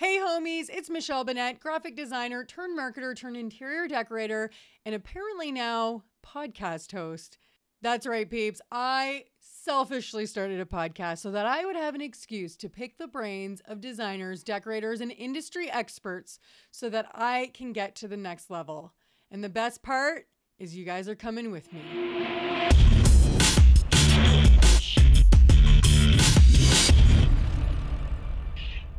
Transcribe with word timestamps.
Hey, 0.00 0.18
homies, 0.18 0.70
it's 0.70 0.88
Michelle 0.88 1.24
Bennett, 1.24 1.60
graphic 1.60 1.94
designer, 1.94 2.42
turn 2.42 2.74
marketer, 2.74 3.14
turn 3.14 3.36
interior 3.36 3.86
decorator, 3.86 4.48
and 4.86 4.94
apparently 4.94 5.52
now 5.52 6.04
podcast 6.26 6.90
host. 6.92 7.36
That's 7.82 8.06
right, 8.06 8.28
peeps. 8.28 8.62
I 8.72 9.24
selfishly 9.40 10.24
started 10.24 10.58
a 10.58 10.64
podcast 10.64 11.18
so 11.18 11.30
that 11.32 11.44
I 11.44 11.66
would 11.66 11.76
have 11.76 11.94
an 11.94 12.00
excuse 12.00 12.56
to 12.56 12.70
pick 12.70 12.96
the 12.96 13.08
brains 13.08 13.60
of 13.66 13.82
designers, 13.82 14.42
decorators, 14.42 15.02
and 15.02 15.12
industry 15.12 15.70
experts 15.70 16.38
so 16.70 16.88
that 16.88 17.10
I 17.12 17.50
can 17.52 17.74
get 17.74 17.94
to 17.96 18.08
the 18.08 18.16
next 18.16 18.48
level. 18.48 18.94
And 19.30 19.44
the 19.44 19.50
best 19.50 19.82
part 19.82 20.28
is 20.58 20.74
you 20.74 20.86
guys 20.86 21.10
are 21.10 21.14
coming 21.14 21.50
with 21.50 21.70
me. 21.74 22.89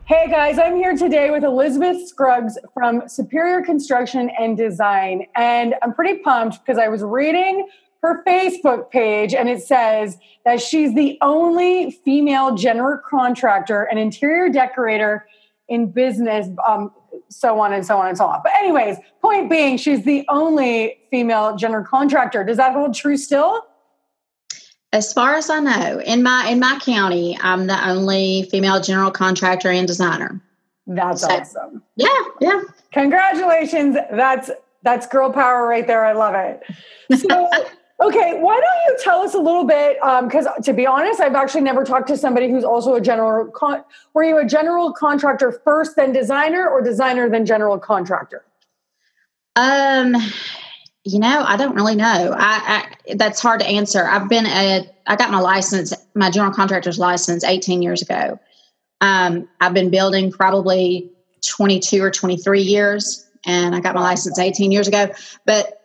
Hey 0.05 0.29
guys, 0.29 0.57
I'm 0.57 0.75
here 0.75 0.97
today 0.97 1.29
with 1.29 1.43
Elizabeth 1.43 2.07
Scruggs 2.07 2.57
from 2.73 3.07
Superior 3.07 3.61
Construction 3.61 4.31
and 4.37 4.57
Design. 4.57 5.27
And 5.35 5.75
I'm 5.81 5.93
pretty 5.93 6.19
pumped 6.19 6.59
because 6.59 6.79
I 6.79 6.87
was 6.87 7.03
reading 7.03 7.67
her 8.01 8.23
Facebook 8.25 8.89
page 8.89 9.33
and 9.33 9.47
it 9.47 9.61
says 9.61 10.17
that 10.43 10.59
she's 10.59 10.95
the 10.95 11.17
only 11.21 11.91
female 12.03 12.55
general 12.55 12.99
contractor 13.07 13.83
and 13.83 13.99
interior 13.99 14.49
decorator 14.49 15.27
in 15.69 15.91
business, 15.91 16.47
um, 16.67 16.91
so 17.29 17.59
on 17.59 17.71
and 17.71 17.85
so 17.85 17.97
on 17.97 18.07
and 18.07 18.17
so 18.17 18.25
on. 18.25 18.41
But, 18.43 18.53
anyways, 18.55 18.97
point 19.21 19.49
being, 19.49 19.77
she's 19.77 20.03
the 20.03 20.25
only 20.29 20.97
female 21.11 21.55
general 21.55 21.85
contractor. 21.85 22.43
Does 22.43 22.57
that 22.57 22.73
hold 22.73 22.95
true 22.95 23.15
still? 23.17 23.65
As 24.93 25.13
far 25.13 25.35
as 25.35 25.49
I 25.49 25.59
know, 25.59 26.01
in 26.01 26.21
my 26.21 26.49
in 26.49 26.59
my 26.59 26.77
county, 26.83 27.37
I'm 27.41 27.67
the 27.67 27.89
only 27.89 28.47
female 28.51 28.81
general 28.81 29.11
contractor 29.11 29.69
and 29.69 29.87
designer. 29.87 30.41
That's 30.85 31.21
so, 31.21 31.29
awesome. 31.29 31.83
Yeah, 31.95 32.07
yeah. 32.41 32.61
Congratulations. 32.91 33.95
That's 34.11 34.51
that's 34.83 35.07
girl 35.07 35.31
power 35.31 35.65
right 35.65 35.87
there. 35.87 36.05
I 36.05 36.13
love 36.13 36.35
it. 36.35 36.63
So, 37.19 37.49
okay, 38.01 38.39
why 38.39 38.55
don't 38.55 38.85
you 38.87 38.97
tell 39.01 39.21
us 39.21 39.33
a 39.33 39.39
little 39.39 39.63
bit? 39.63 39.97
Because 40.23 40.47
um, 40.47 40.61
to 40.63 40.73
be 40.73 40.85
honest, 40.85 41.21
I've 41.21 41.35
actually 41.35 41.61
never 41.61 41.83
talked 41.83 42.07
to 42.09 42.17
somebody 42.17 42.49
who's 42.49 42.63
also 42.63 42.95
a 42.95 43.01
general. 43.01 43.49
Con- 43.51 43.83
were 44.13 44.23
you 44.23 44.37
a 44.39 44.45
general 44.45 44.91
contractor 44.91 45.51
first, 45.63 45.95
then 45.95 46.11
designer, 46.11 46.67
or 46.67 46.81
designer 46.81 47.29
then 47.29 47.45
general 47.45 47.77
contractor? 47.79 48.43
Um, 49.55 50.15
you 51.03 51.19
know, 51.19 51.43
I 51.45 51.57
don't 51.57 51.75
really 51.75 51.95
know. 51.95 52.35
I, 52.37 52.85
I, 53.09 53.15
that's 53.15 53.39
hard 53.39 53.59
to 53.61 53.67
answer. 53.67 54.05
I've 54.05 54.29
been 54.29 54.45
a 54.45 54.87
I 55.07 55.15
got 55.15 55.31
my 55.31 55.39
license, 55.39 55.93
my 56.13 56.29
general 56.29 56.53
contractor's 56.53 56.99
license 56.99 57.43
18 57.43 57.81
years 57.81 58.01
ago. 58.01 58.39
Um, 59.01 59.49
I've 59.59 59.73
been 59.73 59.89
building 59.89 60.31
probably 60.31 61.11
22 61.47 62.03
or 62.03 62.11
23 62.11 62.61
years, 62.61 63.27
and 63.45 63.75
I 63.75 63.79
got 63.79 63.95
my 63.95 64.01
license 64.01 64.37
18 64.37 64.71
years 64.71 64.87
ago. 64.87 65.09
But 65.45 65.81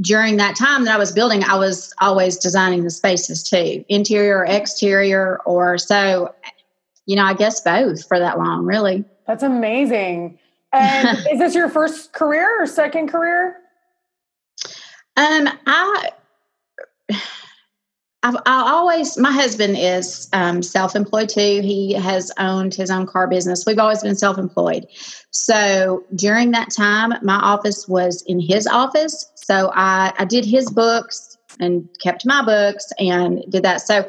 during 0.00 0.36
that 0.36 0.56
time 0.56 0.84
that 0.84 0.94
I 0.94 0.98
was 0.98 1.10
building, 1.10 1.42
I 1.42 1.58
was 1.58 1.92
always 2.00 2.36
designing 2.36 2.84
the 2.84 2.90
spaces 2.90 3.42
too, 3.42 3.84
interior 3.88 4.38
or 4.38 4.44
exterior, 4.44 5.40
or 5.44 5.76
so. 5.76 6.34
You 7.06 7.16
know, 7.16 7.24
I 7.24 7.34
guess 7.34 7.60
both 7.60 8.06
for 8.06 8.18
that 8.18 8.38
long, 8.38 8.64
really. 8.64 9.04
That's 9.26 9.42
amazing. 9.42 10.38
And 10.72 11.18
is 11.32 11.40
this 11.40 11.54
your 11.54 11.68
first 11.68 12.12
career 12.12 12.62
or 12.62 12.66
second 12.66 13.08
career? 13.08 13.56
Um, 15.16 15.48
I, 15.66 16.10
I've 18.24 18.36
I 18.46 18.70
always 18.70 19.18
my 19.18 19.32
husband 19.32 19.76
is 19.76 20.28
um, 20.32 20.62
self-employed 20.62 21.28
too. 21.28 21.60
He 21.60 21.92
has 21.94 22.30
owned 22.38 22.74
his 22.74 22.90
own 22.90 23.06
car 23.06 23.26
business. 23.26 23.64
We've 23.66 23.78
always 23.78 24.02
been 24.02 24.14
self-employed. 24.14 24.86
So 25.30 26.04
during 26.14 26.52
that 26.52 26.70
time, 26.70 27.14
my 27.22 27.36
office 27.36 27.88
was 27.88 28.22
in 28.26 28.38
his 28.38 28.66
office. 28.66 29.30
So 29.34 29.72
I, 29.74 30.12
I 30.18 30.24
did 30.24 30.44
his 30.44 30.70
books 30.70 31.36
and 31.58 31.88
kept 32.00 32.24
my 32.24 32.44
books 32.44 32.86
and 32.98 33.44
did 33.50 33.64
that. 33.64 33.80
So 33.80 34.08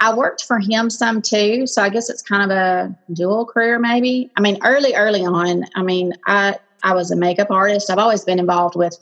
I 0.00 0.14
worked 0.14 0.44
for 0.44 0.58
him 0.58 0.90
some 0.90 1.22
too. 1.22 1.66
So 1.66 1.82
I 1.82 1.88
guess 1.88 2.10
it's 2.10 2.22
kind 2.22 2.50
of 2.50 2.56
a 2.56 2.98
dual 3.14 3.46
career, 3.46 3.78
maybe. 3.78 4.30
I 4.36 4.40
mean, 4.40 4.58
early, 4.62 4.94
early 4.94 5.24
on, 5.24 5.64
I 5.74 5.82
mean, 5.82 6.12
I 6.26 6.58
I 6.82 6.92
was 6.92 7.10
a 7.10 7.16
makeup 7.16 7.50
artist. 7.50 7.88
I've 7.88 7.98
always 7.98 8.24
been 8.24 8.38
involved 8.38 8.76
with 8.76 8.98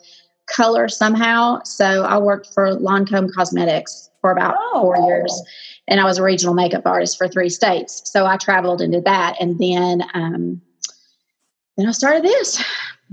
color 0.54 0.88
somehow. 0.88 1.62
So 1.64 2.04
I 2.04 2.18
worked 2.18 2.52
for 2.52 2.74
Lancome 2.76 3.32
Cosmetics 3.32 4.10
for 4.20 4.30
about 4.30 4.54
oh. 4.58 4.80
four 4.80 4.96
years, 5.08 5.42
and 5.88 6.00
I 6.00 6.04
was 6.04 6.18
a 6.18 6.22
regional 6.22 6.54
makeup 6.54 6.86
artist 6.86 7.18
for 7.18 7.28
three 7.28 7.48
states. 7.48 8.02
So 8.04 8.26
I 8.26 8.36
traveled 8.36 8.80
and 8.80 8.92
did 8.92 9.04
that, 9.04 9.36
and 9.40 9.58
then 9.58 10.02
um, 10.14 10.60
then 11.76 11.86
I 11.86 11.92
started 11.92 12.22
this. 12.22 12.62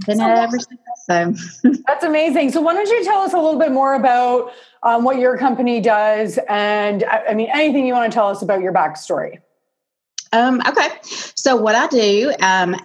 Been 0.05 0.21
ever 0.21 0.57
since. 0.59 1.59
So 1.61 1.71
that's 1.87 2.03
amazing. 2.03 2.51
So 2.51 2.61
why 2.61 2.73
don't 2.73 2.87
you 2.87 3.03
tell 3.03 3.19
us 3.19 3.33
a 3.33 3.37
little 3.37 3.59
bit 3.59 3.71
more 3.71 3.95
about 3.95 4.53
um, 4.83 5.03
what 5.03 5.17
your 5.17 5.37
company 5.37 5.81
does, 5.81 6.39
and 6.47 7.03
I, 7.03 7.27
I 7.29 7.33
mean 7.33 7.49
anything 7.53 7.85
you 7.85 7.93
want 7.93 8.11
to 8.11 8.15
tell 8.15 8.27
us 8.27 8.41
about 8.41 8.61
your 8.61 8.71
backstory. 8.71 9.39
Um, 10.31 10.61
okay. 10.67 10.89
So 11.01 11.55
what 11.55 11.75
I 11.75 11.87
do, 11.87 12.33
um, 12.39 12.75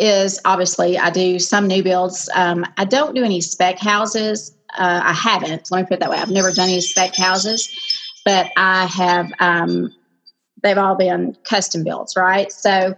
is 0.00 0.40
obviously 0.44 0.98
I 0.98 1.10
do 1.10 1.38
some 1.38 1.66
new 1.66 1.82
builds. 1.82 2.28
Um, 2.34 2.64
I 2.78 2.84
don't 2.84 3.14
do 3.14 3.22
any 3.22 3.40
spec 3.40 3.78
houses. 3.78 4.56
Uh, 4.76 5.00
I 5.04 5.12
haven't. 5.12 5.70
Let 5.70 5.82
me 5.82 5.86
put 5.86 5.94
it 5.94 6.00
that 6.00 6.10
way. 6.10 6.16
I've 6.16 6.30
never 6.30 6.52
done 6.52 6.68
any 6.68 6.80
spec 6.80 7.14
houses, 7.14 7.70
but 8.24 8.50
I 8.56 8.86
have. 8.86 9.30
Um, 9.38 9.94
they've 10.62 10.78
all 10.78 10.96
been 10.96 11.36
custom 11.44 11.84
builds, 11.84 12.16
right? 12.16 12.50
So, 12.52 12.94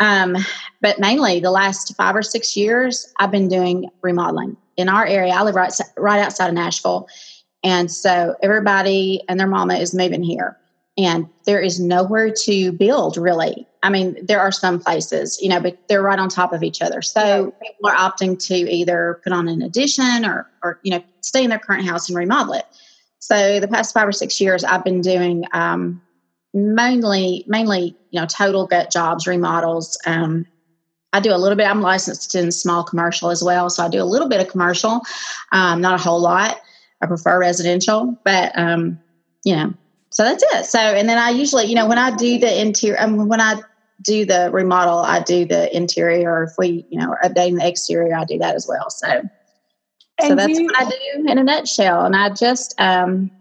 um, 0.00 0.36
but 0.80 0.98
mainly 0.98 1.40
the 1.40 1.50
last 1.50 1.94
five 1.96 2.16
or 2.16 2.22
six 2.22 2.56
years, 2.56 3.12
I've 3.18 3.30
been 3.30 3.48
doing 3.48 3.88
remodeling 4.02 4.56
in 4.76 4.88
our 4.88 5.06
area. 5.06 5.32
I 5.32 5.42
live 5.42 5.54
right 5.54 5.72
right 5.96 6.20
outside 6.20 6.48
of 6.48 6.54
Nashville, 6.54 7.08
and 7.62 7.90
so 7.90 8.34
everybody 8.42 9.22
and 9.28 9.40
their 9.40 9.46
mama 9.46 9.74
is 9.74 9.94
moving 9.94 10.22
here 10.22 10.58
and 10.96 11.28
there 11.44 11.60
is 11.60 11.80
nowhere 11.80 12.30
to 12.30 12.72
build 12.72 13.16
really. 13.16 13.66
I 13.82 13.90
mean, 13.90 14.16
there 14.24 14.40
are 14.40 14.52
some 14.52 14.78
places, 14.78 15.38
you 15.42 15.48
know, 15.48 15.60
but 15.60 15.76
they're 15.88 16.02
right 16.02 16.18
on 16.18 16.28
top 16.28 16.52
of 16.52 16.62
each 16.62 16.80
other. 16.80 17.02
So 17.02 17.20
yeah. 17.20 17.68
people 17.68 17.90
are 17.90 17.96
opting 17.96 18.38
to 18.46 18.54
either 18.54 19.20
put 19.24 19.32
on 19.32 19.48
an 19.48 19.60
addition 19.60 20.24
or, 20.24 20.48
or 20.62 20.80
you 20.82 20.90
know, 20.90 21.02
stay 21.20 21.44
in 21.44 21.50
their 21.50 21.58
current 21.58 21.86
house 21.86 22.08
and 22.08 22.16
remodel 22.16 22.54
it. 22.54 22.64
So 23.18 23.58
the 23.58 23.68
past 23.68 23.92
five 23.92 24.06
or 24.06 24.12
six 24.12 24.40
years, 24.40 24.64
I've 24.64 24.84
been 24.84 25.00
doing 25.00 25.44
um, 25.52 26.00
mainly, 26.52 27.44
mainly, 27.46 27.96
you 28.10 28.20
know, 28.20 28.26
total 28.26 28.66
gut 28.66 28.90
jobs, 28.90 29.26
remodels. 29.26 29.98
Um, 30.06 30.46
I 31.12 31.20
do 31.20 31.32
a 31.32 31.38
little 31.38 31.56
bit. 31.56 31.66
I'm 31.66 31.80
licensed 31.80 32.34
in 32.34 32.52
small 32.52 32.84
commercial 32.84 33.30
as 33.30 33.42
well, 33.42 33.70
so 33.70 33.84
I 33.84 33.88
do 33.88 34.02
a 34.02 34.04
little 34.04 34.28
bit 34.28 34.40
of 34.40 34.48
commercial, 34.48 35.00
um, 35.52 35.80
not 35.80 35.98
a 35.98 36.02
whole 36.02 36.20
lot. 36.20 36.60
I 37.00 37.06
prefer 37.06 37.38
residential, 37.38 38.18
but 38.24 38.52
um, 38.58 38.98
you 39.44 39.56
know, 39.56 39.74
so 40.14 40.22
that's 40.22 40.44
it. 40.54 40.64
So, 40.66 40.78
and 40.78 41.08
then 41.08 41.18
I 41.18 41.30
usually, 41.30 41.66
you 41.66 41.74
know, 41.74 41.88
when 41.88 41.98
I 41.98 42.14
do 42.14 42.38
the 42.38 42.60
interior, 42.60 43.00
I 43.00 43.06
mean, 43.06 43.26
when 43.26 43.40
I 43.40 43.60
do 44.00 44.24
the 44.24 44.48
remodel, 44.52 44.98
I 44.98 45.20
do 45.20 45.44
the 45.44 45.76
interior. 45.76 46.44
If 46.44 46.52
we, 46.56 46.86
you 46.88 47.00
know, 47.00 47.10
are 47.10 47.20
updating 47.24 47.58
the 47.58 47.66
exterior, 47.66 48.14
I 48.16 48.24
do 48.24 48.38
that 48.38 48.54
as 48.54 48.64
well. 48.68 48.90
So, 48.90 49.08
and 49.08 50.28
so 50.28 50.34
that's 50.36 50.56
you, 50.56 50.66
what 50.66 50.80
I 50.80 50.88
do 50.88 51.26
in 51.26 51.36
a 51.36 51.42
nutshell. 51.42 52.04
And 52.04 52.14
I 52.14 52.30
just, 52.30 52.76
um, 52.78 53.32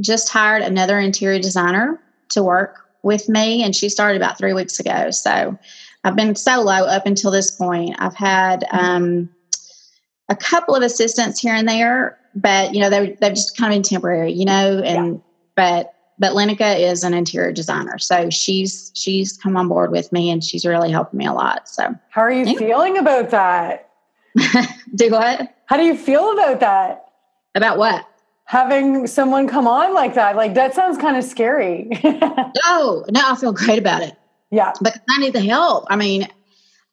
just 0.00 0.30
hired 0.30 0.62
another 0.62 0.98
interior 0.98 1.38
designer 1.38 2.00
to 2.30 2.42
work 2.42 2.80
with 3.04 3.28
me, 3.28 3.62
and 3.62 3.74
she 3.74 3.88
started 3.88 4.16
about 4.16 4.36
three 4.36 4.54
weeks 4.54 4.80
ago. 4.80 5.12
So, 5.12 5.56
I've 6.02 6.16
been 6.16 6.34
solo 6.34 6.72
up 6.72 7.06
until 7.06 7.30
this 7.30 7.52
point. 7.52 7.94
I've 8.00 8.16
had 8.16 8.64
um, 8.72 9.28
a 10.28 10.34
couple 10.34 10.74
of 10.74 10.82
assistants 10.82 11.38
here 11.38 11.54
and 11.54 11.68
there, 11.68 12.18
but 12.34 12.74
you 12.74 12.80
know, 12.80 12.90
they 12.90 13.16
they've 13.20 13.34
just 13.34 13.56
kind 13.56 13.72
of 13.72 13.76
been 13.76 13.82
temporary, 13.84 14.32
you 14.32 14.44
know, 14.44 14.82
and 14.84 15.14
yeah 15.14 15.20
but 15.58 15.92
but 16.20 16.34
Lenica 16.34 16.78
is 16.78 17.02
an 17.02 17.14
interior 17.14 17.52
designer, 17.52 17.98
so 17.98 18.30
she's 18.30 18.92
she's 18.94 19.36
come 19.36 19.56
on 19.56 19.66
board 19.66 19.90
with 19.90 20.12
me, 20.12 20.30
and 20.30 20.42
she's 20.42 20.64
really 20.64 20.90
helping 20.90 21.18
me 21.18 21.26
a 21.26 21.32
lot. 21.32 21.68
So, 21.68 21.94
how 22.10 22.22
are 22.22 22.30
you 22.30 22.42
anyway. 22.42 22.58
feeling 22.58 22.96
about 22.96 23.30
that? 23.30 23.90
Do 24.94 25.10
what? 25.10 25.52
How 25.66 25.76
do 25.76 25.82
you 25.82 25.96
feel 25.96 26.32
about 26.32 26.60
that? 26.60 27.06
About 27.56 27.76
what? 27.76 28.06
Having 28.44 29.08
someone 29.08 29.48
come 29.48 29.66
on 29.66 29.94
like 29.94 30.14
that, 30.14 30.36
like 30.36 30.54
that 30.54 30.74
sounds 30.74 30.96
kind 30.96 31.16
of 31.16 31.24
scary. 31.24 31.88
no, 32.04 33.04
no, 33.10 33.20
I 33.24 33.36
feel 33.38 33.52
great 33.52 33.80
about 33.80 34.02
it. 34.02 34.16
Yeah, 34.52 34.72
because 34.80 35.00
I 35.10 35.18
need 35.18 35.32
the 35.32 35.40
help. 35.40 35.86
I 35.90 35.96
mean, 35.96 36.28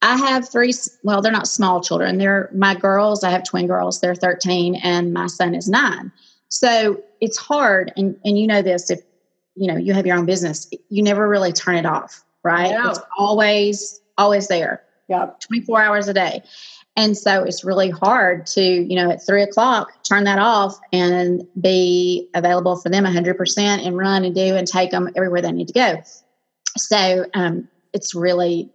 I 0.02 0.18
have 0.18 0.50
three. 0.50 0.74
Well, 1.04 1.22
they're 1.22 1.32
not 1.32 1.48
small 1.48 1.82
children. 1.82 2.18
They're 2.18 2.50
my 2.52 2.74
girls. 2.74 3.24
I 3.24 3.30
have 3.30 3.44
twin 3.44 3.68
girls. 3.68 4.02
They're 4.02 4.16
thirteen, 4.16 4.76
and 4.78 5.14
my 5.14 5.28
son 5.28 5.54
is 5.54 5.70
nine. 5.70 6.12
So 6.56 7.04
it's 7.20 7.38
hard, 7.38 7.92
and 7.98 8.18
and 8.24 8.40
you 8.40 8.48
know 8.48 8.62
this 8.62 8.90
if 8.90 9.02
you 9.56 9.68
know 9.68 9.76
you 9.76 9.94
have 9.94 10.06
your 10.06 10.18
own 10.18 10.26
business, 10.26 10.70
you 10.90 11.04
never 11.04 11.28
really 11.28 11.52
turn 11.52 11.76
it 11.76 11.86
off, 11.86 12.24
right? 12.44 12.70
Yeah. 12.70 12.92
It's 12.92 13.00
always 13.18 14.00
always 14.18 14.48
there. 14.48 14.82
Yeah, 15.10 15.32
twenty 15.46 15.66
four 15.66 15.82
hours 15.82 16.08
a 16.08 16.14
day. 16.14 16.44
And 16.96 17.18
so 17.18 17.44
it's 17.44 17.66
really 17.66 17.90
hard 17.90 18.46
to, 18.48 18.64
you 18.64 18.96
know, 18.96 19.12
at 19.12 19.26
three 19.26 19.44
o'clock, 19.44 20.02
turn 20.06 20.24
that 20.24 20.40
off 20.40 20.80
and 20.94 21.46
be 21.60 22.30
available 22.34 22.78
for 22.78 22.88
them 22.88 23.04
100% 23.04 23.58
and 23.86 23.98
run 23.98 24.24
and 24.24 24.34
do 24.34 24.56
and 24.56 24.66
take 24.66 24.92
them 24.92 25.10
everywhere 25.14 25.42
they 25.42 25.52
need 25.52 25.68
to 25.68 25.74
go. 25.74 26.02
So 26.78 27.26
um, 27.34 27.68
it's 27.92 28.16
really, 28.16 28.72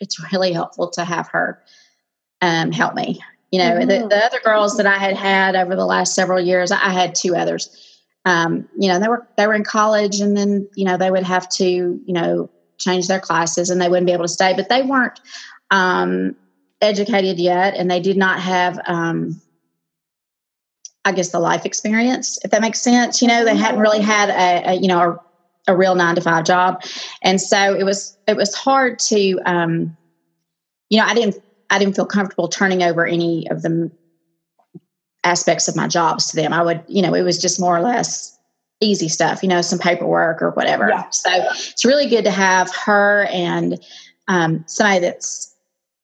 it's 0.00 0.18
really 0.32 0.52
helpful 0.52 0.90
to 0.90 1.04
have 1.04 1.28
her 1.28 1.62
um, 2.42 2.72
help 2.72 2.96
me. 2.96 3.20
You 3.50 3.58
know, 3.58 3.70
mm-hmm. 3.72 3.88
the, 3.88 4.08
the 4.08 4.24
other 4.24 4.40
girls 4.40 4.76
that 4.76 4.86
I 4.86 4.96
had 4.96 5.16
had 5.16 5.56
over 5.56 5.74
the 5.74 5.86
last 5.86 6.14
several 6.14 6.40
years, 6.40 6.70
I 6.70 6.90
had 6.90 7.14
two 7.14 7.34
others. 7.34 7.90
Um, 8.24 8.68
you 8.78 8.88
know, 8.88 9.00
they 9.00 9.08
were 9.08 9.26
they 9.36 9.46
were 9.46 9.54
in 9.54 9.64
college, 9.64 10.20
and 10.20 10.36
then 10.36 10.68
you 10.76 10.84
know 10.84 10.96
they 10.96 11.10
would 11.10 11.24
have 11.24 11.48
to 11.50 11.64
you 11.64 12.12
know 12.12 12.50
change 12.78 13.08
their 13.08 13.20
classes, 13.20 13.70
and 13.70 13.80
they 13.80 13.88
wouldn't 13.88 14.06
be 14.06 14.12
able 14.12 14.24
to 14.24 14.28
stay. 14.28 14.54
But 14.54 14.68
they 14.68 14.82
weren't 14.82 15.18
um, 15.70 16.36
educated 16.80 17.38
yet, 17.38 17.74
and 17.74 17.90
they 17.90 18.00
did 18.00 18.16
not 18.16 18.40
have, 18.40 18.78
um, 18.86 19.40
I 21.04 21.12
guess, 21.12 21.30
the 21.30 21.40
life 21.40 21.64
experience, 21.64 22.38
if 22.44 22.50
that 22.50 22.60
makes 22.60 22.80
sense. 22.80 23.20
You 23.20 23.28
know, 23.28 23.44
they 23.44 23.56
hadn't 23.56 23.80
really 23.80 24.00
had 24.00 24.28
a, 24.28 24.70
a 24.70 24.74
you 24.74 24.86
know 24.86 25.18
a, 25.66 25.72
a, 25.72 25.76
real 25.76 25.94
nine 25.94 26.14
to 26.14 26.20
five 26.20 26.44
job, 26.44 26.84
and 27.22 27.40
so 27.40 27.74
it 27.74 27.84
was 27.84 28.16
it 28.28 28.36
was 28.36 28.54
hard 28.54 28.98
to, 29.00 29.40
um, 29.46 29.96
you 30.88 30.98
know, 30.98 31.06
I 31.06 31.14
didn't 31.14 31.42
I 31.70 31.78
didn't 31.78 31.94
feel 31.96 32.06
comfortable 32.06 32.48
turning 32.48 32.82
over 32.82 33.06
any 33.06 33.48
of 33.50 33.62
the 33.62 33.90
aspects 35.22 35.68
of 35.68 35.76
my 35.76 35.86
jobs 35.86 36.30
to 36.30 36.36
them. 36.36 36.52
I 36.52 36.62
would, 36.62 36.82
you 36.88 37.02
know, 37.02 37.14
it 37.14 37.22
was 37.22 37.40
just 37.40 37.60
more 37.60 37.76
or 37.76 37.80
less 37.80 38.36
easy 38.80 39.08
stuff, 39.08 39.42
you 39.42 39.48
know, 39.48 39.60
some 39.62 39.78
paperwork 39.78 40.42
or 40.42 40.50
whatever. 40.50 40.88
Yeah. 40.88 41.08
So 41.10 41.30
it's 41.32 41.84
really 41.84 42.08
good 42.08 42.24
to 42.24 42.30
have 42.30 42.74
her 42.74 43.26
and 43.30 43.78
um, 44.28 44.64
somebody 44.66 45.00
that's, 45.00 45.54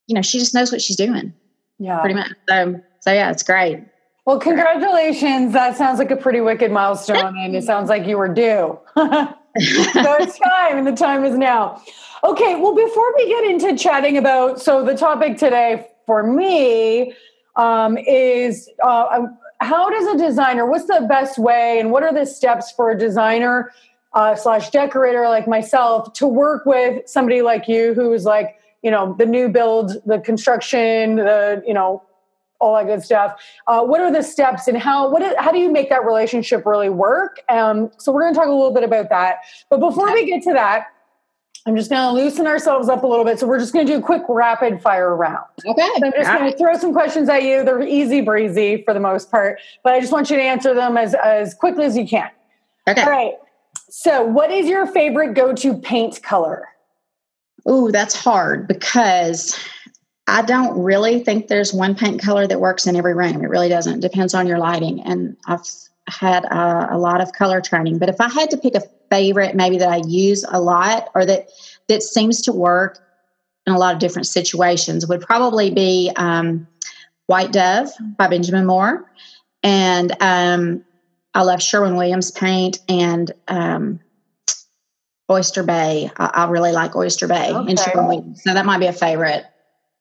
you 0.07 0.15
know, 0.15 0.23
she 0.23 0.39
just 0.39 0.55
knows 0.55 0.71
what 0.71 0.83
she's 0.83 0.97
doing. 0.97 1.33
Yeah. 1.79 2.01
Pretty 2.01 2.15
much. 2.15 2.33
So, 2.49 2.81
so 3.01 3.13
yeah, 3.13 3.31
it's 3.31 3.43
great. 3.43 3.81
Well, 4.27 4.41
congratulations. 4.41 5.53
That 5.53 5.77
sounds 5.77 6.01
like 6.01 6.11
a 6.11 6.17
pretty 6.17 6.41
wicked 6.41 6.73
milestone, 6.73 7.39
and 7.39 7.55
it 7.55 7.63
sounds 7.63 7.89
like 7.89 8.09
you 8.09 8.19
were 8.19 8.29
due. 8.29 8.77
so 8.97 9.37
it's 9.57 10.39
time, 10.41 10.79
and 10.79 10.85
the 10.85 10.97
time 10.97 11.25
is 11.25 11.39
now. 11.39 11.81
Okay, 12.25 12.57
well, 12.57 12.75
before 12.75 13.15
we 13.15 13.29
get 13.29 13.45
into 13.45 13.77
chatting 13.77 14.19
about, 14.19 14.61
so 14.61 14.85
the 14.85 14.97
topic 14.97 15.39
today 15.39 15.87
for 16.07 16.25
me 16.25 17.15
um, 17.55 17.97
is 17.99 18.69
uh, 18.83 19.07
um, 19.13 19.39
how 19.61 19.89
does 19.89 20.17
a 20.17 20.19
designer, 20.19 20.67
what's 20.67 20.87
the 20.87 21.07
best 21.09 21.39
way, 21.39 21.79
and 21.79 21.93
what 21.93 22.03
are 22.03 22.13
the 22.13 22.27
steps 22.27 22.73
for 22.73 22.91
a 22.91 22.99
designer 22.99 23.73
uh, 24.15 24.35
slash 24.35 24.71
decorator 24.71 25.29
like 25.29 25.47
myself 25.47 26.13
to 26.15 26.27
work 26.27 26.67
with 26.67 27.09
somebody 27.09 27.43
like 27.43 27.69
you 27.69 27.95
who's 27.95 28.25
like, 28.25 28.59
you 28.83 28.91
know, 28.91 29.15
the 29.19 29.27
new 29.27 29.49
build, 29.49 29.93
the 30.05 30.19
construction, 30.19 31.15
the, 31.15 31.63
you 31.65 31.75
know, 31.75 32.03
all 32.61 32.75
that 32.77 32.87
good 32.87 33.03
stuff. 33.03 33.41
Uh, 33.67 33.83
what 33.83 34.01
are 34.01 34.13
the 34.13 34.23
steps 34.23 34.69
and 34.69 34.79
how 34.79 35.11
what 35.11 35.23
is, 35.23 35.35
how 35.39 35.53
do 35.53 35.59
you 35.59 35.71
make 35.71 35.89
that 35.91 36.05
relationship 36.05 36.65
really 36.67 36.89
work? 36.89 37.41
Um, 37.49 37.91
so 37.99 38.13
we're 38.13 38.23
going 38.23 38.35
to 38.35 38.39
talk 38.39 38.49
a 38.49 38.53
little 38.53 38.73
bit 38.73 38.85
about 38.85 39.09
that. 39.11 39.39
But 39.71 39.81
before 39.81 40.13
we 40.13 40.27
get 40.27 40.43
to 40.45 40.53
that, 40.53 40.87
I'm 41.67 41.77
just 41.77 41.91
going 41.91 42.01
to 42.01 42.23
loosen 42.23 42.47
ourselves 42.47 42.89
up 42.89 43.03
a 43.03 43.07
little 43.07 43.25
bit. 43.25 43.41
So 43.41 43.47
we're 43.47 43.59
just 43.59 43.73
going 43.73 43.87
to 43.87 43.93
do 43.93 43.99
a 43.99 44.03
quick 44.03 44.23
rapid 44.29 44.81
fire 44.81 45.17
round. 45.17 45.45
Okay. 45.67 45.89
So 45.99 46.07
I'm 46.07 46.13
just 46.13 46.31
going 46.31 46.53
to 46.53 46.57
throw 46.57 46.79
some 46.79 46.93
questions 46.93 47.29
at 47.29 47.43
you. 47.43 47.65
They're 47.65 47.83
easy 47.83 48.21
breezy 48.21 48.83
for 48.85 48.95
the 48.95 49.01
most 49.01 49.33
part, 49.33 49.59
but 49.83 49.93
I 49.93 50.01
just 50.01 50.13
want 50.13 50.31
you 50.31 50.37
to 50.37 50.43
answer 50.43 50.75
them 50.75 50.97
as, 50.97 51.15
as 51.15 51.55
quickly 51.55 51.85
as 51.85 51.97
you 51.97 52.07
can. 52.07 52.31
Okay. 52.89 53.03
All 53.03 53.11
right. 53.11 53.35
So 53.89 54.23
what 54.23 54.53
is 54.53 54.69
your 54.69 54.87
favorite 54.87 55.35
go-to 55.35 55.75
paint 55.75 56.23
color? 56.23 56.69
Ooh, 57.69 57.91
that's 57.91 58.15
hard 58.15 58.69
because 58.69 59.59
I 60.27 60.43
don't 60.43 60.83
really 60.83 61.21
think 61.21 61.47
there's 61.47 61.73
one 61.73 61.95
paint 61.95 62.21
color 62.21 62.47
that 62.47 62.61
works 62.61 62.87
in 62.87 62.97
every 62.97 63.15
room. 63.15 63.43
It 63.43 63.49
really 63.49 63.69
doesn't. 63.69 63.99
It 63.99 64.01
depends 64.01 64.35
on 64.35 64.47
your 64.47 64.59
lighting. 64.59 65.01
And 65.03 65.37
I've 65.47 65.63
had 66.09 66.45
a, 66.45 66.95
a 66.95 66.99
lot 66.99 67.21
of 67.21 67.33
color 67.33 67.61
training. 67.61 67.99
But 67.99 68.09
if 68.09 68.21
I 68.21 68.29
had 68.29 68.51
to 68.51 68.57
pick 68.57 68.75
a 68.75 68.83
favorite 69.11 69.55
maybe 69.55 69.79
that 69.79 69.89
I 69.89 70.03
use 70.07 70.45
a 70.49 70.61
lot 70.61 71.11
or 71.15 71.25
that 71.25 71.49
that 71.89 72.03
seems 72.03 72.43
to 72.43 72.53
work 72.53 72.99
in 73.67 73.73
a 73.73 73.79
lot 73.79 73.95
of 73.95 74.01
different 74.01 74.27
situations 74.27 75.07
would 75.07 75.21
probably 75.21 75.71
be 75.71 76.11
um, 76.17 76.67
White 77.27 77.53
Dove 77.53 77.89
by 78.17 78.29
Benjamin 78.29 78.67
Moore. 78.67 79.11
And 79.63 80.13
um, 80.21 80.85
I 81.35 81.43
love 81.43 81.63
Sherwin 81.63 81.97
Williams 81.97 82.31
paint 82.31 82.79
and 82.89 83.31
um, 83.49 84.01
Oyster 85.31 85.63
Bay. 85.63 86.11
I, 86.17 86.27
I, 86.27 86.49
really 86.49 86.73
like 86.73 86.95
Oyster 86.95 87.27
Bay 87.27 87.53
okay. 87.53 87.71
and 87.71 87.79
Sherwin 87.79 88.07
Williams. 88.07 88.43
So 88.45 88.55
that 88.55 88.65
might 88.65 88.79
be 88.79 88.87
a 88.87 88.93
favorite. 88.93 89.45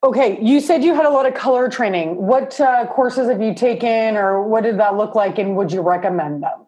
Okay, 0.03 0.39
you 0.41 0.59
said 0.59 0.83
you 0.83 0.93
had 0.93 1.05
a 1.05 1.09
lot 1.09 1.25
of 1.25 1.33
color 1.33 1.67
training. 1.67 2.15
What 2.15 2.59
uh, 2.61 2.85
courses 2.87 3.27
have 3.29 3.41
you 3.41 3.55
taken, 3.55 4.15
or 4.15 4.47
what 4.47 4.63
did 4.63 4.77
that 4.79 4.97
look 4.97 5.15
like, 5.15 5.39
and 5.39 5.55
would 5.55 5.71
you 5.71 5.81
recommend 5.81 6.43
them? 6.43 6.65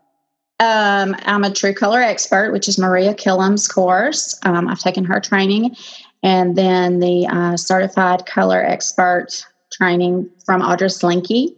Um, 0.60 1.16
I'm 1.24 1.44
a 1.44 1.52
true 1.52 1.74
color 1.74 2.02
expert, 2.02 2.52
which 2.52 2.68
is 2.68 2.80
Maria 2.80 3.14
Killam's 3.14 3.68
course. 3.68 4.40
Um, 4.44 4.68
I've 4.68 4.80
taken 4.80 5.06
her 5.06 5.20
training, 5.20 5.76
and 6.24 6.56
then 6.56 7.00
the 7.00 7.28
uh, 7.28 7.58
certified 7.58 8.26
color 8.26 8.64
expert 8.64 9.46
training 9.72 10.30
from 10.46 10.62
Audra 10.62 10.90
Slinkey. 10.90 11.56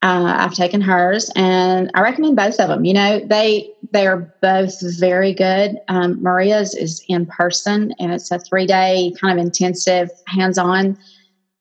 Uh, 0.00 0.36
I've 0.38 0.54
taken 0.54 0.80
hers, 0.80 1.28
and 1.34 1.90
I 1.94 2.02
recommend 2.02 2.36
both 2.36 2.60
of 2.60 2.68
them. 2.68 2.84
You 2.84 2.94
know, 2.94 3.20
they 3.26 3.72
they 3.90 4.06
are 4.06 4.32
both 4.40 4.74
very 4.98 5.34
good. 5.34 5.76
Um, 5.88 6.22
Maria's 6.22 6.74
is 6.74 7.04
in 7.08 7.26
person, 7.26 7.92
and 7.98 8.12
it's 8.12 8.30
a 8.30 8.38
three 8.38 8.66
day 8.66 9.12
kind 9.20 9.38
of 9.38 9.44
intensive 9.44 10.08
hands 10.28 10.56
on 10.56 10.96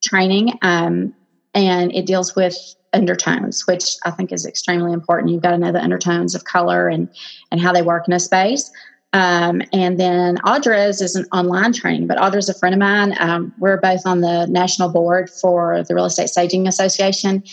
training, 0.04 0.58
um, 0.62 1.16
and 1.56 1.92
it 1.96 2.06
deals 2.06 2.36
with 2.36 2.56
undertones, 2.94 3.66
which 3.66 3.96
I 4.06 4.12
think 4.12 4.32
is 4.32 4.46
extremely 4.46 4.94
important. 4.94 5.32
You've 5.32 5.42
got 5.42 5.52
to 5.52 5.58
know 5.58 5.72
the 5.72 5.84
undertones 5.84 6.36
of 6.36 6.44
color 6.44 6.88
and 6.88 7.10
and 7.52 7.60
how 7.60 7.74
they 7.74 7.82
work 7.82 8.08
in 8.08 8.14
a 8.14 8.20
space. 8.20 8.70
Um, 9.14 9.62
and 9.74 10.00
then 10.00 10.38
Audra's 10.40 11.02
is 11.02 11.16
an 11.16 11.26
online 11.32 11.74
training, 11.74 12.08
but 12.08 12.18
Audra's 12.18 12.50
a 12.50 12.54
friend 12.54 12.76
of 12.76 12.80
mine. 12.80 13.16
Um, 13.20 13.54
we're 13.58 13.78
both 13.78 14.06
on 14.06 14.22
the 14.22 14.46
national 14.48 14.90
board 14.90 15.30
for 15.30 15.84
the 15.88 15.96
Real 15.96 16.06
Estate 16.06 16.30
Staging 16.30 16.68
Association, 16.68 17.44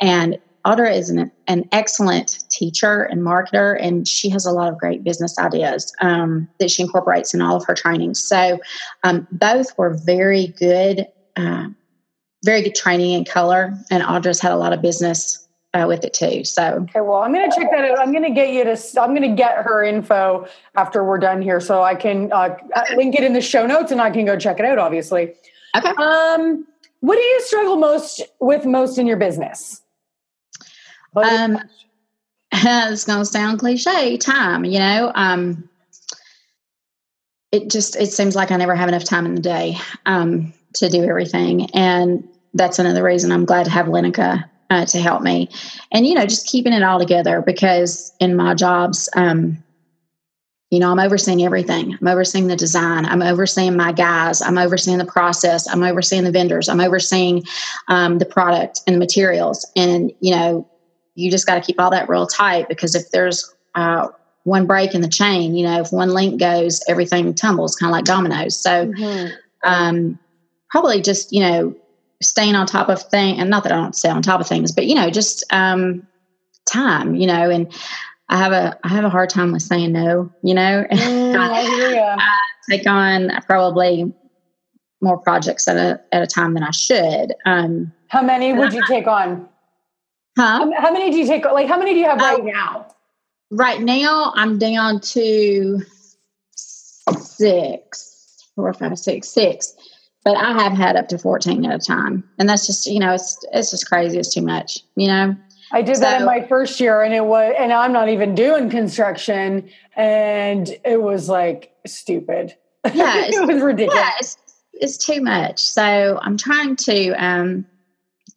and 0.00 0.38
Audra 0.66 0.94
is 0.94 1.08
an, 1.08 1.30
an 1.46 1.66
excellent 1.72 2.44
teacher 2.50 3.04
and 3.04 3.22
marketer, 3.22 3.78
and 3.80 4.06
she 4.06 4.28
has 4.28 4.44
a 4.44 4.52
lot 4.52 4.70
of 4.70 4.76
great 4.78 5.02
business 5.02 5.38
ideas 5.38 5.92
um, 6.02 6.48
that 6.58 6.70
she 6.70 6.82
incorporates 6.82 7.32
in 7.32 7.40
all 7.40 7.56
of 7.56 7.64
her 7.66 7.74
trainings. 7.74 8.22
So, 8.22 8.58
um, 9.02 9.26
both 9.32 9.76
were 9.78 9.94
very 9.94 10.48
good 10.48 11.06
uh, 11.36 11.68
very 12.44 12.62
good 12.62 12.74
training 12.74 13.12
in 13.12 13.24
color, 13.24 13.74
and 13.90 14.02
Audra's 14.02 14.40
had 14.40 14.52
a 14.52 14.56
lot 14.56 14.72
of 14.72 14.80
business 14.80 15.46
uh, 15.74 15.84
with 15.86 16.04
it 16.04 16.14
too. 16.14 16.44
So 16.44 16.86
okay, 16.88 17.00
well, 17.00 17.18
I'm 17.18 17.32
going 17.32 17.48
to 17.48 17.54
check 17.54 17.70
that 17.70 17.90
out. 17.90 17.98
I'm 17.98 18.12
going 18.12 18.24
to 18.24 18.30
get 18.30 18.50
you 18.52 18.64
to. 18.64 19.00
I'm 19.00 19.14
going 19.14 19.28
to 19.28 19.36
get 19.36 19.56
her 19.58 19.84
info 19.84 20.46
after 20.76 21.04
we're 21.04 21.18
done 21.18 21.42
here, 21.42 21.60
so 21.60 21.82
I 21.82 21.94
can 21.94 22.32
uh, 22.32 22.56
link 22.96 23.14
it 23.14 23.24
in 23.24 23.34
the 23.34 23.40
show 23.40 23.66
notes, 23.66 23.92
and 23.92 24.00
I 24.00 24.10
can 24.10 24.24
go 24.24 24.38
check 24.38 24.58
it 24.58 24.64
out. 24.64 24.78
Obviously. 24.78 25.34
Okay. 25.76 25.90
Um, 25.90 26.66
what 27.00 27.14
do 27.14 27.22
you 27.22 27.40
struggle 27.42 27.76
most 27.76 28.22
with 28.40 28.66
most 28.66 28.98
in 28.98 29.06
your 29.06 29.16
business? 29.16 29.79
Um, 31.16 31.58
it's 32.52 33.04
going 33.04 33.20
to 33.20 33.24
sound 33.24 33.58
cliche. 33.58 34.16
Time, 34.16 34.64
you 34.64 34.78
know. 34.78 35.12
Um, 35.14 35.68
it 37.52 37.68
just 37.68 37.96
it 37.96 38.12
seems 38.12 38.36
like 38.36 38.50
I 38.50 38.56
never 38.56 38.74
have 38.74 38.88
enough 38.88 39.04
time 39.04 39.26
in 39.26 39.34
the 39.34 39.40
day. 39.40 39.76
Um, 40.06 40.52
to 40.74 40.88
do 40.88 41.04
everything. 41.04 41.70
And 41.70 42.26
that's 42.54 42.78
another 42.78 43.02
reason 43.02 43.32
I'm 43.32 43.44
glad 43.44 43.64
to 43.64 43.70
have 43.70 43.86
Lenica 43.86 44.44
uh, 44.70 44.84
to 44.86 45.00
help 45.00 45.22
me. 45.22 45.48
And, 45.92 46.06
you 46.06 46.14
know, 46.14 46.26
just 46.26 46.46
keeping 46.46 46.72
it 46.72 46.82
all 46.82 46.98
together 46.98 47.42
because 47.44 48.12
in 48.20 48.36
my 48.36 48.54
jobs, 48.54 49.08
um, 49.14 49.62
you 50.70 50.78
know, 50.78 50.92
I'm 50.92 51.00
overseeing 51.00 51.42
everything. 51.42 51.98
I'm 52.00 52.06
overseeing 52.06 52.46
the 52.46 52.54
design. 52.54 53.04
I'm 53.04 53.22
overseeing 53.22 53.76
my 53.76 53.90
guys. 53.90 54.40
I'm 54.40 54.58
overseeing 54.58 54.98
the 54.98 55.04
process. 55.04 55.66
I'm 55.68 55.82
overseeing 55.82 56.22
the 56.22 56.30
vendors. 56.30 56.68
I'm 56.68 56.80
overseeing 56.80 57.42
um, 57.88 58.18
the 58.18 58.26
product 58.26 58.80
and 58.86 58.94
the 58.94 59.00
materials. 59.00 59.68
And, 59.74 60.12
you 60.20 60.36
know, 60.36 60.70
you 61.14 61.30
just 61.30 61.46
got 61.46 61.54
to 61.54 61.60
keep 61.60 61.80
all 61.80 61.90
that 61.90 62.08
real 62.08 62.26
tight 62.26 62.68
because 62.68 62.94
if 62.94 63.10
there's 63.10 63.54
uh, 63.74 64.08
one 64.44 64.66
break 64.66 64.94
in 64.94 65.00
the 65.00 65.08
chain, 65.08 65.54
you 65.54 65.64
know, 65.64 65.80
if 65.80 65.92
one 65.92 66.10
link 66.10 66.40
goes, 66.40 66.80
everything 66.88 67.34
tumbles, 67.34 67.76
kind 67.76 67.90
of 67.90 67.92
like 67.92 68.04
dominoes. 68.04 68.58
So, 68.58 68.86
mm-hmm. 68.86 69.34
um, 69.64 70.18
probably 70.70 71.02
just 71.02 71.32
you 71.32 71.40
know 71.40 71.74
staying 72.22 72.54
on 72.54 72.66
top 72.66 72.88
of 72.88 73.02
things 73.02 73.38
and 73.40 73.50
not 73.50 73.62
that 73.64 73.72
i 73.72 73.76
don't 73.76 73.96
stay 73.96 74.08
on 74.08 74.22
top 74.22 74.40
of 74.40 74.46
things 74.46 74.72
but 74.72 74.86
you 74.86 74.94
know 74.94 75.10
just 75.10 75.44
um 75.50 76.06
time 76.66 77.14
you 77.14 77.26
know 77.26 77.50
and 77.50 77.72
i 78.28 78.36
have 78.36 78.52
a 78.52 78.78
i 78.84 78.88
have 78.88 79.04
a 79.04 79.10
hard 79.10 79.28
time 79.28 79.52
with 79.52 79.62
saying 79.62 79.92
no 79.92 80.30
you 80.42 80.54
know 80.54 80.84
mm, 80.90 81.36
I, 81.36 82.16
I 82.18 82.36
take 82.70 82.86
on 82.86 83.30
probably 83.46 84.12
more 85.00 85.18
projects 85.18 85.66
at 85.66 85.76
a 85.76 86.00
at 86.12 86.22
a 86.22 86.26
time 86.26 86.54
than 86.54 86.62
i 86.62 86.70
should 86.70 87.34
um 87.46 87.92
how 88.08 88.22
many 88.22 88.52
would 88.52 88.72
you 88.72 88.82
take 88.86 89.06
on 89.06 89.48
huh 90.40 90.70
how, 90.78 90.92
many 90.92 91.10
do 91.10 91.18
you 91.18 91.26
take 91.26 91.44
like 91.44 91.68
how 91.68 91.78
many 91.78 91.92
do 91.92 92.00
you 92.00 92.06
have 92.06 92.18
right 92.18 92.40
uh, 92.40 92.44
now 92.44 92.86
right 93.50 93.80
now 93.80 94.32
i'm 94.36 94.58
down 94.58 95.00
to 95.00 95.80
six 96.54 98.48
four 98.54 98.72
five 98.72 98.98
six 98.98 99.28
six 99.28 99.74
but 100.24 100.36
I 100.36 100.52
have 100.52 100.72
had 100.72 100.96
up 100.96 101.08
to 101.08 101.18
14 101.18 101.64
at 101.64 101.74
a 101.74 101.78
time. 101.78 102.28
And 102.38 102.48
that's 102.48 102.66
just, 102.66 102.86
you 102.86 102.98
know, 102.98 103.14
it's 103.14 103.38
it's 103.52 103.70
just 103.70 103.88
crazy. 103.88 104.18
It's 104.18 104.34
too 104.34 104.42
much, 104.42 104.80
you 104.96 105.06
know. 105.08 105.36
I 105.72 105.82
did 105.82 105.96
so, 105.96 106.02
that 106.02 106.20
in 106.20 106.26
my 106.26 106.46
first 106.46 106.80
year 106.80 107.02
and 107.02 107.14
it 107.14 107.24
was 107.24 107.54
and 107.58 107.72
I'm 107.72 107.92
not 107.92 108.08
even 108.08 108.34
doing 108.34 108.70
construction 108.70 109.70
and 109.96 110.68
it 110.84 111.00
was 111.00 111.28
like 111.28 111.72
stupid. 111.86 112.54
Yeah, 112.92 113.14
it 113.26 113.46
was 113.46 113.62
ridiculous. 113.62 114.36
it's 114.72 114.98
too 114.98 115.22
much. 115.22 115.60
So 115.60 116.18
I'm 116.20 116.36
trying 116.36 116.76
to 116.76 117.12
um, 117.12 117.66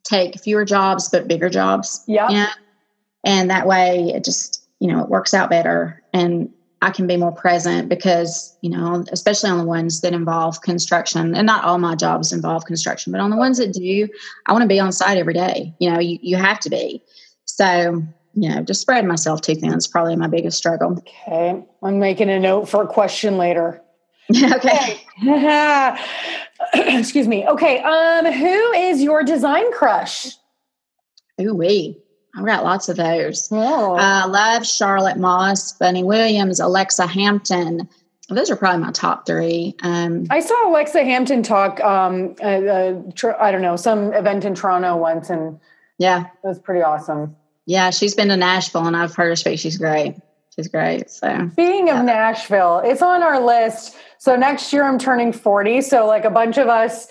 take 0.04 0.40
fewer 0.40 0.64
jobs 0.64 1.08
but 1.08 1.28
bigger 1.28 1.48
jobs. 1.48 2.02
Yeah. 2.06 2.28
You 2.28 2.36
know? 2.36 2.48
And 3.24 3.50
that 3.50 3.66
way 3.66 4.12
it 4.14 4.24
just, 4.24 4.66
you 4.80 4.88
know, 4.88 5.02
it 5.02 5.08
works 5.08 5.34
out 5.34 5.50
better 5.50 6.02
and 6.12 6.52
I 6.84 6.90
can 6.90 7.06
be 7.06 7.16
more 7.16 7.32
present 7.32 7.88
because, 7.88 8.54
you 8.60 8.68
know, 8.68 9.04
especially 9.10 9.48
on 9.48 9.56
the 9.56 9.64
ones 9.64 10.02
that 10.02 10.12
involve 10.12 10.60
construction 10.60 11.34
and 11.34 11.46
not 11.46 11.64
all 11.64 11.78
my 11.78 11.94
jobs 11.94 12.30
involve 12.30 12.66
construction, 12.66 13.10
but 13.10 13.22
on 13.22 13.30
the 13.30 13.38
ones 13.38 13.56
that 13.56 13.72
do, 13.72 14.06
I 14.44 14.52
want 14.52 14.62
to 14.62 14.68
be 14.68 14.78
on 14.78 14.92
site 14.92 15.16
every 15.16 15.32
day. 15.32 15.74
You 15.78 15.90
know, 15.90 15.98
you, 15.98 16.18
you 16.20 16.36
have 16.36 16.60
to 16.60 16.68
be. 16.68 17.02
So, 17.46 18.02
you 18.34 18.48
know, 18.50 18.62
just 18.62 18.82
spreading 18.82 19.08
myself 19.08 19.40
too 19.40 19.54
thin 19.54 19.72
is 19.72 19.88
probably 19.88 20.14
my 20.16 20.26
biggest 20.26 20.58
struggle. 20.58 20.98
Okay. 20.98 21.64
I'm 21.82 21.98
making 21.98 22.28
a 22.28 22.38
note 22.38 22.68
for 22.68 22.82
a 22.82 22.86
question 22.86 23.38
later. 23.38 23.80
okay. 24.30 25.00
Excuse 26.74 27.28
me. 27.28 27.46
Okay. 27.46 27.80
Um, 27.80 28.26
who 28.32 28.72
is 28.72 29.02
your 29.02 29.22
design 29.22 29.72
crush? 29.72 30.28
Ooh 31.40 31.54
wee. 31.54 31.98
I've 32.36 32.46
got 32.46 32.64
lots 32.64 32.88
of 32.88 32.96
those. 32.96 33.48
Oh. 33.52 33.94
I 33.94 34.22
uh, 34.22 34.28
love 34.28 34.66
Charlotte 34.66 35.18
Moss, 35.18 35.72
Bunny 35.72 36.02
Williams, 36.02 36.58
Alexa 36.58 37.06
Hampton. 37.06 37.88
Those 38.28 38.50
are 38.50 38.56
probably 38.56 38.84
my 38.84 38.90
top 38.90 39.26
three. 39.26 39.76
Um, 39.82 40.26
I 40.30 40.40
saw 40.40 40.68
Alexa 40.68 41.04
Hampton 41.04 41.42
talk. 41.42 41.80
Um, 41.80 42.34
uh, 42.42 42.46
uh, 42.46 43.02
tr- 43.14 43.40
I 43.40 43.52
don't 43.52 43.62
know 43.62 43.76
some 43.76 44.12
event 44.14 44.44
in 44.44 44.54
Toronto 44.54 44.96
once, 44.96 45.30
and 45.30 45.60
yeah, 45.98 46.24
it 46.24 46.46
was 46.46 46.58
pretty 46.58 46.82
awesome. 46.82 47.36
Yeah, 47.66 47.90
she's 47.90 48.14
been 48.14 48.28
to 48.28 48.36
Nashville, 48.36 48.86
and 48.86 48.96
I've 48.96 49.14
heard 49.14 49.28
her 49.28 49.36
speak. 49.36 49.58
She's 49.58 49.78
great. 49.78 50.16
She's 50.56 50.68
great. 50.68 51.10
So 51.10 51.50
speaking 51.52 51.88
yeah. 51.88 52.00
of 52.00 52.06
Nashville, 52.06 52.80
it's 52.84 53.02
on 53.02 53.22
our 53.22 53.40
list. 53.40 53.96
So 54.24 54.36
next 54.36 54.72
year 54.72 54.84
I'm 54.84 54.98
turning 54.98 55.34
40. 55.34 55.82
So 55.82 56.06
like 56.06 56.24
a 56.24 56.30
bunch 56.30 56.56
of 56.56 56.66
us 56.66 57.08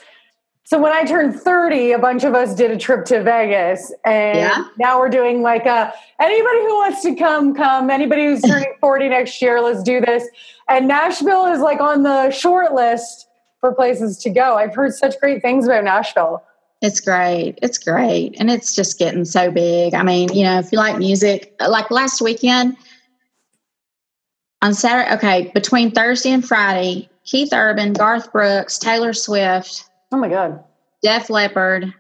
so 0.66 0.82
when 0.82 0.92
I 0.94 1.04
turned 1.04 1.40
30, 1.40 1.92
a 1.92 2.00
bunch 2.00 2.24
of 2.24 2.34
us 2.34 2.56
did 2.56 2.72
a 2.72 2.78
trip 2.78 3.06
to 3.06 3.22
Vegas. 3.22 3.94
And 4.04 4.40
yeah. 4.40 4.64
now 4.80 4.98
we're 4.98 5.10
doing 5.10 5.44
like 5.44 5.68
a 5.68 5.94
anybody 6.20 6.60
who 6.60 6.76
wants 6.78 7.04
to 7.04 7.14
come, 7.14 7.54
come. 7.54 7.92
Anybody 7.92 8.26
who's 8.26 8.42
turning 8.42 8.74
40 8.80 9.10
next 9.10 9.40
year, 9.44 9.62
let's 9.62 9.84
do 9.84 10.02
this. 10.02 10.28
And 10.68 10.88
Nashville 10.88 11.46
is 11.46 11.60
like 11.60 11.82
on 11.82 12.02
the 12.02 12.32
short 12.32 12.74
list 12.74 13.28
for 13.60 13.76
places 13.76 14.18
to 14.20 14.32
go. 14.32 14.56
I've 14.56 14.74
heard 14.74 14.96
such 14.96 15.20
great 15.20 15.44
things 15.44 15.66
about 15.68 15.84
Nashville. 15.84 16.42
It's 16.82 17.00
great. 17.00 17.60
It's 17.62 17.78
great. 17.78 18.36
And 18.40 18.50
it's 18.50 18.74
just 18.74 18.98
getting 18.98 19.26
so 19.26 19.52
big. 19.52 19.94
I 19.94 20.02
mean, 20.02 20.34
you 20.34 20.44
know, 20.44 20.58
if 20.58 20.72
you 20.72 20.80
like 20.80 20.98
music, 20.98 21.54
like 21.60 21.92
last 21.92 22.22
weekend 22.22 22.76
on 24.64 24.74
Saturday, 24.74 25.14
okay, 25.14 25.52
between 25.54 25.92
Thursday 25.92 26.32
and 26.32 26.44
Friday, 26.44 27.10
Keith 27.24 27.54
Urban, 27.54 27.94
Garth 27.94 28.32
Brooks, 28.32 28.80
Taylor 28.80 29.14
Swift, 29.14 29.88
Oh 30.14 30.18
my 30.18 30.30
God. 30.30 30.64
Def 31.02 31.32
Leppard 31.32 31.92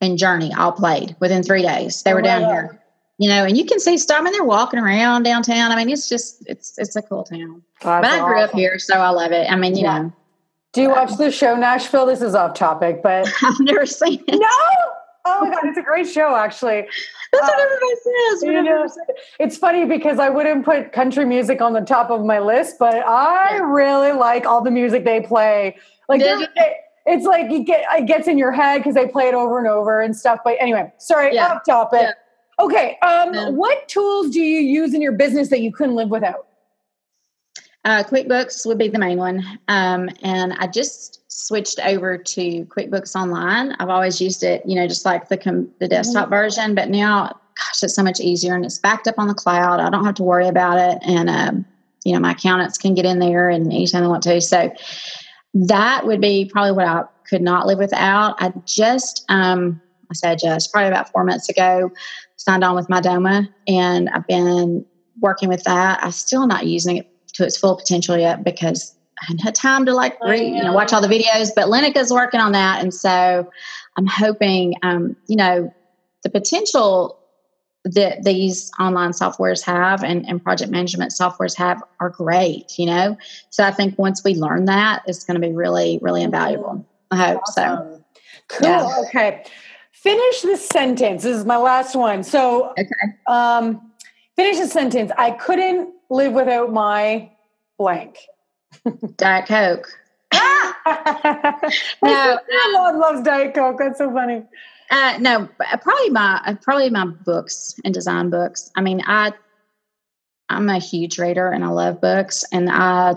and 0.00 0.16
Journey 0.16 0.54
all 0.54 0.72
played 0.72 1.14
within 1.20 1.42
three 1.42 1.60
days. 1.60 2.02
They 2.02 2.12
oh 2.12 2.14
were 2.14 2.22
down 2.22 2.42
God. 2.42 2.50
here. 2.50 2.82
You 3.18 3.28
know, 3.28 3.44
and 3.44 3.58
you 3.58 3.66
can 3.66 3.78
see 3.78 3.98
stuff. 3.98 4.20
I 4.20 4.22
mean, 4.22 4.32
they're 4.32 4.44
walking 4.44 4.80
around 4.80 5.24
downtown. 5.24 5.70
I 5.70 5.76
mean, 5.76 5.90
it's 5.90 6.08
just 6.08 6.48
it's 6.48 6.78
it's 6.78 6.96
a 6.96 7.02
cool 7.02 7.24
town. 7.24 7.62
That's 7.82 8.06
but 8.06 8.10
I 8.10 8.24
grew 8.24 8.38
awesome. 8.38 8.48
up 8.48 8.54
here, 8.54 8.78
so 8.78 8.94
I 8.94 9.10
love 9.10 9.32
it. 9.32 9.50
I 9.50 9.56
mean, 9.56 9.76
you 9.76 9.82
yeah. 9.82 9.98
know. 9.98 10.12
Do 10.72 10.82
you 10.82 10.90
watch 10.90 11.16
the 11.18 11.30
show 11.30 11.56
Nashville? 11.56 12.06
This 12.06 12.22
is 12.22 12.34
off 12.34 12.54
topic, 12.54 13.02
but 13.02 13.28
I've 13.42 13.60
never 13.60 13.84
seen 13.84 14.24
it. 14.26 14.38
No. 14.38 14.48
Oh 15.26 15.44
my 15.44 15.50
god, 15.50 15.64
it's 15.64 15.78
a 15.78 15.82
great 15.82 16.08
show, 16.08 16.34
actually. 16.36 16.86
That's 17.32 17.42
what 17.42 17.58
uh, 17.58 17.62
everybody 17.62 17.94
says. 17.94 18.42
You 18.42 18.62
know, 18.62 18.88
it's 19.38 19.56
funny 19.56 19.84
because 19.84 20.18
I 20.18 20.30
wouldn't 20.30 20.64
put 20.64 20.92
country 20.92 21.24
music 21.24 21.60
on 21.60 21.72
the 21.72 21.80
top 21.80 22.10
of 22.10 22.24
my 22.24 22.38
list, 22.38 22.76
but 22.78 22.94
I 23.06 23.56
yeah. 23.56 23.62
really 23.62 24.12
like 24.12 24.46
all 24.46 24.62
the 24.62 24.70
music 24.70 25.04
they 25.04 25.20
play. 25.20 25.76
Like 26.08 26.22
it's 27.06 27.26
like 27.26 27.50
you 27.50 27.64
get 27.64 27.84
it 27.92 28.06
gets 28.06 28.28
in 28.28 28.38
your 28.38 28.52
head 28.52 28.78
because 28.78 28.94
they 28.94 29.08
play 29.08 29.28
it 29.28 29.34
over 29.34 29.58
and 29.58 29.66
over 29.66 30.00
and 30.00 30.16
stuff. 30.16 30.40
But 30.44 30.56
anyway, 30.60 30.92
sorry, 30.98 31.34
yeah. 31.34 31.54
off 31.54 31.64
topic. 31.64 32.00
Yeah. 32.02 32.12
Okay, 32.60 32.98
um, 33.02 33.34
yeah. 33.34 33.48
what 33.50 33.88
tools 33.88 34.30
do 34.30 34.40
you 34.40 34.60
use 34.60 34.92
in 34.92 35.00
your 35.00 35.12
business 35.12 35.48
that 35.50 35.60
you 35.60 35.72
couldn't 35.72 35.94
live 35.94 36.08
without? 36.08 36.46
Uh, 37.84 38.02
QuickBooks 38.02 38.66
would 38.66 38.78
be 38.78 38.88
the 38.88 38.98
main 38.98 39.18
one, 39.18 39.44
um, 39.68 40.10
and 40.22 40.54
I 40.54 40.66
just 40.66 41.20
switched 41.38 41.78
over 41.86 42.18
to 42.18 42.64
QuickBooks 42.66 43.14
Online. 43.14 43.72
I've 43.78 43.88
always 43.88 44.20
used 44.20 44.42
it, 44.42 44.62
you 44.66 44.74
know, 44.74 44.88
just 44.88 45.04
like 45.04 45.28
the 45.28 45.36
com- 45.36 45.70
the 45.78 45.86
desktop 45.86 46.24
mm-hmm. 46.24 46.34
version, 46.34 46.74
but 46.74 46.88
now, 46.90 47.28
gosh, 47.28 47.82
it's 47.82 47.94
so 47.94 48.02
much 48.02 48.18
easier 48.18 48.54
and 48.54 48.64
it's 48.64 48.78
backed 48.78 49.06
up 49.06 49.14
on 49.18 49.28
the 49.28 49.34
cloud. 49.34 49.78
I 49.78 49.88
don't 49.88 50.04
have 50.04 50.16
to 50.16 50.24
worry 50.24 50.48
about 50.48 50.78
it, 50.78 50.98
and 51.06 51.30
um, 51.30 51.64
you 52.04 52.12
know, 52.12 52.18
my 52.18 52.32
accountants 52.32 52.76
can 52.76 52.94
get 52.94 53.06
in 53.06 53.20
there 53.20 53.48
and 53.48 53.66
anytime 53.72 54.02
they 54.02 54.08
want 54.08 54.24
to. 54.24 54.40
So 54.40 54.72
that 55.54 56.06
would 56.06 56.20
be 56.20 56.50
probably 56.52 56.72
what 56.72 56.86
I 56.86 57.04
could 57.28 57.42
not 57.42 57.66
live 57.66 57.78
without. 57.78 58.40
I 58.42 58.52
just, 58.66 59.24
um, 59.28 59.80
I 60.10 60.14
said 60.14 60.38
just 60.40 60.72
probably 60.72 60.88
about 60.88 61.10
four 61.12 61.24
months 61.24 61.48
ago, 61.48 61.92
signed 62.36 62.64
on 62.64 62.74
with 62.74 62.88
Mydoma, 62.88 63.48
and 63.68 64.08
I've 64.10 64.26
been 64.26 64.84
working 65.20 65.48
with 65.48 65.62
that. 65.64 66.02
I'm 66.02 66.10
still 66.10 66.48
not 66.48 66.66
using 66.66 66.96
it 66.96 67.08
to 67.34 67.44
its 67.44 67.56
full 67.56 67.76
potential 67.76 68.18
yet 68.18 68.42
because 68.42 68.97
had 69.44 69.54
time 69.54 69.86
to 69.86 69.94
like 69.94 70.22
read, 70.22 70.54
you 70.54 70.62
know, 70.62 70.72
watch 70.72 70.92
all 70.92 71.00
the 71.00 71.08
videos. 71.08 71.50
But 71.54 71.68
Lenica's 71.68 72.12
working 72.12 72.40
on 72.40 72.52
that, 72.52 72.82
and 72.82 72.92
so 72.92 73.50
I'm 73.96 74.06
hoping, 74.06 74.74
um, 74.82 75.16
you 75.26 75.36
know, 75.36 75.74
the 76.22 76.30
potential 76.30 77.18
that 77.84 78.22
these 78.24 78.70
online 78.78 79.10
softwares 79.10 79.64
have 79.64 80.02
and, 80.02 80.28
and 80.28 80.42
project 80.42 80.70
management 80.70 81.12
softwares 81.12 81.56
have 81.56 81.82
are 82.00 82.10
great, 82.10 82.78
you 82.78 82.86
know? 82.86 83.16
So 83.50 83.64
I 83.64 83.70
think 83.70 83.98
once 83.98 84.22
we 84.24 84.34
learn 84.34 84.66
that, 84.66 85.02
it's 85.06 85.24
going 85.24 85.40
to 85.40 85.46
be 85.46 85.54
really, 85.54 85.98
really 86.02 86.22
invaluable. 86.22 86.86
I 87.10 87.16
hope 87.16 87.42
awesome. 87.46 87.64
so. 87.64 88.04
Cool. 88.48 88.68
Yeah. 88.68 89.02
Okay. 89.06 89.44
Finish 89.92 90.42
the 90.42 90.56
sentence. 90.56 91.22
This 91.22 91.36
is 91.36 91.44
my 91.44 91.56
last 91.56 91.96
one. 91.96 92.22
So, 92.22 92.70
okay. 92.70 92.86
um, 93.26 93.92
finish 94.36 94.58
the 94.58 94.66
sentence. 94.66 95.10
I 95.16 95.32
couldn't 95.32 95.92
live 96.10 96.32
without 96.32 96.72
my 96.72 97.30
blank. 97.78 98.18
Diet 99.16 99.46
Coke. 99.46 99.88
no, 100.32 100.40
my 102.02 102.70
mom 102.72 102.98
loves 102.98 103.22
Diet 103.22 103.54
Coke. 103.54 103.78
That's 103.78 103.98
so 103.98 104.12
funny. 104.12 104.44
Uh, 104.90 105.18
no, 105.20 105.48
uh, 105.60 105.76
probably 105.78 106.10
my 106.10 106.40
uh, 106.46 106.54
probably 106.62 106.90
my 106.90 107.04
books 107.04 107.78
and 107.84 107.92
design 107.92 108.30
books. 108.30 108.70
I 108.76 108.80
mean, 108.80 109.02
I 109.06 109.32
I'm 110.48 110.68
a 110.68 110.78
huge 110.78 111.18
reader 111.18 111.50
and 111.50 111.64
I 111.64 111.68
love 111.68 112.00
books, 112.00 112.44
and 112.52 112.70
I 112.70 113.14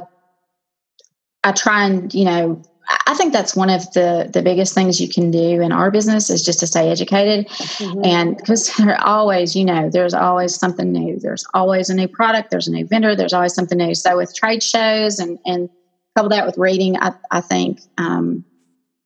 I 1.44 1.52
try 1.54 1.86
and 1.86 2.14
you 2.14 2.26
know 2.26 2.62
I 3.08 3.14
think 3.14 3.34
that's 3.34 3.56
one 3.56 3.70
of 3.70 3.92
the 3.94 4.30
the 4.32 4.42
biggest 4.42 4.74
things 4.74 5.00
you 5.00 5.10
can 5.10 5.32
do 5.32 5.62
in 5.62 5.72
our 5.72 5.92
business 5.92 6.30
is 6.30 6.44
just 6.44 6.60
to 6.60 6.68
stay 6.68 6.90
educated, 6.90 7.48
mm-hmm. 7.48 8.06
and 8.06 8.38
because 8.38 8.74
there 8.78 9.00
always 9.02 9.56
you 9.56 9.66
know 9.66 9.90
there's 9.90 10.14
always 10.14 10.56
something 10.56 10.92
new. 10.92 11.20
There's 11.20 11.46
always 11.54 11.90
a 11.90 11.96
new 11.96 12.08
product. 12.08 12.52
There's 12.52 12.68
a 12.68 12.72
new 12.72 12.86
vendor. 12.86 13.16
There's 13.16 13.34
always 13.34 13.54
something 13.54 13.78
new. 13.78 13.96
So 13.96 14.18
with 14.18 14.36
trade 14.36 14.64
shows 14.64 15.20
and 15.20 15.40
and 15.46 15.70
couple 16.16 16.30
that 16.30 16.46
with 16.46 16.58
reading, 16.58 16.98
I 16.98 17.14
I 17.32 17.42
think. 17.42 17.82
Um, 17.98 18.46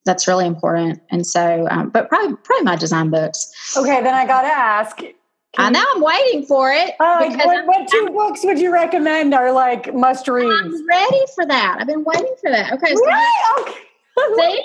that's 0.05 0.27
really 0.27 0.45
important. 0.45 1.01
And 1.09 1.25
so, 1.25 1.67
um, 1.71 1.89
but 1.89 2.09
probably 2.09 2.35
probably 2.43 2.63
my 2.63 2.75
design 2.75 3.09
books. 3.09 3.51
Okay, 3.75 4.03
then 4.03 4.13
I 4.13 4.27
got 4.27 4.43
to 4.43 4.47
ask. 4.47 4.99
I 5.57 5.69
know 5.69 5.83
I'm 5.95 6.01
waiting 6.01 6.45
for 6.45 6.71
it. 6.71 6.95
What, 6.97 7.67
what, 7.67 7.87
2 7.87 8.05
I'm, 8.07 8.13
books 8.13 8.43
would 8.43 8.59
you 8.59 8.71
recommend 8.71 9.33
are 9.33 9.51
like 9.51 9.93
must 9.93 10.27
read? 10.27 10.47
I'm 10.47 10.87
ready 10.87 11.21
for 11.33 11.45
that. 11.45 11.77
I've 11.79 11.87
been 11.87 12.03
waiting 12.03 12.35
for 12.41 12.51
that. 12.51 12.73
Okay. 12.73 12.95
So? 12.95 13.61
Okay. 13.61 13.75
See? 14.37 14.63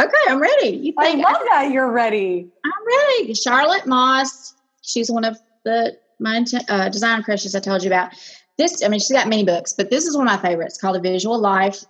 Okay, 0.00 0.12
I'm 0.28 0.40
ready. 0.40 0.68
You 0.68 0.94
think 0.98 1.26
I 1.26 1.30
love 1.30 1.42
I, 1.42 1.64
that 1.64 1.72
you're 1.72 1.90
ready. 1.90 2.48
I'm 2.64 2.86
ready. 2.86 3.34
Charlotte 3.34 3.86
Moss. 3.86 4.54
She's 4.82 5.10
one 5.10 5.24
of 5.24 5.38
the 5.64 5.96
my 6.18 6.44
uh, 6.68 6.88
design 6.88 7.22
crushes 7.22 7.54
I 7.54 7.60
told 7.60 7.82
you 7.82 7.88
about. 7.88 8.12
This, 8.58 8.82
I 8.84 8.88
mean, 8.88 9.00
she's 9.00 9.12
got 9.12 9.28
many 9.28 9.44
books, 9.44 9.72
but 9.72 9.90
this 9.90 10.04
is 10.04 10.16
one 10.16 10.28
of 10.28 10.32
my 10.32 10.48
favorites 10.48 10.78
called 10.78 10.96
A 10.96 11.00
Visual 11.00 11.38
Life 11.38 11.84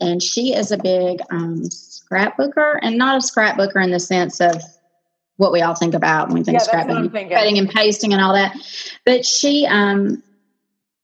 and 0.00 0.22
she 0.22 0.54
is 0.54 0.70
a 0.70 0.78
big 0.78 1.20
um, 1.30 1.62
scrapbooker, 1.64 2.78
and 2.82 2.96
not 2.96 3.16
a 3.16 3.26
scrapbooker 3.26 3.82
in 3.82 3.90
the 3.90 4.00
sense 4.00 4.40
of 4.40 4.62
what 5.36 5.52
we 5.52 5.60
all 5.60 5.74
think 5.74 5.94
about 5.94 6.28
when 6.28 6.38
we 6.38 6.44
think 6.44 6.58
yeah, 6.58 6.66
scrapbooking, 6.66 7.30
cutting 7.30 7.58
and 7.58 7.68
pasting 7.68 8.12
and 8.12 8.22
all 8.22 8.34
that. 8.34 8.56
But 9.04 9.24
she 9.24 9.66
um, 9.66 10.22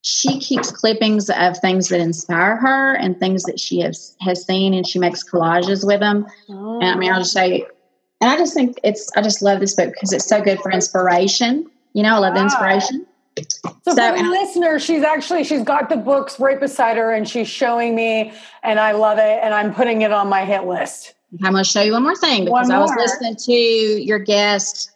she 0.03 0.39
keeps 0.39 0.71
clippings 0.71 1.29
of 1.31 1.59
things 1.59 1.89
that 1.89 2.01
inspire 2.01 2.57
her 2.57 2.95
and 2.95 3.19
things 3.19 3.43
that 3.45 3.59
she 3.59 3.81
has 3.81 4.17
has 4.21 4.45
seen, 4.45 4.75
and 4.75 4.87
she 4.87 4.99
makes 4.99 5.29
collages 5.29 5.87
with 5.87 6.01
them. 6.01 6.27
Oh. 6.49 6.79
And 6.81 6.91
I 6.91 6.97
mean, 6.97 7.13
I'll 7.13 7.21
just 7.21 7.33
say, 7.33 7.67
and 8.21 8.31
I 8.31 8.37
just 8.37 8.55
think 8.55 8.79
it's 8.85 9.11
I 9.17 9.23
just 9.23 9.43
love 9.43 9.61
this 9.61 9.75
book 9.75 9.93
because 9.93 10.13
it's 10.13 10.27
so 10.27 10.41
good 10.41 10.61
for 10.61 10.71
inspiration. 10.71 11.71
You 11.95 12.03
know, 12.03 12.17
I 12.17 12.19
love 12.19 12.35
wow. 12.35 12.45
inspiration. 12.45 13.07
So, 13.85 13.95
so 13.95 14.17
for 14.17 14.23
the 14.23 14.31
listener, 14.31 14.79
she's 14.79 15.03
actually 15.03 15.45
she's 15.45 15.63
got 15.63 15.89
the 15.89 15.97
books 15.97 16.41
right 16.41 16.59
beside 16.59 16.97
her 16.97 17.13
and 17.13 17.29
she's 17.29 17.49
showing 17.49 17.95
me 17.95 18.33
and 18.63 18.81
I 18.81 18.93
love 18.93 19.19
it 19.19 19.41
and 19.43 19.55
I'm 19.55 19.75
putting 19.75 20.03
it 20.03 20.13
on 20.13 20.29
my 20.29 20.45
hit 20.45 20.65
list. 20.65 21.15
I'm 21.45 21.53
going 21.53 21.63
to 21.63 21.69
show 21.69 21.83
you 21.83 21.93
one 21.93 22.03
more 22.03 22.17
thing 22.17 22.45
because 22.47 22.69
more. 22.69 22.79
I 22.79 22.81
was 22.81 22.93
listening 22.97 23.37
to 23.37 23.53
your 23.53 24.19
guest 24.19 24.93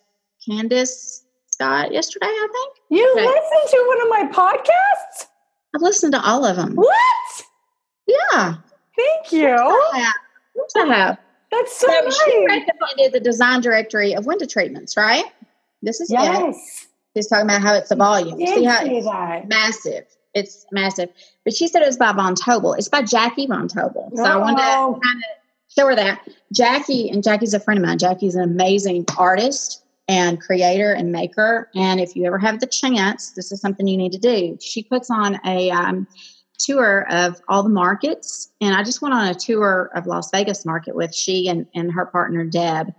Candace 0.48 1.24
Scott 1.50 1.92
yesterday, 1.92 2.26
I 2.26 2.48
think. 2.52 2.76
You 2.90 3.12
okay. 3.12 3.26
listened 3.26 3.70
to 3.70 3.84
one 3.86 4.02
of 4.02 4.08
my 4.08 4.32
podcasts? 4.34 5.26
I've 5.74 5.82
listened 5.82 6.12
to 6.14 6.22
all 6.26 6.44
of 6.44 6.56
them. 6.56 6.74
What? 6.74 7.42
Yeah. 8.06 8.56
Thank 8.96 9.32
you. 9.32 9.48
I 9.48 9.98
have. 10.86 11.18
That's 11.50 11.78
so, 11.78 11.86
So 11.86 12.00
nice. 12.00 12.22
she 12.24 12.46
recommended 12.46 13.12
the 13.12 13.20
design 13.20 13.60
directory 13.60 14.14
of 14.14 14.26
window 14.26 14.46
treatments, 14.46 14.96
right? 14.96 15.24
This 15.82 16.00
is 16.00 16.10
it. 16.10 16.14
yes. 16.14 16.86
She's 17.14 17.26
talking 17.26 17.44
about 17.44 17.60
how 17.60 17.74
it's 17.74 17.90
a 17.90 17.96
volume. 17.96 18.38
See 18.38 18.64
how 18.64 18.78
it's 18.84 19.04
that. 19.06 19.48
massive. 19.48 20.04
It's 20.34 20.64
massive. 20.72 21.10
But 21.44 21.52
she 21.54 21.68
said 21.68 21.82
it 21.82 21.86
was 21.86 21.98
by 21.98 22.12
Von 22.12 22.34
Tobel. 22.34 22.74
It's 22.78 22.88
by 22.88 23.02
Jackie 23.02 23.46
Von 23.46 23.68
Tobel. 23.68 24.10
So 24.14 24.24
I 24.24 24.36
wanted 24.36 24.56
to 24.58 24.62
Oh. 24.64 25.00
kind 25.02 25.18
of 25.18 25.41
show 25.76 25.86
her 25.86 25.96
that. 25.96 26.26
Jackie, 26.52 27.08
and 27.08 27.22
Jackie's 27.22 27.54
a 27.54 27.60
friend 27.60 27.78
of 27.78 27.86
mine. 27.86 27.98
Jackie's 27.98 28.34
an 28.34 28.42
amazing 28.42 29.04
artist 29.18 29.82
and 30.08 30.40
creator 30.40 30.92
and 30.92 31.12
maker. 31.12 31.70
And 31.74 32.00
if 32.00 32.14
you 32.16 32.24
ever 32.26 32.38
have 32.38 32.60
the 32.60 32.66
chance, 32.66 33.30
this 33.32 33.52
is 33.52 33.60
something 33.60 33.86
you 33.86 33.96
need 33.96 34.12
to 34.12 34.18
do. 34.18 34.58
She 34.60 34.82
puts 34.82 35.10
on 35.10 35.40
a 35.46 35.70
um, 35.70 36.06
tour 36.58 37.06
of 37.10 37.40
all 37.48 37.62
the 37.62 37.68
markets. 37.68 38.50
And 38.60 38.74
I 38.74 38.82
just 38.82 39.00
went 39.00 39.14
on 39.14 39.28
a 39.28 39.34
tour 39.34 39.90
of 39.94 40.06
Las 40.06 40.30
Vegas 40.30 40.66
market 40.66 40.94
with 40.94 41.14
she 41.14 41.48
and, 41.48 41.66
and 41.74 41.92
her 41.92 42.06
partner, 42.06 42.44
Deb. 42.44 42.92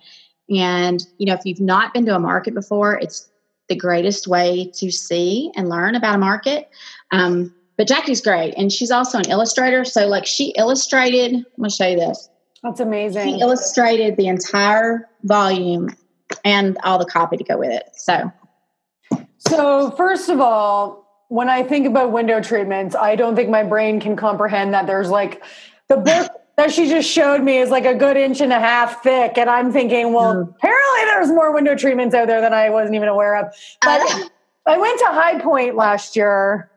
And, 0.50 1.06
you 1.18 1.26
know, 1.26 1.34
if 1.34 1.42
you've 1.46 1.62
not 1.62 1.94
been 1.94 2.06
to 2.06 2.16
a 2.16 2.20
market 2.20 2.54
before, 2.54 3.00
it's 3.00 3.30
the 3.70 3.76
greatest 3.76 4.28
way 4.28 4.70
to 4.76 4.92
see 4.92 5.52
and 5.56 5.70
learn 5.70 5.96
about 5.96 6.16
a 6.16 6.20
market. 6.20 6.70
Um, 7.12 7.54
but 7.78 7.88
Jackie's 7.88 8.22
great. 8.22 8.54
And 8.56 8.72
she's 8.72 8.92
also 8.92 9.18
an 9.18 9.30
illustrator. 9.30 9.86
So, 9.86 10.08
like, 10.08 10.26
she 10.26 10.54
illustrated, 10.58 11.34
I'm 11.34 11.46
going 11.58 11.70
to 11.70 11.76
show 11.76 11.88
you 11.88 11.98
this. 11.98 12.30
That's 12.64 12.80
amazing. 12.80 13.22
She 13.24 13.30
amazing. 13.30 13.42
illustrated 13.42 14.18
the 14.18 14.28
entire 14.28 15.10
volume 15.24 15.90
and 16.46 16.78
all 16.84 16.98
the 16.98 17.06
copy 17.06 17.38
to 17.38 17.44
go 17.44 17.58
with 17.58 17.72
it. 17.72 17.84
So, 17.94 18.32
So, 19.38 19.92
first 19.92 20.30
of 20.30 20.40
all, 20.40 21.26
when 21.28 21.50
I 21.50 21.64
think 21.64 21.86
about 21.88 22.12
window 22.12 22.42
treatments, 22.42 22.96
I 22.96 23.16
don't 23.16 23.36
think 23.36 23.50
my 23.50 23.64
brain 23.64 24.00
can 24.00 24.16
comprehend 24.16 24.74
that 24.74 24.88
there's 24.88 25.10
like 25.10 25.44
the 25.90 25.98
book 25.98 26.32
that 26.58 26.72
she 26.72 26.88
just 26.88 27.10
showed 27.10 27.42
me 27.42 27.58
is 27.58 27.70
like 27.72 27.86
a 27.86 27.96
good 27.96 28.16
inch 28.16 28.40
and 28.40 28.54
a 28.54 28.60
half 28.60 29.02
thick. 29.04 29.38
And 29.38 29.50
I'm 29.50 29.72
thinking, 29.72 30.14
well, 30.14 30.36
Mm. 30.36 30.50
apparently 30.56 31.06
there's 31.06 31.28
more 31.30 31.52
window 31.54 31.76
treatments 31.76 32.14
out 32.16 32.28
there 32.28 32.42
than 32.42 32.54
I 32.54 32.70
wasn't 32.70 32.96
even 32.96 33.08
aware 33.10 33.36
of. 33.38 33.54
But 33.82 34.02
Uh, 34.02 34.20
I 34.68 34.78
went 34.78 35.00
to 35.00 35.06
High 35.08 35.40
Point 35.40 35.76
last 35.76 36.16
year 36.16 36.70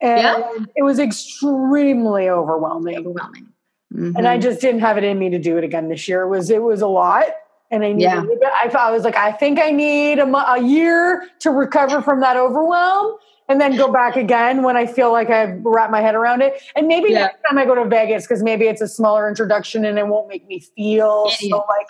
and 0.00 0.20
Yeah. 0.22 0.64
it 0.76 0.82
was 0.84 0.98
extremely 1.00 2.28
overwhelming. 2.30 2.98
overwhelming. 2.98 3.48
Mm-hmm. 3.96 4.16
And 4.16 4.28
I 4.28 4.38
just 4.38 4.60
didn't 4.60 4.80
have 4.80 4.98
it 4.98 5.04
in 5.04 5.18
me 5.18 5.30
to 5.30 5.38
do 5.38 5.56
it 5.56 5.64
again 5.64 5.88
this 5.88 6.06
year. 6.06 6.22
It 6.22 6.28
was 6.28 6.50
it 6.50 6.62
was 6.62 6.82
a 6.82 6.86
lot. 6.86 7.24
And 7.70 7.82
I 7.82 7.88
needed 7.92 8.02
Yeah. 8.02 8.22
it. 8.22 8.74
I, 8.74 8.88
I 8.88 8.90
was 8.92 9.02
like, 9.02 9.16
I 9.16 9.32
think 9.32 9.58
I 9.58 9.70
need 9.70 10.18
a, 10.20 10.26
a 10.52 10.62
year 10.62 11.28
to 11.40 11.50
recover 11.50 12.00
from 12.02 12.20
that 12.20 12.36
overwhelm 12.36 13.16
and 13.48 13.60
then 13.60 13.76
go 13.76 13.90
back 13.92 14.16
again 14.16 14.62
when 14.62 14.76
I 14.76 14.86
feel 14.86 15.10
like 15.10 15.30
I've 15.30 15.64
wrapped 15.64 15.90
my 15.90 16.00
head 16.00 16.14
around 16.14 16.42
it. 16.42 16.60
And 16.76 16.86
maybe 16.86 17.10
Yeah. 17.10 17.22
next 17.26 17.42
time 17.48 17.58
I 17.58 17.64
go 17.64 17.74
to 17.74 17.84
Vegas, 17.84 18.24
because 18.24 18.42
maybe 18.42 18.66
it's 18.66 18.80
a 18.82 18.88
smaller 18.88 19.28
introduction 19.28 19.84
and 19.84 19.98
it 19.98 20.06
won't 20.06 20.28
make 20.28 20.46
me 20.46 20.60
feel 20.60 21.24
It 21.28 21.48
so 21.50 21.64
like 21.68 21.88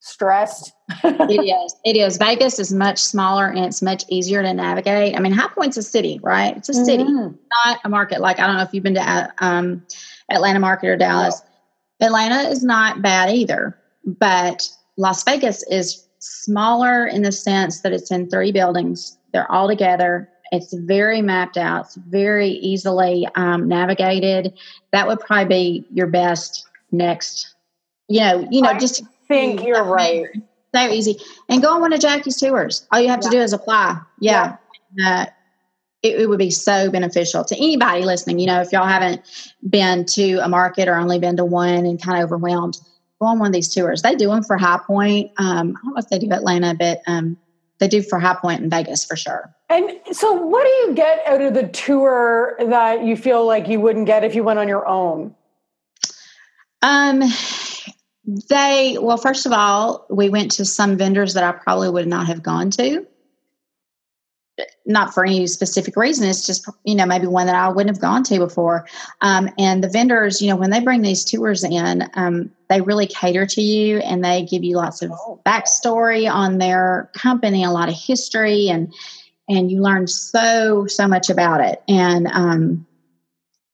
stressed. 0.00 0.72
it 1.04 1.40
is. 1.44 1.76
It 1.84 1.96
is. 1.96 2.16
Vegas 2.16 2.58
is 2.58 2.72
much 2.72 2.98
smaller 2.98 3.46
and 3.46 3.64
it's 3.64 3.82
much 3.82 4.04
easier 4.08 4.42
to 4.42 4.52
navigate. 4.52 5.16
I 5.16 5.20
mean, 5.20 5.32
High 5.32 5.48
Point's 5.48 5.76
a 5.76 5.82
city, 5.82 6.20
right? 6.22 6.56
It's 6.56 6.68
a 6.68 6.74
city. 6.74 7.04
Mhm. 7.04 7.36
not 7.66 7.80
a 7.84 7.88
market 7.88 8.20
like 8.20 8.38
I 8.38 8.46
don't 8.46 8.56
know 8.56 8.62
if 8.62 8.70
you've 8.72 8.84
been 8.84 8.94
to 8.94 9.10
uh, 9.10 9.28
um, 9.38 9.84
Atlanta 10.30 10.60
market 10.60 10.88
or 10.88 10.96
Dallas. 10.96 11.42
Atlanta 12.00 12.48
is 12.48 12.62
not 12.62 13.02
bad 13.02 13.30
either, 13.30 13.76
but 14.04 14.68
Las 14.96 15.24
Vegas 15.24 15.64
is 15.70 16.06
smaller 16.20 17.06
in 17.06 17.22
the 17.22 17.32
sense 17.32 17.80
that 17.80 17.92
it's 17.92 18.10
in 18.10 18.28
three 18.28 18.52
buildings. 18.52 19.18
They're 19.32 19.50
all 19.50 19.68
together. 19.68 20.28
It's 20.52 20.72
very 20.72 21.20
mapped 21.20 21.56
out. 21.56 21.86
It's 21.86 21.96
very 21.96 22.48
easily 22.48 23.28
um, 23.34 23.68
navigated. 23.68 24.54
That 24.92 25.06
would 25.06 25.20
probably 25.20 25.44
be 25.44 25.86
your 25.92 26.06
best 26.06 26.66
next. 26.92 27.54
You 28.08 28.20
know, 28.20 28.48
you 28.50 28.62
know, 28.62 28.72
just 28.78 29.02
think 29.28 29.62
you're 29.64 29.84
right. 29.84 30.26
so 30.74 30.88
easy. 30.88 31.18
And 31.48 31.62
go 31.62 31.74
on 31.74 31.80
one 31.80 31.92
of 31.92 32.00
Jackie's 32.00 32.36
tours. 32.36 32.86
All 32.90 33.00
you 33.00 33.08
have 33.08 33.20
to 33.20 33.30
do 33.30 33.38
is 33.38 33.52
apply. 33.52 34.00
Yeah. 34.18 34.56
Uh, 35.02 35.26
it, 36.02 36.20
it 36.20 36.28
would 36.28 36.38
be 36.38 36.50
so 36.50 36.90
beneficial 36.90 37.44
to 37.44 37.56
anybody 37.56 38.04
listening. 38.04 38.38
You 38.38 38.46
know, 38.46 38.60
if 38.60 38.72
y'all 38.72 38.86
haven't 38.86 39.22
been 39.68 40.04
to 40.06 40.38
a 40.38 40.48
market 40.48 40.88
or 40.88 40.94
only 40.94 41.18
been 41.18 41.36
to 41.36 41.44
one 41.44 41.86
and 41.86 42.00
kind 42.00 42.22
of 42.22 42.26
overwhelmed, 42.26 42.78
go 43.20 43.26
on 43.26 43.38
one 43.38 43.48
of 43.48 43.52
these 43.52 43.72
tours. 43.74 44.02
They 44.02 44.14
do 44.14 44.28
them 44.28 44.44
for 44.44 44.56
High 44.56 44.80
Point. 44.86 45.32
Um, 45.38 45.76
I 45.76 45.84
don't 45.84 45.94
know 45.94 45.98
if 45.98 46.08
they 46.08 46.18
do 46.18 46.30
Atlanta, 46.30 46.74
but 46.74 47.00
um, 47.06 47.36
they 47.78 47.88
do 47.88 48.02
for 48.02 48.18
High 48.18 48.36
Point 48.40 48.62
in 48.62 48.70
Vegas 48.70 49.04
for 49.04 49.16
sure. 49.16 49.52
And 49.68 49.90
so, 50.12 50.32
what 50.32 50.64
do 50.64 50.70
you 50.70 50.94
get 50.94 51.26
out 51.26 51.40
of 51.40 51.54
the 51.54 51.68
tour 51.68 52.56
that 52.58 53.04
you 53.04 53.16
feel 53.16 53.44
like 53.46 53.68
you 53.68 53.80
wouldn't 53.80 54.06
get 54.06 54.24
if 54.24 54.34
you 54.34 54.44
went 54.44 54.58
on 54.58 54.68
your 54.68 54.86
own? 54.86 55.34
Um, 56.80 57.22
they 58.28 58.98
well, 59.00 59.16
first 59.16 59.46
of 59.46 59.52
all, 59.52 60.04
we 60.10 60.28
went 60.28 60.50
to 60.52 60.64
some 60.66 60.98
vendors 60.98 61.32
that 61.34 61.44
I 61.44 61.52
probably 61.52 61.88
would 61.88 62.06
not 62.06 62.26
have 62.26 62.42
gone 62.42 62.70
to. 62.72 63.06
Not 64.84 65.14
for 65.14 65.24
any 65.24 65.46
specific 65.46 65.96
reason. 65.96 66.28
It's 66.28 66.44
just 66.44 66.68
you 66.84 66.94
know 66.94 67.06
maybe 67.06 67.26
one 67.26 67.46
that 67.46 67.54
I 67.54 67.68
wouldn't 67.68 67.94
have 67.94 68.02
gone 68.02 68.24
to 68.24 68.38
before. 68.38 68.86
Um, 69.22 69.48
and 69.56 69.82
the 69.82 69.88
vendors, 69.88 70.42
you 70.42 70.48
know, 70.48 70.56
when 70.56 70.70
they 70.70 70.80
bring 70.80 71.00
these 71.00 71.24
tours 71.24 71.64
in, 71.64 72.10
um, 72.14 72.50
they 72.68 72.82
really 72.82 73.06
cater 73.06 73.46
to 73.46 73.62
you 73.62 73.98
and 73.98 74.22
they 74.22 74.44
give 74.44 74.62
you 74.62 74.76
lots 74.76 75.00
of 75.00 75.10
Oh. 75.12 75.40
backstory 75.46 76.30
on 76.30 76.58
their 76.58 77.10
company, 77.14 77.64
a 77.64 77.70
lot 77.70 77.88
of 77.88 77.94
history, 77.94 78.68
and 78.68 78.92
and 79.48 79.70
you 79.70 79.80
learn 79.80 80.06
so 80.06 80.86
so 80.86 81.08
much 81.08 81.30
about 81.30 81.62
it. 81.62 81.82
And 81.88 82.26
um, 82.26 82.86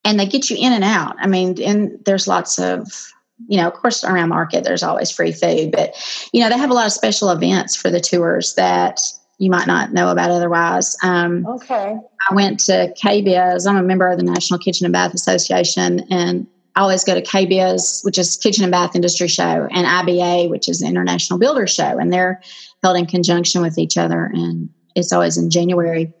and 0.05 0.17
they 0.17 0.27
get 0.27 0.49
you 0.49 0.55
in 0.57 0.71
and 0.71 0.83
out. 0.83 1.17
I 1.19 1.27
mean, 1.27 1.61
and 1.61 1.99
there's 2.05 2.27
lots 2.27 2.57
of 2.57 3.11
you 3.47 3.57
know, 3.57 3.67
of 3.67 3.73
course, 3.73 4.03
around 4.03 4.29
market, 4.29 4.63
there's 4.63 4.83
always 4.83 5.11
free 5.11 5.31
food, 5.31 5.71
but 5.71 5.95
you 6.33 6.41
know, 6.41 6.49
they 6.49 6.57
have 6.57 6.69
a 6.69 6.73
lot 6.73 6.85
of 6.85 6.93
special 6.93 7.29
events 7.29 7.75
for 7.75 7.89
the 7.89 7.99
tours 7.99 8.55
that 8.55 8.99
you 9.37 9.49
might 9.49 9.67
not 9.67 9.91
know 9.91 10.09
about 10.09 10.31
otherwise. 10.31 10.95
Um, 11.03 11.45
Okay. 11.45 11.97
I 12.29 12.33
went 12.33 12.59
to 12.61 12.93
KBIS. 13.01 13.67
I'm 13.67 13.77
a 13.77 13.83
member 13.83 14.09
of 14.09 14.17
the 14.17 14.23
National 14.23 14.59
Kitchen 14.59 14.85
and 14.85 14.93
Bath 14.93 15.13
Association, 15.13 16.05
and 16.09 16.47
I 16.75 16.81
always 16.81 17.03
go 17.03 17.13
to 17.13 17.21
KBIS, 17.21 18.03
which 18.03 18.17
is 18.17 18.37
Kitchen 18.37 18.63
and 18.63 18.71
Bath 18.71 18.95
Industry 18.95 19.27
Show, 19.27 19.67
and 19.71 19.85
IBA, 19.85 20.49
which 20.49 20.67
is 20.67 20.79
the 20.79 20.87
International 20.87 21.37
Builder 21.37 21.67
Show, 21.67 21.97
and 21.99 22.11
they're 22.11 22.41
held 22.83 22.97
in 22.97 23.05
conjunction 23.05 23.61
with 23.61 23.77
each 23.77 23.97
other, 23.97 24.25
and 24.33 24.69
it's 24.95 25.11
always 25.11 25.37
in 25.37 25.49
January. 25.49 26.11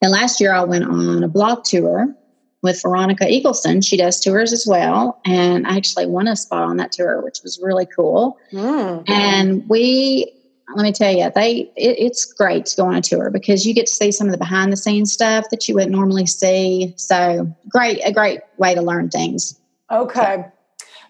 And 0.00 0.10
last 0.10 0.40
year, 0.40 0.52
I 0.52 0.64
went 0.64 0.84
on 0.84 1.22
a 1.22 1.28
blog 1.28 1.64
tour 1.64 2.14
with 2.62 2.80
Veronica 2.80 3.24
Eagleson. 3.24 3.84
She 3.84 3.96
does 3.96 4.20
tours 4.20 4.52
as 4.52 4.66
well, 4.66 5.20
and 5.24 5.66
I 5.66 5.76
actually 5.76 6.06
won 6.06 6.28
a 6.28 6.36
spot 6.36 6.62
on 6.62 6.76
that 6.78 6.92
tour, 6.92 7.20
which 7.22 7.40
was 7.42 7.60
really 7.62 7.86
cool. 7.86 8.38
Mm. 8.52 9.08
And 9.08 9.68
we, 9.68 10.32
let 10.74 10.84
me 10.84 10.92
tell 10.92 11.12
you, 11.12 11.30
they 11.34 11.72
it, 11.76 11.96
it's 11.98 12.24
great 12.24 12.66
to 12.66 12.76
go 12.76 12.86
on 12.86 12.94
a 12.94 13.02
tour 13.02 13.30
because 13.30 13.66
you 13.66 13.74
get 13.74 13.86
to 13.86 13.92
see 13.92 14.12
some 14.12 14.28
of 14.28 14.32
the 14.32 14.38
behind 14.38 14.72
the 14.72 14.76
scenes 14.76 15.12
stuff 15.12 15.46
that 15.50 15.68
you 15.68 15.74
wouldn't 15.74 15.92
normally 15.92 16.26
see. 16.26 16.94
So 16.96 17.52
great, 17.68 18.00
a 18.04 18.12
great 18.12 18.40
way 18.58 18.74
to 18.74 18.80
learn 18.80 19.10
things. 19.10 19.58
Okay. 19.90 20.46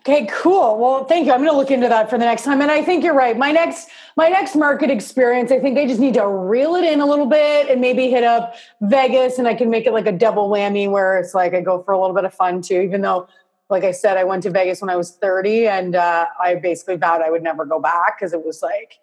Okay, 0.03 0.27
cool. 0.33 0.79
Well, 0.79 1.05
thank 1.05 1.27
you. 1.27 1.33
I'm 1.33 1.39
going 1.39 1.51
to 1.51 1.57
look 1.57 1.71
into 1.71 1.89
that 1.89 2.11
for 2.11 2.19
the 2.19 2.25
next 2.25 2.43
time. 2.43 2.61
And 2.61 2.73
I 2.73 2.83
think 2.83 3.05
you're 3.05 3.15
right. 3.15 3.39
My 3.39 3.53
next 3.53 3.89
my 4.17 4.29
next 4.29 4.57
market 4.57 4.91
experience, 4.91 5.53
I 5.53 5.61
think 5.61 5.79
I 5.79 5.87
just 5.87 6.01
need 6.01 6.15
to 6.15 6.27
reel 6.27 6.75
it 6.75 6.85
in 6.85 7.01
a 7.01 7.07
little 7.07 7.27
bit 7.27 7.69
and 7.71 7.81
maybe 7.81 8.11
hit 8.11 8.25
up 8.25 8.57
Vegas 8.81 9.39
and 9.39 9.47
I 9.47 9.55
can 9.55 9.71
make 9.71 9.87
it 9.87 9.93
like 9.93 10.07
a 10.07 10.13
double 10.13 10.51
whammy 10.51 10.91
where 10.91 11.19
it's 11.19 11.35
like 11.35 11.55
I 11.55 11.61
go 11.61 11.83
for 11.85 11.93
a 11.93 12.01
little 12.01 12.17
bit 12.17 12.25
of 12.25 12.35
fun 12.35 12.63
too, 12.63 12.81
even 12.81 13.01
though 13.01 13.29
like 13.71 13.85
I 13.85 13.93
said, 13.93 14.17
I 14.17 14.25
went 14.25 14.43
to 14.43 14.51
Vegas 14.51 14.81
when 14.81 14.91
I 14.91 14.97
was 14.97 15.13
30 15.13 15.69
and 15.69 15.95
uh, 15.95 16.27
I 16.43 16.57
basically 16.57 16.97
vowed 16.97 17.23
I 17.23 17.31
would 17.31 17.43
never 17.43 17.65
go 17.65 17.81
back 17.81 18.19
because 18.19 18.33
it 18.33 18.45
was 18.45 18.61
like 18.61 18.99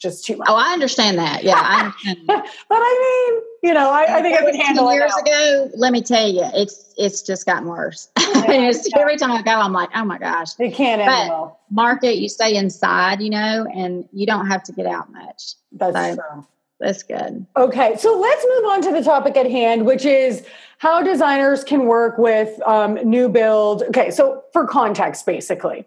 just 0.00 0.24
too 0.24 0.36
much. 0.36 0.48
Oh, 0.50 0.56
I 0.56 0.72
understand 0.72 1.16
that. 1.18 1.44
Yeah, 1.44 1.54
I 1.56 1.84
understand. 1.84 2.28
that. 2.28 2.44
but 2.68 2.78
I 2.80 3.30
mean, 3.32 3.49
you 3.62 3.74
know, 3.74 3.90
I, 3.90 4.18
I 4.18 4.22
think 4.22 4.36
I 4.38 4.42
can 4.50 4.54
handle 4.54 4.88
it. 4.88 4.94
years 4.94 5.12
ago, 5.20 5.70
let 5.74 5.92
me 5.92 6.02
tell 6.02 6.26
you, 6.28 6.44
it's 6.54 6.94
it's 6.96 7.22
just 7.22 7.46
gotten 7.46 7.68
worse. 7.68 8.08
It's- 8.18 8.88
every 8.96 9.16
time 9.16 9.32
I 9.32 9.42
go, 9.42 9.52
I'm 9.52 9.72
like, 9.72 9.90
oh 9.94 10.04
my 10.04 10.18
gosh. 10.18 10.48
It 10.58 10.74
can't 10.74 11.00
But- 11.00 11.08
end 11.12 11.28
well. 11.30 11.60
Market, 11.70 12.16
you 12.16 12.28
stay 12.28 12.56
inside, 12.56 13.20
you 13.20 13.30
know, 13.30 13.66
and 13.72 14.08
you 14.12 14.26
don't 14.26 14.46
have 14.48 14.62
to 14.64 14.72
get 14.72 14.86
out 14.86 15.12
much. 15.12 15.54
That's 15.72 15.94
so- 15.96 16.14
true. 16.16 16.46
That's 16.80 17.02
good. 17.02 17.46
Okay, 17.58 17.94
so 17.98 18.18
let's 18.18 18.46
move 18.54 18.64
on 18.70 18.80
to 18.82 18.90
the 18.92 19.02
topic 19.02 19.36
at 19.36 19.44
hand, 19.50 19.84
which 19.84 20.06
is 20.06 20.42
how 20.78 21.02
designers 21.02 21.62
can 21.62 21.84
work 21.84 22.16
with 22.16 22.58
um, 22.66 22.94
new 23.04 23.28
build. 23.28 23.82
Okay, 23.82 24.10
so 24.10 24.44
for 24.54 24.66
context, 24.66 25.26
basically, 25.26 25.84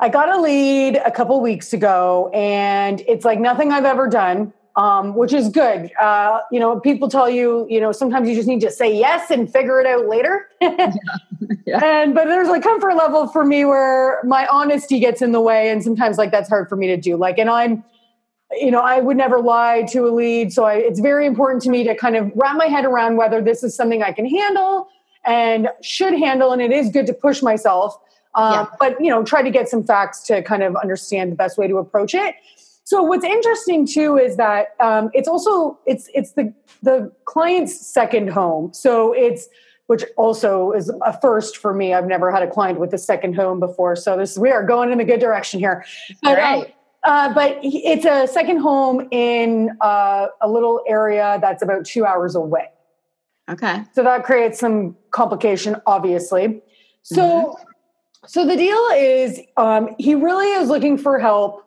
I 0.00 0.08
got 0.08 0.30
a 0.30 0.40
lead 0.40 0.96
a 0.96 1.10
couple 1.10 1.38
weeks 1.42 1.74
ago, 1.74 2.30
and 2.32 3.02
it's 3.06 3.26
like 3.26 3.38
nothing 3.38 3.70
I've 3.70 3.84
ever 3.84 4.08
done, 4.08 4.54
um, 4.76 5.14
which 5.14 5.32
is 5.32 5.48
good. 5.48 5.90
Uh, 6.00 6.40
you 6.50 6.58
know, 6.58 6.80
people 6.80 7.08
tell 7.08 7.28
you, 7.28 7.66
you 7.68 7.80
know, 7.80 7.92
sometimes 7.92 8.28
you 8.28 8.34
just 8.34 8.48
need 8.48 8.60
to 8.60 8.70
say 8.70 8.94
yes 8.94 9.30
and 9.30 9.52
figure 9.52 9.80
it 9.80 9.86
out 9.86 10.06
later. 10.06 10.48
Yeah. 11.64 11.84
And 11.84 12.14
but 12.14 12.24
there's 12.24 12.48
a 12.48 12.60
comfort 12.60 12.96
level 12.96 13.28
for 13.28 13.44
me 13.44 13.64
where 13.64 14.20
my 14.24 14.48
honesty 14.48 14.98
gets 14.98 15.22
in 15.22 15.30
the 15.30 15.40
way, 15.40 15.70
and 15.70 15.82
sometimes 15.82 16.18
like 16.18 16.32
that's 16.32 16.48
hard 16.48 16.68
for 16.68 16.74
me 16.74 16.88
to 16.88 16.96
do. 16.96 17.16
Like, 17.16 17.38
and 17.38 17.48
I'm 17.48 17.84
you 18.60 18.70
know, 18.70 18.80
I 18.80 19.00
would 19.00 19.16
never 19.16 19.38
lie 19.38 19.82
to 19.90 20.06
a 20.06 20.10
lead. 20.10 20.52
So 20.52 20.64
I, 20.64 20.74
it's 20.74 21.00
very 21.00 21.26
important 21.26 21.62
to 21.62 21.70
me 21.70 21.84
to 21.84 21.94
kind 21.94 22.16
of 22.16 22.30
wrap 22.34 22.56
my 22.56 22.66
head 22.66 22.84
around 22.84 23.16
whether 23.16 23.40
this 23.40 23.62
is 23.62 23.74
something 23.74 24.02
I 24.02 24.12
can 24.12 24.26
handle 24.26 24.88
and 25.24 25.68
should 25.82 26.14
handle. 26.14 26.52
And 26.52 26.60
it 26.60 26.70
is 26.70 26.90
good 26.90 27.06
to 27.06 27.14
push 27.14 27.42
myself, 27.42 27.96
uh, 28.34 28.66
yeah. 28.66 28.76
but 28.78 29.00
you 29.00 29.08
know, 29.08 29.24
try 29.24 29.42
to 29.42 29.50
get 29.50 29.68
some 29.68 29.84
facts 29.84 30.22
to 30.24 30.42
kind 30.42 30.62
of 30.62 30.76
understand 30.76 31.32
the 31.32 31.36
best 31.36 31.56
way 31.56 31.66
to 31.68 31.78
approach 31.78 32.14
it. 32.14 32.34
So 32.92 33.02
what's 33.02 33.24
interesting 33.24 33.86
too 33.86 34.18
is 34.18 34.36
that 34.36 34.74
um, 34.78 35.10
it's 35.14 35.26
also 35.26 35.78
it's 35.86 36.10
it's 36.12 36.32
the 36.32 36.52
the 36.82 37.10
client's 37.24 37.74
second 37.74 38.28
home. 38.28 38.74
So 38.74 39.14
it's 39.14 39.48
which 39.86 40.04
also 40.18 40.72
is 40.72 40.92
a 41.00 41.18
first 41.18 41.56
for 41.56 41.72
me. 41.72 41.94
I've 41.94 42.06
never 42.06 42.30
had 42.30 42.42
a 42.42 42.50
client 42.50 42.78
with 42.78 42.92
a 42.92 42.98
second 42.98 43.34
home 43.34 43.60
before, 43.60 43.96
so 43.96 44.18
this 44.18 44.36
we 44.36 44.50
are 44.50 44.62
going 44.62 44.92
in 44.92 45.00
a 45.00 45.06
good 45.06 45.20
direction 45.20 45.58
here. 45.58 45.86
But, 46.22 46.38
um. 46.38 46.66
Uh, 47.02 47.32
but 47.32 47.58
it's 47.62 48.04
a 48.04 48.26
second 48.30 48.58
home 48.58 49.08
in 49.10 49.70
uh, 49.80 50.26
a 50.42 50.48
little 50.50 50.82
area 50.86 51.38
that's 51.40 51.62
about 51.62 51.86
two 51.86 52.04
hours 52.04 52.34
away. 52.34 52.68
Okay. 53.50 53.84
So 53.94 54.02
that 54.02 54.22
creates 54.22 54.60
some 54.60 54.98
complication, 55.12 55.76
obviously. 55.86 56.60
So, 57.04 57.22
mm-hmm. 57.22 57.68
so 58.26 58.46
the 58.46 58.54
deal 58.54 58.86
is, 58.94 59.40
um, 59.56 59.96
he 59.98 60.14
really 60.14 60.46
is 60.52 60.68
looking 60.68 60.98
for 60.98 61.18
help 61.18 61.64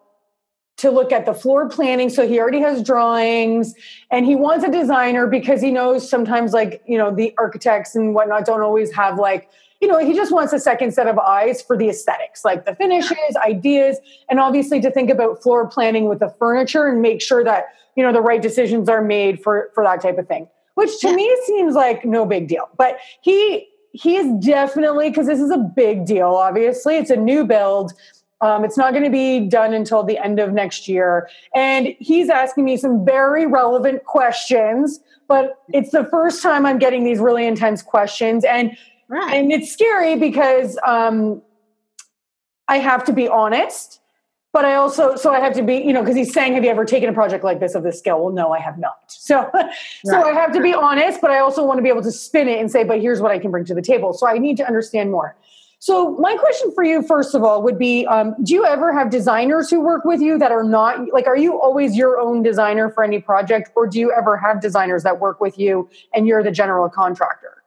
to 0.86 0.92
look 0.92 1.12
at 1.12 1.26
the 1.26 1.34
floor 1.34 1.68
planning. 1.68 2.10
So 2.10 2.28
he 2.28 2.40
already 2.40 2.60
has 2.60 2.84
drawings 2.84 3.74
and 4.12 4.26
he 4.26 4.36
wants 4.36 4.64
a 4.64 4.72
designer 4.72 5.26
because 5.28 5.62
he 5.62 5.72
knows 5.72 6.08
sometimes 6.08 6.54
like, 6.54 6.84
you 6.86 6.98
know, 6.98 7.14
the 7.14 7.34
architects 7.38 7.96
and 7.96 8.14
whatnot 8.14 8.46
don't 8.46 8.62
always 8.62 8.94
have 8.94 9.18
like, 9.18 9.50
you 9.82 9.88
know, 9.88 9.98
he 9.98 10.14
just 10.14 10.32
wants 10.32 10.54
a 10.54 10.60
second 10.60 10.94
set 10.94 11.08
of 11.08 11.18
eyes 11.18 11.62
for 11.62 11.76
the 11.78 11.90
aesthetics, 11.90 12.46
like 12.46 12.66
the 12.66 12.76
finishes, 12.76 13.36
ideas, 13.46 13.98
and 14.30 14.40
obviously 14.40 14.80
to 14.80 14.92
think 14.92 15.10
about 15.10 15.42
floor 15.42 15.68
planning 15.68 16.08
with 16.08 16.20
the 16.20 16.30
furniture 16.40 16.88
and 16.88 17.02
make 17.02 17.22
sure 17.22 17.44
that, 17.44 17.66
you 17.96 18.04
know, 18.04 18.14
the 18.14 18.22
right 18.22 18.42
decisions 18.42 18.88
are 18.88 19.02
made 19.02 19.42
for, 19.42 19.72
for 19.74 19.84
that 19.84 20.02
type 20.02 20.18
of 20.18 20.28
thing, 20.28 20.48
which 20.76 21.00
to 21.00 21.10
yeah. 21.10 21.16
me 21.16 21.38
seems 21.46 21.74
like 21.74 22.06
no 22.06 22.26
big 22.26 22.48
deal. 22.48 22.70
But 22.78 23.00
he, 23.22 23.68
he 23.92 24.18
is 24.18 24.32
definitely, 24.46 25.10
because 25.10 25.28
this 25.28 25.40
is 25.40 25.52
a 25.52 25.58
big 25.58 26.06
deal, 26.06 26.28
obviously, 26.28 26.98
it's 26.98 27.10
a 27.10 27.16
new 27.16 27.44
build 27.44 27.94
um, 28.42 28.66
it's 28.66 28.78
not 28.78 28.92
going 28.92 29.04
to 29.04 29.10
be 29.10 29.48
done 29.48 29.74
until 29.74 30.04
the 30.04 30.18
end 30.18 30.40
of 30.40 30.52
next 30.52 30.88
year. 30.88 31.30
And 31.54 31.96
he's 32.00 32.30
asking 32.30 32.66
me 32.66 32.78
some 32.78 33.06
very 33.06 33.46
relevant 33.46 34.04
questions, 34.04 35.00
but 35.28 35.64
it's 35.70 35.92
the 35.92 36.06
first 36.06 36.44
time 36.44 36.66
I'm 36.66 36.78
getting 36.78 37.04
these 37.04 37.20
really 37.20 37.46
intense 37.46 37.82
questions. 37.82 38.44
And, 38.44 38.78
right. 39.08 39.34
and 39.34 39.52
it's 39.52 39.72
scary 39.72 40.18
because 40.18 40.78
um, 40.86 41.42
I 42.68 42.80
have 42.80 43.04
to 43.06 43.14
be 43.14 43.28
honest. 43.28 44.02
But 44.52 44.64
I 44.64 44.76
also, 44.76 45.18
so 45.18 45.34
I 45.34 45.42
have 45.42 45.54
to 45.56 45.64
be, 45.64 45.76
you 45.76 45.92
know, 45.92 46.00
because 46.00 46.16
he's 46.16 46.32
saying, 46.32 46.54
"Have 46.54 46.64
you 46.64 46.70
ever 46.70 46.86
taken 46.86 47.10
a 47.10 47.14
project 47.14 47.44
like 47.44 47.60
this 47.60 47.76
of 47.76 47.84
this 47.84 48.00
scale?" 48.00 48.24
Well, 48.24 48.34
no, 48.34 48.54
I 48.54 48.60
have 48.60 48.80
not. 48.80 48.96
So, 49.10 49.50
right. 49.54 49.74
so 50.06 50.24
I 50.24 50.32
have 50.32 50.54
to 50.54 50.62
be 50.62 50.74
honest, 50.74 51.20
but 51.20 51.30
I 51.30 51.40
also 51.40 51.66
want 51.66 51.78
to 51.78 51.82
be 51.82 51.90
able 51.90 52.04
to 52.04 52.12
spin 52.12 52.48
it 52.48 52.62
and 52.62 52.72
say, 52.72 52.86
"But 52.86 53.02
here's 53.02 53.20
what 53.20 53.32
I 53.32 53.38
can 53.38 53.52
bring 53.52 53.66
to 53.66 53.74
the 53.74 53.82
table." 53.82 54.14
So 54.14 54.26
I 54.30 54.38
need 54.38 54.56
to 54.56 54.66
understand 54.66 55.12
more. 55.12 55.36
So, 55.86 56.18
my 56.18 56.36
question 56.36 56.72
for 56.74 56.84
you, 56.84 57.04
first 57.04 57.36
of 57.36 57.44
all, 57.44 57.62
would 57.62 57.78
be 57.78 58.08
um, 58.08 58.34
Do 58.42 58.56
you 58.56 58.66
ever 58.66 58.92
have 58.92 59.12
designers 59.12 59.70
who 59.70 59.80
work 59.80 60.04
with 60.04 60.20
you 60.20 60.40
that 60.40 60.52
are 60.52 60.64
not 60.64 61.14
like, 61.14 61.28
are 61.28 61.38
you 61.38 61.62
always 61.62 61.96
your 61.96 62.20
own 62.20 62.42
designer 62.42 62.90
for 62.90 63.04
any 63.04 63.20
project, 63.20 63.70
or 63.76 63.86
do 63.86 64.00
you 64.00 64.12
ever 64.12 64.36
have 64.36 64.62
designers 64.62 65.04
that 65.04 65.20
work 65.20 65.40
with 65.40 65.60
you 65.60 65.88
and 66.12 66.26
you're 66.26 66.42
the 66.42 66.50
general 66.50 66.90
contractor? 66.90 67.62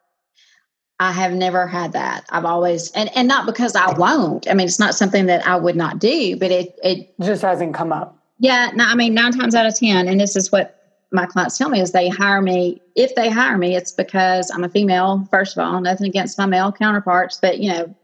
I 0.98 1.12
have 1.12 1.32
never 1.32 1.68
had 1.68 1.92
that. 1.92 2.24
I've 2.30 2.44
always, 2.44 2.90
and, 2.90 3.08
and 3.16 3.28
not 3.28 3.46
because 3.46 3.76
I 3.76 3.96
won't. 3.96 4.50
I 4.50 4.54
mean, 4.54 4.66
it's 4.66 4.80
not 4.80 4.96
something 4.96 5.26
that 5.26 5.46
I 5.46 5.54
would 5.54 5.76
not 5.76 6.00
do, 6.00 6.36
but 6.38 6.50
it, 6.50 6.76
it 6.82 7.14
just 7.20 7.42
hasn't 7.42 7.72
come 7.72 7.92
up. 7.92 8.18
Yeah. 8.40 8.72
No, 8.74 8.84
I 8.84 8.96
mean, 8.96 9.14
nine 9.14 9.30
times 9.30 9.54
out 9.54 9.66
of 9.66 9.76
10, 9.76 10.08
and 10.08 10.18
this 10.18 10.34
is 10.34 10.50
what 10.50 10.74
my 11.12 11.24
clients 11.24 11.56
tell 11.56 11.68
me 11.68 11.80
is 11.80 11.92
they 11.92 12.08
hire 12.08 12.42
me 12.42 12.82
if 12.94 13.14
they 13.14 13.30
hire 13.30 13.56
me 13.56 13.74
it's 13.74 13.92
because 13.92 14.50
i'm 14.50 14.62
a 14.62 14.68
female 14.68 15.26
first 15.30 15.56
of 15.56 15.64
all 15.64 15.80
nothing 15.80 16.06
against 16.06 16.36
my 16.36 16.44
male 16.44 16.70
counterparts 16.70 17.38
but 17.40 17.60
you 17.60 17.72
know 17.72 17.94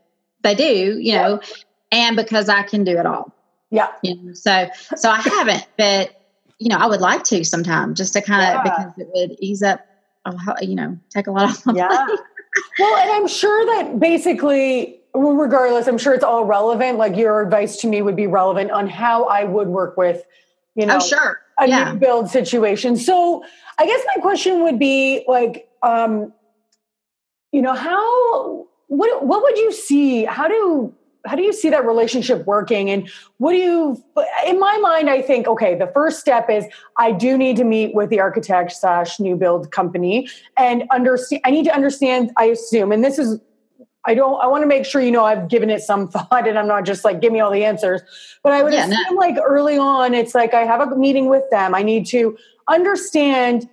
they 0.45 0.55
do, 0.55 0.99
you 1.01 1.15
know, 1.15 1.41
and 1.91 2.15
because 2.15 2.49
I 2.49 2.63
can 2.63 2.85
do 2.85 2.97
it 2.97 3.07
all. 3.07 3.35
Yeah. 3.71 3.89
You 4.03 4.17
know, 4.17 4.33
so 4.35 4.69
so 4.95 5.11
I 5.11 5.21
haven't, 5.21 5.67
but 5.77 6.21
you 6.59 6.69
know, 6.69 6.77
I 6.77 6.87
would 6.87 7.01
like 7.01 7.25
to 7.25 7.45
sometime 7.45 7.95
just 7.95 8.13
to 8.13 8.23
kind 8.23 8.43
of 8.43 8.49
yeah. 8.55 8.63
because 8.63 8.93
it 8.99 9.09
would 9.13 9.37
ease 9.41 9.63
up, 9.63 9.85
you 10.61 10.77
know, 10.77 10.97
take 11.11 11.27
a 11.27 11.33
lot 11.33 11.51
off 11.51 11.67
my 11.67 11.75
yeah. 11.75 11.89
plate. 11.89 12.21
well, 12.79 12.97
and 12.97 13.11
I'm 13.11 13.27
sure 13.27 13.67
that 13.67 13.99
basically, 13.99 15.01
regardless, 15.15 15.87
I'm 15.89 15.99
sure 15.99 16.15
it's 16.15 16.25
all 16.25 16.45
relevant. 16.45 16.99
Like 16.99 17.17
your 17.17 17.41
advice 17.41 17.77
to 17.79 17.89
me 17.89 18.03
would 18.03 18.17
be 18.17 18.27
relevant 18.27 18.71
on 18.71 18.89
how 18.89 19.25
I 19.25 19.45
would 19.45 19.69
work 19.69 19.97
with, 19.97 20.23
you 20.75 20.87
know, 20.87 20.97
oh, 20.97 21.01
sure. 21.01 21.41
a 21.59 21.69
yeah. 21.69 21.93
new 21.93 21.99
build 21.99 22.31
situation. 22.31 22.97
So 22.97 23.45
I 23.79 23.87
guess 23.87 24.01
my 24.15 24.23
question 24.23 24.63
would 24.63 24.79
be 24.79 25.25
like, 25.27 25.69
um, 25.83 26.33
you 27.51 27.63
know, 27.63 27.75
how 27.75 28.67
what 28.89 29.27
what 29.27 29.43
would 29.43 29.59
you 29.59 29.73
see? 29.73 30.25
How 30.25 30.49
do 30.49 30.95
how 31.27 31.37
do 31.37 31.43
you 31.43 31.53
see 31.53 31.71
that 31.71 31.87
relationship 31.87 32.47
working 32.47 32.91
and 32.91 33.09
what 33.39 33.53
do 33.53 33.59
you 33.59 34.05
in 34.47 34.59
my 34.59 34.77
mind 34.79 35.09
i 35.09 35.23
think 35.23 35.47
okay 35.47 35.75
the 35.75 35.87
first 35.89 36.21
step 36.21 36.51
is 36.51 36.67
i 36.99 37.11
do 37.11 37.37
need 37.39 37.57
to 37.57 37.65
meet 37.65 37.95
with 37.95 38.11
the 38.11 38.21
architect 38.21 38.73
slash 38.73 39.19
new 39.19 39.37
build 39.37 39.71
company 39.71 40.29
and 40.57 40.85
understand 40.91 41.41
i 41.45 41.51
need 41.51 41.65
to 41.65 41.75
understand 41.75 42.31
i 42.37 42.45
assume 42.45 42.93
and 42.93 43.03
this 43.03 43.19
is 43.19 43.41
i 44.05 44.15
don't 44.15 44.41
i 44.41 44.47
want 44.47 44.63
to 44.63 44.67
make 44.67 44.85
sure 44.85 45.01
you 45.01 45.11
know 45.11 45.25
i've 45.25 45.49
given 45.49 45.71
it 45.71 45.81
some 45.81 46.09
thought 46.11 46.47
and 46.47 46.59
i'm 46.59 46.69
not 46.69 46.85
just 46.85 47.05
like 47.05 47.21
give 47.21 47.33
me 47.33 47.41
all 47.41 47.51
the 47.51 47.65
answers 47.65 48.03
but 48.43 48.53
i 48.53 48.63
would 48.63 48.73
yeah, 48.73 48.87
assume 48.87 49.15
no. 49.15 49.17
like 49.17 49.37
early 49.43 49.79
on 49.79 50.15
it's 50.15 50.35
like 50.35 50.55
i 50.55 50.65
have 50.65 50.81
a 50.81 50.97
meeting 50.97 51.29
with 51.29 51.45
them 51.51 51.75
i 51.75 51.83
need 51.83 52.07
to 52.07 52.37
understand 52.69 53.69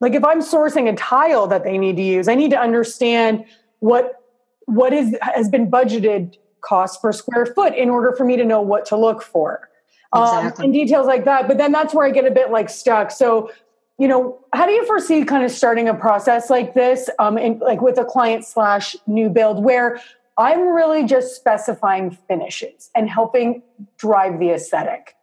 like 0.00 0.14
if 0.14 0.24
i'm 0.24 0.40
sourcing 0.40 0.88
a 0.88 0.94
tile 0.96 1.46
that 1.46 1.64
they 1.64 1.78
need 1.78 1.96
to 1.96 2.02
use 2.02 2.28
i 2.28 2.34
need 2.34 2.50
to 2.50 2.60
understand 2.60 3.44
what 3.80 4.19
what 4.66 4.92
is 4.92 5.16
has 5.20 5.48
been 5.48 5.70
budgeted 5.70 6.36
cost 6.60 7.00
per 7.00 7.12
square 7.12 7.46
foot 7.46 7.74
in 7.74 7.90
order 7.90 8.12
for 8.12 8.24
me 8.24 8.36
to 8.36 8.44
know 8.44 8.60
what 8.60 8.84
to 8.86 8.96
look 8.96 9.22
for. 9.22 9.68
Um, 10.12 10.22
exactly. 10.22 10.64
um, 10.64 10.64
and 10.64 10.72
details 10.74 11.06
like 11.06 11.24
that 11.24 11.46
but 11.46 11.56
then 11.56 11.70
that's 11.70 11.94
where 11.94 12.04
i 12.04 12.10
get 12.10 12.26
a 12.26 12.32
bit 12.32 12.50
like 12.50 12.68
stuck. 12.68 13.12
So 13.12 13.50
you 13.98 14.08
know 14.08 14.38
how 14.52 14.66
do 14.66 14.72
you 14.72 14.84
foresee 14.86 15.24
kind 15.24 15.44
of 15.44 15.50
starting 15.50 15.88
a 15.88 15.94
process 15.94 16.50
like 16.50 16.74
this 16.74 17.08
um, 17.18 17.38
in, 17.38 17.58
like 17.58 17.80
with 17.80 17.98
a 17.98 18.04
client 18.04 18.44
slash 18.44 18.96
new 19.06 19.28
build 19.28 19.62
where 19.62 20.00
i'm 20.36 20.60
really 20.60 21.04
just 21.04 21.36
specifying 21.36 22.10
finishes 22.26 22.90
and 22.94 23.08
helping 23.08 23.62
drive 23.98 24.38
the 24.40 24.50
aesthetic? 24.50 25.14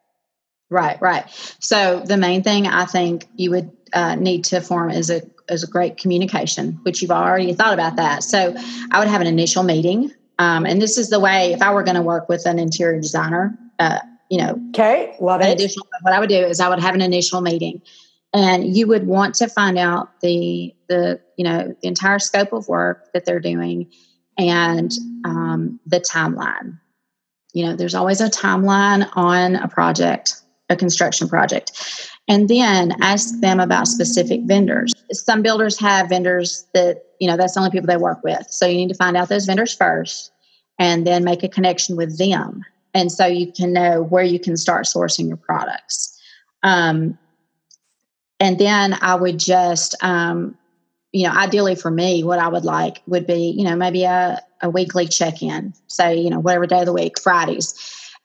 Right 0.69 1.01
right. 1.01 1.25
So 1.59 2.01
the 2.05 2.17
main 2.17 2.43
thing 2.43 2.67
i 2.67 2.85
think 2.85 3.27
you 3.35 3.51
would 3.51 3.71
uh, 3.93 4.15
need 4.15 4.43
to 4.45 4.61
form 4.61 4.89
is 4.91 5.09
a 5.09 5.21
is 5.49 5.63
a 5.63 5.67
great 5.67 5.97
communication, 5.97 6.79
which 6.83 7.01
you've 7.01 7.11
already 7.11 7.53
thought 7.53 7.73
about 7.73 7.95
that. 7.95 8.23
So 8.23 8.55
I 8.91 8.99
would 8.99 9.07
have 9.07 9.21
an 9.21 9.27
initial 9.27 9.63
meeting. 9.63 10.11
Um, 10.39 10.65
and 10.65 10.81
this 10.81 10.97
is 10.97 11.09
the 11.09 11.19
way, 11.19 11.53
if 11.53 11.61
I 11.61 11.73
were 11.73 11.83
going 11.83 11.95
to 11.95 12.01
work 12.01 12.29
with 12.29 12.45
an 12.45 12.59
interior 12.59 12.99
designer, 12.99 13.57
uh, 13.79 13.99
you 14.29 14.37
know, 14.37 14.59
okay, 14.69 15.15
love 15.19 15.41
it. 15.41 15.53
Additional, 15.53 15.87
what 16.01 16.13
I 16.13 16.19
would 16.19 16.29
do 16.29 16.45
is 16.45 16.59
I 16.59 16.69
would 16.69 16.79
have 16.79 16.95
an 16.95 17.01
initial 17.01 17.41
meeting, 17.41 17.81
and 18.33 18.75
you 18.75 18.87
would 18.87 19.07
want 19.07 19.35
to 19.35 19.47
find 19.47 19.77
out 19.77 20.19
the 20.21 20.75
the 20.89 21.21
you 21.37 21.43
know 21.43 21.75
the 21.81 21.87
entire 21.87 22.19
scope 22.19 22.51
of 22.51 22.67
work 22.67 23.11
that 23.13 23.25
they're 23.25 23.39
doing, 23.39 23.89
and 24.37 24.91
um, 25.23 25.79
the 25.85 25.99
timeline. 25.99 26.79
You 27.53 27.67
know, 27.67 27.75
there's 27.75 27.95
always 27.95 28.19
a 28.19 28.29
timeline 28.29 29.09
on 29.13 29.55
a 29.55 29.67
project, 29.67 30.41
a 30.69 30.75
construction 30.75 31.29
project, 31.29 31.71
and 32.27 32.49
then 32.49 32.93
ask 33.01 33.39
them 33.39 33.59
about 33.59 33.87
specific 33.87 34.41
vendors. 34.43 34.93
Some 35.11 35.41
builders 35.41 35.79
have 35.79 36.09
vendors 36.09 36.65
that, 36.73 37.03
you 37.19 37.27
know, 37.27 37.37
that's 37.37 37.53
the 37.53 37.61
only 37.61 37.71
people 37.71 37.87
they 37.87 37.97
work 37.97 38.23
with. 38.23 38.47
So 38.49 38.65
you 38.65 38.75
need 38.75 38.89
to 38.89 38.95
find 38.95 39.15
out 39.15 39.29
those 39.29 39.45
vendors 39.45 39.73
first 39.73 40.31
and 40.77 41.07
then 41.07 41.23
make 41.23 41.43
a 41.43 41.49
connection 41.49 41.95
with 41.95 42.17
them. 42.17 42.63
And 42.93 43.11
so 43.11 43.25
you 43.25 43.51
can 43.51 43.73
know 43.73 44.03
where 44.03 44.23
you 44.23 44.39
can 44.39 44.57
start 44.57 44.85
sourcing 44.85 45.27
your 45.27 45.37
products. 45.37 46.19
Um, 46.63 47.17
and 48.39 48.59
then 48.59 48.97
I 49.01 49.15
would 49.15 49.39
just, 49.39 49.95
um, 50.03 50.57
you 51.11 51.27
know, 51.27 51.33
ideally 51.33 51.75
for 51.75 51.89
me, 51.89 52.23
what 52.23 52.39
I 52.39 52.47
would 52.47 52.65
like 52.65 53.01
would 53.07 53.25
be, 53.25 53.53
you 53.57 53.63
know, 53.63 53.75
maybe 53.75 54.03
a, 54.03 54.41
a 54.61 54.69
weekly 54.69 55.07
check 55.07 55.41
in, 55.41 55.73
say, 55.87 56.17
you 56.17 56.29
know, 56.29 56.39
whatever 56.39 56.67
day 56.67 56.81
of 56.81 56.85
the 56.85 56.93
week, 56.93 57.19
Fridays, 57.19 57.73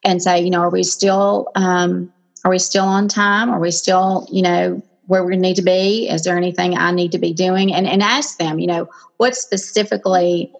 and 0.05 0.21
say, 0.21 0.43
you 0.43 0.51
know, 0.51 0.61
are 0.61 0.71
we 0.71 0.83
still, 0.83 1.49
um, 1.55 2.13
are 2.45 2.51
we 2.51 2.59
still 2.59 2.85
on 2.85 3.09
time? 3.09 3.51
Are 3.51 3.61
we 3.61 3.71
still, 3.71 4.27
you 4.31 4.43
know, 4.43 4.83
where 5.07 5.25
we 5.25 5.37
need 5.37 5.57
to 5.57 5.63
be? 5.63 6.09
Is 6.09 6.23
there 6.23 6.37
anything 6.37 6.77
I 6.77 6.91
need 6.93 7.13
to 7.13 7.19
be 7.19 7.33
doing? 7.33 7.73
And 7.73 7.87
and 7.87 8.03
ask 8.03 8.39
them, 8.39 8.59
you 8.59 8.67
know, 8.67 8.89
what 9.17 9.37
specifically 9.37 10.53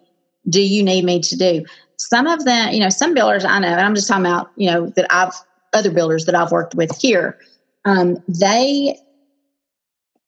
do 0.49 0.61
you 0.61 0.83
need 0.83 1.05
me 1.05 1.19
to 1.21 1.37
do? 1.37 1.65
Some 1.97 2.27
of 2.27 2.43
them, 2.45 2.73
you 2.73 2.79
know, 2.79 2.89
some 2.89 3.13
builders 3.13 3.45
I 3.45 3.59
know, 3.59 3.69
and 3.69 3.81
I'm 3.81 3.95
just 3.95 4.07
talking 4.07 4.25
about, 4.25 4.51
you 4.55 4.69
know, 4.69 4.91
that 4.95 5.07
I've 5.09 5.33
other 5.73 5.91
builders 5.91 6.25
that 6.25 6.35
I've 6.35 6.51
worked 6.51 6.75
with 6.75 6.95
here, 7.01 7.37
um, 7.85 8.17
they 8.27 8.97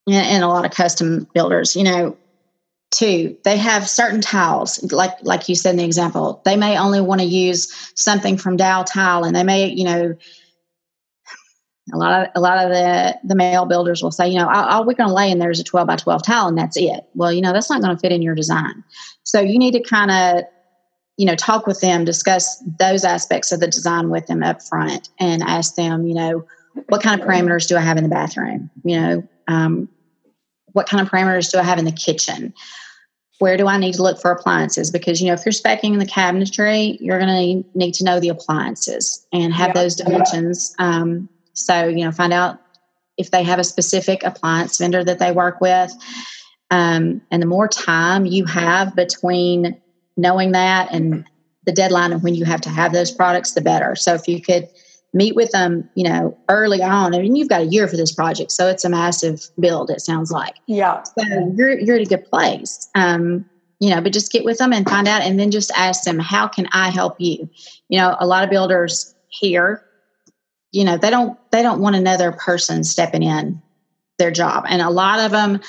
and 0.08 0.44
a 0.44 0.48
lot 0.48 0.66
of 0.66 0.72
custom 0.72 1.28
builders, 1.34 1.76
you 1.76 1.84
know, 1.84 2.16
too, 2.92 3.36
they 3.44 3.58
have 3.58 3.90
certain 3.90 4.22
tiles, 4.22 4.82
like 4.92 5.12
like 5.22 5.50
you 5.50 5.56
said 5.56 5.72
in 5.72 5.78
the 5.78 5.86
example. 5.86 6.42
They 6.46 6.56
may 6.56 6.78
only 6.78 7.02
want 7.02 7.22
to 7.22 7.28
use 7.28 7.68
something 7.96 8.38
from 8.38 8.58
Daltile, 8.58 9.26
and 9.26 9.36
they 9.36 9.44
may, 9.44 9.68
you 9.68 9.84
know, 9.84 10.16
a 11.94 11.98
lot 11.98 12.22
of 12.22 12.28
a 12.36 12.40
lot 12.40 12.58
of 12.58 12.72
the 12.72 13.18
the 13.24 13.36
male 13.36 13.66
builders 13.66 14.02
will 14.02 14.12
say, 14.12 14.28
you 14.28 14.40
know, 14.40 14.50
all, 14.50 14.86
we're 14.86 14.94
going 14.94 15.10
to 15.10 15.14
lay 15.14 15.30
in 15.30 15.40
there 15.40 15.52
is 15.52 15.60
a 15.60 15.64
12 15.64 15.88
by 15.88 15.96
12 15.96 16.24
tile 16.24 16.48
and 16.48 16.58
that's 16.58 16.78
it. 16.78 17.06
Well, 17.14 17.32
you 17.32 17.42
know, 17.42 17.54
that's 17.54 17.70
not 17.70 17.82
going 17.82 17.96
to 17.96 18.00
fit 18.00 18.12
in 18.12 18.22
your 18.22 18.36
design. 18.36 18.84
So 19.24 19.40
you 19.40 19.60
need 19.60 19.74
to 19.74 19.82
kind 19.82 20.10
of, 20.10 20.46
you 21.18 21.26
know, 21.26 21.36
talk 21.36 21.68
with 21.68 21.82
them, 21.82 22.04
discuss 22.04 22.62
those 22.80 23.04
aspects 23.04 23.52
of 23.52 23.60
the 23.60 23.68
design 23.68 24.10
with 24.10 24.26
them 24.26 24.42
up 24.42 24.64
front, 24.64 25.10
and 25.20 25.44
ask 25.44 25.76
them, 25.76 26.08
you 26.08 26.16
know, 26.16 26.46
what 26.90 27.04
kind 27.04 27.22
of 27.22 27.28
parameters 27.28 27.68
do 27.68 27.78
I 27.78 27.82
have 27.82 27.98
in 27.98 28.04
the 28.04 28.10
bathroom? 28.10 28.70
You 28.84 29.00
know, 29.00 29.28
um, 29.48 29.88
what 30.74 30.90
kind 30.90 31.06
of 31.06 31.12
parameters 31.12 31.52
do 31.52 31.60
I 31.60 31.64
have 31.64 31.78
in 31.78 31.86
the 31.86 31.92
kitchen? 31.92 32.54
Where 33.40 33.58
do 33.58 33.68
I 33.68 33.78
need 33.78 33.94
to 33.94 34.02
look 34.02 34.20
for 34.20 34.32
appliances? 34.32 34.90
Because 34.90 35.22
you 35.22 35.28
know, 35.28 35.34
if 35.34 35.46
you're 35.46 35.54
specing 35.54 36.00
the 36.00 36.06
cabinetry, 36.06 36.98
you're 37.00 37.20
going 37.20 37.64
to 37.64 37.78
need 37.78 37.94
to 37.96 38.04
know 38.04 38.20
the 38.20 38.30
appliances 38.30 39.26
and 39.32 39.54
have 39.54 39.70
yeah. 39.76 39.84
those 39.84 39.96
dimensions. 39.96 40.74
Um, 40.80 41.30
so, 41.56 41.88
you 41.88 42.04
know, 42.06 42.12
find 42.12 42.34
out 42.34 42.62
if 43.18 43.32
they 43.32 43.44
have 43.44 43.60
a 43.60 43.64
specific 43.64 44.24
appliance 44.24 44.78
vendor 44.78 45.04
that 45.04 45.20
they 45.20 45.32
work 45.32 45.62
with. 45.62 45.92
Um, 46.70 47.22
and 47.32 47.42
the 47.42 47.48
more 47.48 47.68
time 47.68 48.26
you 48.26 48.46
have 48.46 48.96
between 48.96 49.80
knowing 50.18 50.52
that 50.52 50.92
and 50.92 51.26
the 51.66 51.72
deadline 51.72 52.14
of 52.14 52.24
when 52.24 52.36
you 52.36 52.46
have 52.46 52.62
to 52.62 52.70
have 52.70 52.94
those 52.94 53.12
products, 53.12 53.54
the 53.54 53.62
better. 53.62 53.96
So, 53.96 54.14
if 54.14 54.28
you 54.28 54.42
could 54.42 54.68
meet 55.14 55.36
with 55.36 55.50
them, 55.52 55.90
you 55.96 56.04
know, 56.04 56.38
early 56.50 56.84
on, 56.84 57.14
I 57.14 57.18
and 57.18 57.24
mean, 57.24 57.36
you've 57.36 57.50
got 57.50 57.62
a 57.62 57.66
year 57.66 57.88
for 57.88 57.96
this 57.96 58.12
project, 58.12 58.52
so 58.52 58.68
it's 58.68 58.84
a 58.84 58.90
massive 58.90 59.50
build. 59.60 59.90
It 59.90 60.02
sounds 60.02 60.32
like, 60.32 60.56
yeah. 60.68 61.04
So 61.04 61.54
you're 61.56 61.80
you're 61.80 61.96
at 61.96 62.02
a 62.02 62.06
good 62.06 62.26
place. 62.26 62.90
Um, 62.96 63.46
you 63.80 63.90
know, 63.90 64.02
but 64.02 64.14
just 64.14 64.32
get 64.32 64.46
with 64.46 64.58
them 64.58 64.74
and 64.74 64.88
find 64.88 65.08
out, 65.08 65.22
and 65.22 65.40
then 65.40 65.52
just 65.52 65.72
ask 65.72 66.04
them, 66.04 66.20
how 66.20 66.48
can 66.48 66.68
I 66.74 66.90
help 66.90 67.16
you? 67.20 67.50
You 67.90 68.00
know, 68.00 68.16
a 68.20 68.28
lot 68.28 68.44
of 68.44 68.50
builders 68.50 69.14
here 69.30 69.85
you 70.76 70.84
know 70.84 70.98
they 70.98 71.10
don't 71.10 71.40
they 71.52 71.64
don't 71.64 71.80
want 71.80 71.96
another 71.96 72.34
person 72.34 72.84
stepping 72.84 73.24
in 73.24 73.62
their 74.20 74.32
job. 74.32 74.66
And 74.68 74.82
a 74.82 74.90
lot 74.90 75.20
of 75.20 75.32
them 75.32 75.62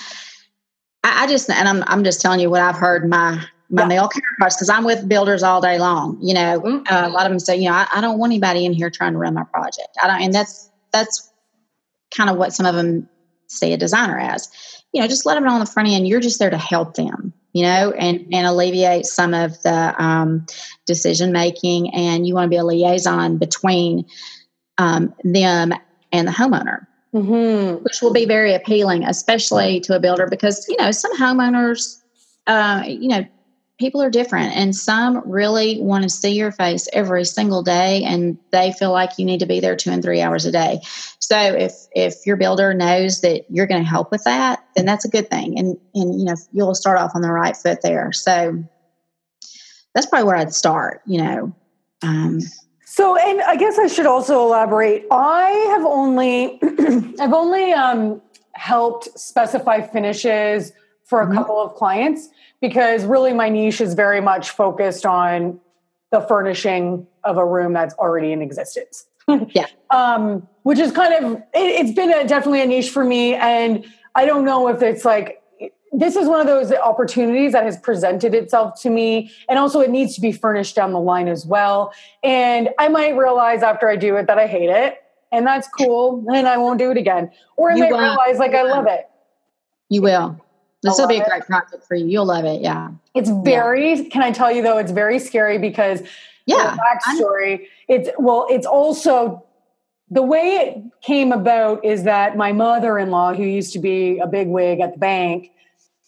i, 1.05 1.25
I 1.25 1.27
just 1.29 1.49
and 1.49 1.69
I'm, 1.69 1.85
I'm 1.87 2.05
just 2.05 2.21
telling 2.21 2.41
you 2.41 2.51
what 2.51 2.61
i've 2.61 2.77
heard 2.77 3.09
my 3.09 3.43
my 3.71 3.83
yeah. 3.83 3.89
male 3.89 4.09
counterparts 4.09 4.57
because 4.57 4.69
i'm 4.69 4.85
with 4.85 5.09
builders 5.09 5.43
all 5.43 5.61
day 5.61 5.79
long 5.79 6.19
you 6.21 6.35
know. 6.35 6.61
Mm-hmm. 6.61 6.93
uh, 6.93 7.09
a 7.09 7.11
lot 7.11 7.27
of 7.27 7.31
them 7.31 7.39
say 7.39 7.57
you 7.57 7.69
know 7.69 7.75
I, 7.75 7.87
I, 7.95 8.01
don't 8.01 8.19
want 8.19 8.33
anybody 8.33 8.65
in 8.65 8.73
here 8.73 8.91
trying 8.91 9.13
to 9.13 9.19
run 9.19 9.35
my 9.35 9.45
project. 9.45 9.97
I 10.03 10.09
don't 10.09 10.23
and 10.23 10.35
that's 10.35 10.71
that's 10.93 11.33
kind 12.15 12.29
of 12.29 12.37
what 12.37 12.53
some 12.53 12.67
of 12.67 12.75
them 12.75 13.09
say 13.47 13.73
a 13.73 13.77
designer 13.77 14.19
as 14.19 14.51
you 14.93 15.01
know 15.01 15.07
just 15.07 15.25
let 15.25 15.35
them 15.35 15.45
know 15.45 15.53
on 15.53 15.61
the 15.61 15.67
front 15.67 15.89
end. 15.89 16.09
You're 16.09 16.21
just 16.21 16.39
there 16.41 16.51
to 16.51 16.59
help 16.59 16.95
them 16.95 17.33
you 17.53 17.63
know 17.63 17.93
and 17.93 18.27
and 18.33 18.47
alleviate 18.47 19.07
some 19.07 19.33
of 19.33 19.61
the 19.63 19.95
um, 20.03 20.45
decision 20.85 21.33
making 21.33 21.93
and 21.95 22.27
you 22.27 22.35
want 22.35 22.45
to 22.45 22.51
be 22.51 22.57
a 22.57 22.65
liaison 22.65 23.39
between 23.39 24.05
um, 24.79 25.15
them 25.25 25.73
and 26.13 26.29
the 26.29 26.33
homeowner, 26.33 26.87
mm-hmm. 27.15 27.83
which 27.83 28.01
will 28.03 28.13
be 28.13 28.25
very 28.25 28.55
appealing, 28.55 29.05
especially 29.05 29.81
to 29.81 29.97
a 29.97 30.01
builder 30.01 30.27
because, 30.29 30.67
you 30.69 30.77
know, 30.77 30.91
some 30.91 31.17
homeowners, 31.19 32.01
uh, 32.47 32.85
you 32.87 33.09
know, 33.09 33.27
people 33.79 34.01
are 34.01 34.11
different 34.11 34.57
and 34.57 34.75
some 34.75 35.23
really 35.29 35.81
want 35.81 36.03
to 36.03 36.09
see 36.09 36.33
your 36.33 36.51
face 36.51 36.89
every 36.93 37.25
single 37.25 37.63
day 37.63 38.03
and 38.05 38.39
they 38.51 38.73
feel 38.73 38.91
like 38.91 39.19
you 39.19 39.25
need 39.25 39.41
to 39.41 39.47
be 39.47 39.61
there 39.61 39.77
two 39.77 39.91
and 39.91 40.03
three 40.03 40.23
hours 40.23 40.47
a 40.47 40.53
day 40.53 40.81
so 41.19 41.39
if 41.39 41.73
if 41.95 42.15
your 42.25 42.37
builder 42.37 42.73
knows 42.73 43.21
that 43.21 43.45
you're 43.51 43.67
going 43.67 43.83
to 43.83 43.89
help 43.89 44.11
with 44.11 44.25
that 44.25 44.65
then 44.75 44.87
that's 44.87 45.05
a 45.05 45.11
good 45.11 45.29
thing 45.29 45.59
and 45.59 45.77
and 45.95 46.19
you 46.19 46.25
know 46.25 46.35
you'll 46.53 46.75
start 46.75 46.99
off 46.99 47.13
on 47.15 47.21
the 47.21 47.31
right 47.31 47.57
foot 47.57 47.83
there 47.83 48.13
so 48.13 48.65
that's 49.95 50.07
probably 50.07 50.27
where 50.27 50.37
i'd 50.37 50.55
start 50.55 51.03
you 51.07 51.23
know 51.23 51.55
um, 52.03 52.41
so, 52.97 53.15
and 53.15 53.43
I 53.43 53.57
guess 53.57 53.79
I 53.79 53.89
should 53.89 54.07
also 54.07 54.41
elaborate. 54.41 55.05
I 55.11 55.51
have 55.69 55.85
only, 55.85 56.59
I've 57.21 57.35
only 57.35 57.75
um, 57.75 58.23
helped 58.53 59.19
specify 59.19 59.83
finishes 59.83 60.73
for 61.05 61.21
a 61.21 61.27
mm-hmm. 61.27 61.35
couple 61.35 61.61
of 61.61 61.75
clients 61.75 62.31
because 62.63 63.05
really 63.05 63.35
my 63.35 63.51
niche 63.51 63.83
is 63.83 63.93
very 63.93 64.23
much 64.23 64.49
focused 64.49 65.05
on 65.05 65.61
the 66.11 66.23
furnishing 66.23 67.07
of 67.23 67.37
a 67.37 67.45
room 67.45 67.75
that's 67.75 67.95
already 67.97 68.33
in 68.33 68.41
existence. 68.41 69.05
yeah. 69.51 69.67
Um, 69.91 70.49
which 70.63 70.79
is 70.79 70.91
kind 70.91 71.23
of, 71.23 71.43
it, 71.53 71.87
has 71.87 71.95
been 71.95 72.11
a, 72.11 72.27
definitely 72.27 72.63
a 72.63 72.67
niche 72.67 72.89
for 72.89 73.05
me. 73.05 73.35
And 73.35 73.85
I 74.15 74.25
don't 74.25 74.47
know 74.47 74.69
if 74.69 74.81
it's 74.81 75.05
like 75.05 75.43
this 75.93 76.17
is 76.17 76.29
one 76.29 76.41
of 76.41 76.47
those 76.47 76.73
opportunities 76.73 77.53
that 77.53 77.65
has 77.65 77.77
presented 77.79 78.35
itself 78.35 78.81
to 78.83 78.91
me 78.91 79.31
and 79.49 79.59
also 79.59 79.81
it 79.81 79.91
needs 79.91 80.15
to 80.15 80.21
be 80.21 80.33
furnished 80.33 80.75
down 80.75 80.93
the 80.93 81.01
line 81.01 81.29
as 81.29 81.47
well. 81.47 81.93
And 82.23 82.71
i 82.79 82.89
might 82.89 83.17
realize 83.17 83.63
after 83.63 83.89
i 83.89 83.97
do 83.97 84.17
it 84.17 84.27
that 84.27 84.39
i 84.39 84.47
hate 84.47 84.69
it 84.69 84.99
and 85.33 85.47
that's 85.47 85.69
cool 85.69 86.25
and 86.33 86.49
i 86.49 86.57
won't 86.57 86.79
do 86.79 86.91
it 86.91 86.97
again. 86.97 87.31
Or 87.57 87.71
i 87.71 87.75
you 87.75 87.81
might 87.81 87.93
will. 87.93 88.01
realize 88.01 88.39
like 88.39 88.55
i 88.55 88.63
love 88.63 88.87
it. 88.87 89.09
You 89.89 90.03
will. 90.03 90.41
This 90.83 90.99
will 90.99 91.09
be 91.09 91.19
a 91.19 91.25
great 91.25 91.43
it. 91.43 91.47
project 91.47 91.85
for 91.87 91.95
you. 91.95 92.07
You'll 92.07 92.27
love 92.27 92.45
it. 92.45 92.61
Yeah. 92.61 92.91
It's 93.15 93.31
very 93.45 93.95
yeah. 93.95 94.09
can 94.11 94.23
i 94.23 94.33
tell 94.33 94.51
you 94.53 94.63
though 94.63 94.79
it's 94.79 94.93
very 94.93 95.19
scary 95.19 95.59
because 95.59 96.03
yeah. 96.47 96.77
backstory 96.77 97.67
it's 97.89 98.09
well 98.19 98.47
it's 98.51 98.67
also 98.67 99.45
the 100.09 100.23
way 100.23 100.39
it 100.39 100.79
came 101.03 101.33
about 101.33 101.85
is 101.85 102.05
that 102.05 102.37
my 102.37 102.53
mother-in-law 102.53 103.35
who 103.35 103.43
used 103.43 103.73
to 103.73 103.81
be 103.81 104.19
a 104.19 104.27
big 104.27 104.47
wig 104.47 104.79
at 104.79 104.93
the 104.93 104.99
bank 104.99 105.51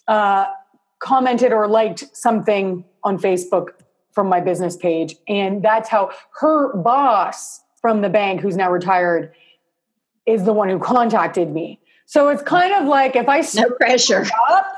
uh, 0.09 0.47
commented 0.97 1.53
or 1.53 1.67
liked 1.67 2.03
something 2.17 2.83
on 3.03 3.17
Facebook 3.17 3.69
from 4.11 4.27
my 4.27 4.41
business 4.41 4.75
page. 4.75 5.15
And 5.27 5.63
that's 5.63 5.87
how 5.87 6.11
her 6.39 6.75
boss 6.75 7.61
from 7.79 8.01
the 8.01 8.09
bank, 8.09 8.41
who's 8.41 8.57
now 8.57 8.69
retired, 8.71 9.33
is 10.25 10.43
the 10.43 10.51
one 10.51 10.67
who 10.67 10.79
contacted 10.79 11.49
me. 11.49 11.79
So 12.05 12.27
it's 12.29 12.41
kind 12.41 12.73
of 12.73 12.85
like 12.85 13.15
if 13.15 13.29
I 13.29 13.47
no 13.55 13.69
pressure. 13.69 14.25
Up, 14.49 14.75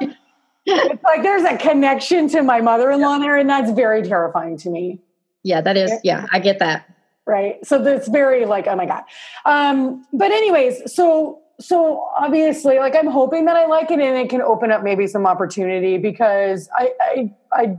it's 0.66 1.04
like 1.04 1.24
there's 1.24 1.44
a 1.44 1.58
connection 1.58 2.28
to 2.30 2.44
my 2.44 2.60
mother-in-law 2.60 3.20
there, 3.20 3.38
and 3.38 3.50
that's 3.50 3.72
very 3.72 4.04
terrifying 4.04 4.58
to 4.58 4.70
me. 4.70 5.00
Yeah, 5.44 5.62
that 5.62 5.78
is. 5.78 5.92
Yeah, 6.04 6.28
I 6.32 6.40
get 6.40 6.60
that. 6.60 6.94
Right. 7.26 7.66
So 7.66 7.82
that's 7.82 8.10
very 8.10 8.46
like, 8.46 8.68
oh 8.68 8.76
my 8.76 8.86
God. 8.86 9.04
Um, 9.46 10.06
but 10.12 10.32
anyways, 10.32 10.94
so 10.94 11.42
so 11.62 12.08
obviously 12.18 12.80
like 12.80 12.96
i'm 12.96 13.08
hoping 13.08 13.46
that 13.46 13.56
i 13.56 13.66
like 13.66 13.92
it 13.92 14.00
and 14.00 14.18
it 14.18 14.30
can 14.30 14.42
open 14.42 14.72
up 14.72 14.84
maybe 14.84 15.08
some 15.08 15.26
opportunity 15.26 15.98
because 15.98 16.70
i 16.78 16.92
i, 17.02 17.34
I 17.54 17.78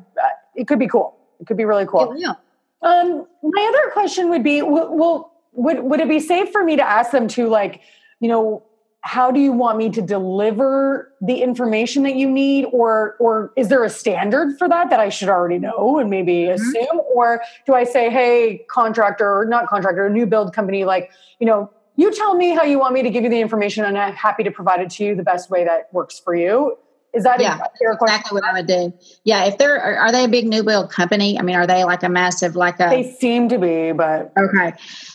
it 0.55 0.69
could 0.69 0.79
be 0.79 0.89
cool. 0.89 1.17
It 1.41 1.47
could 1.47 1.57
be 1.57 1.65
really 1.65 1.87
cool. 1.87 2.15
Yeah, 2.17 2.35
um 2.83 3.27
my 3.43 3.73
other 3.73 3.91
question 3.93 4.31
would 4.31 4.43
be 4.43 4.63
well 4.63 5.33
would 5.53 5.81
would 5.83 6.01
it 6.01 6.09
be 6.09 6.21
safe 6.21 6.51
for 6.51 6.65
me 6.65 6.77
to 6.77 6.83
ask 6.83 7.11
them 7.11 7.29
to 7.29 7.49
like 7.49 7.81
you 8.21 8.29
know 8.29 8.65
how 9.05 9.33
do 9.33 9.41
you 9.41 9.51
want 9.51 9.79
me 9.79 9.91
to 9.91 10.01
deliver 10.01 11.13
the 11.21 11.43
information 11.43 12.05
that 12.05 12.15
you 12.15 12.31
need? 12.31 12.67
Or 12.67 13.17
or 13.19 13.53
is 13.57 13.69
there 13.69 13.83
a 13.83 13.91
standard 13.91 14.57
for 14.59 14.69
that 14.69 14.91
that 14.91 15.01
i 15.01 15.09
should 15.09 15.29
already 15.29 15.59
know 15.59 15.99
and 15.99 16.09
maybe 16.09 16.33
mm-hmm. 16.33 16.55
assume? 16.55 17.01
Or 17.15 17.43
do 17.67 17.75
i 17.75 17.85
say 17.85 18.11
hey 18.11 18.65
contractor 18.69 19.41
or 19.41 19.45
not 19.45 19.67
contractor 19.67 20.07
a 20.07 20.11
new 20.11 20.27
build 20.27 20.55
company 20.55 20.85
like 20.85 21.11
you 21.41 21.47
know 21.47 21.71
you 21.97 22.13
tell 22.13 22.35
me 22.35 22.51
how 22.51 22.63
you 22.63 22.79
want 22.79 22.95
me 22.95 23.03
to 23.03 23.11
give 23.11 23.23
you 23.25 23.31
the 23.31 23.41
information 23.41 23.85
and 23.85 23.99
i'm 23.99 24.15
happy 24.15 24.43
to 24.43 24.51
provide 24.51 24.81
it 24.81 24.91
to 24.91 25.05
you 25.05 25.15
the 25.15 25.23
best 25.23 25.51
way 25.51 25.65
that 25.65 25.89
works 25.93 26.19
for 26.19 26.35
you 26.35 26.77
is 27.13 27.25
that 27.25 27.41
yeah, 27.41 27.59
exactly 27.81 28.35
what 28.35 28.45
I 28.45 28.55
would 28.55 28.67
do. 28.67 28.93
Yeah, 29.25 29.45
if 29.45 29.59
they're 29.59 29.79
are, 29.79 29.97
are, 29.97 30.13
they 30.13 30.25
a 30.25 30.29
big 30.29 30.47
new 30.47 30.63
build 30.63 30.91
company? 30.91 31.39
I 31.39 31.43
mean, 31.43 31.57
are 31.57 31.67
they 31.67 31.85
like 31.85 32.03
a 32.03 32.09
massive 32.09 32.57
like 32.57 32.81
a? 32.81 32.89
They 32.89 33.13
seem 33.13 33.49
to 33.51 33.59
be, 33.59 33.93
but 33.93 34.33
okay. 34.39 34.73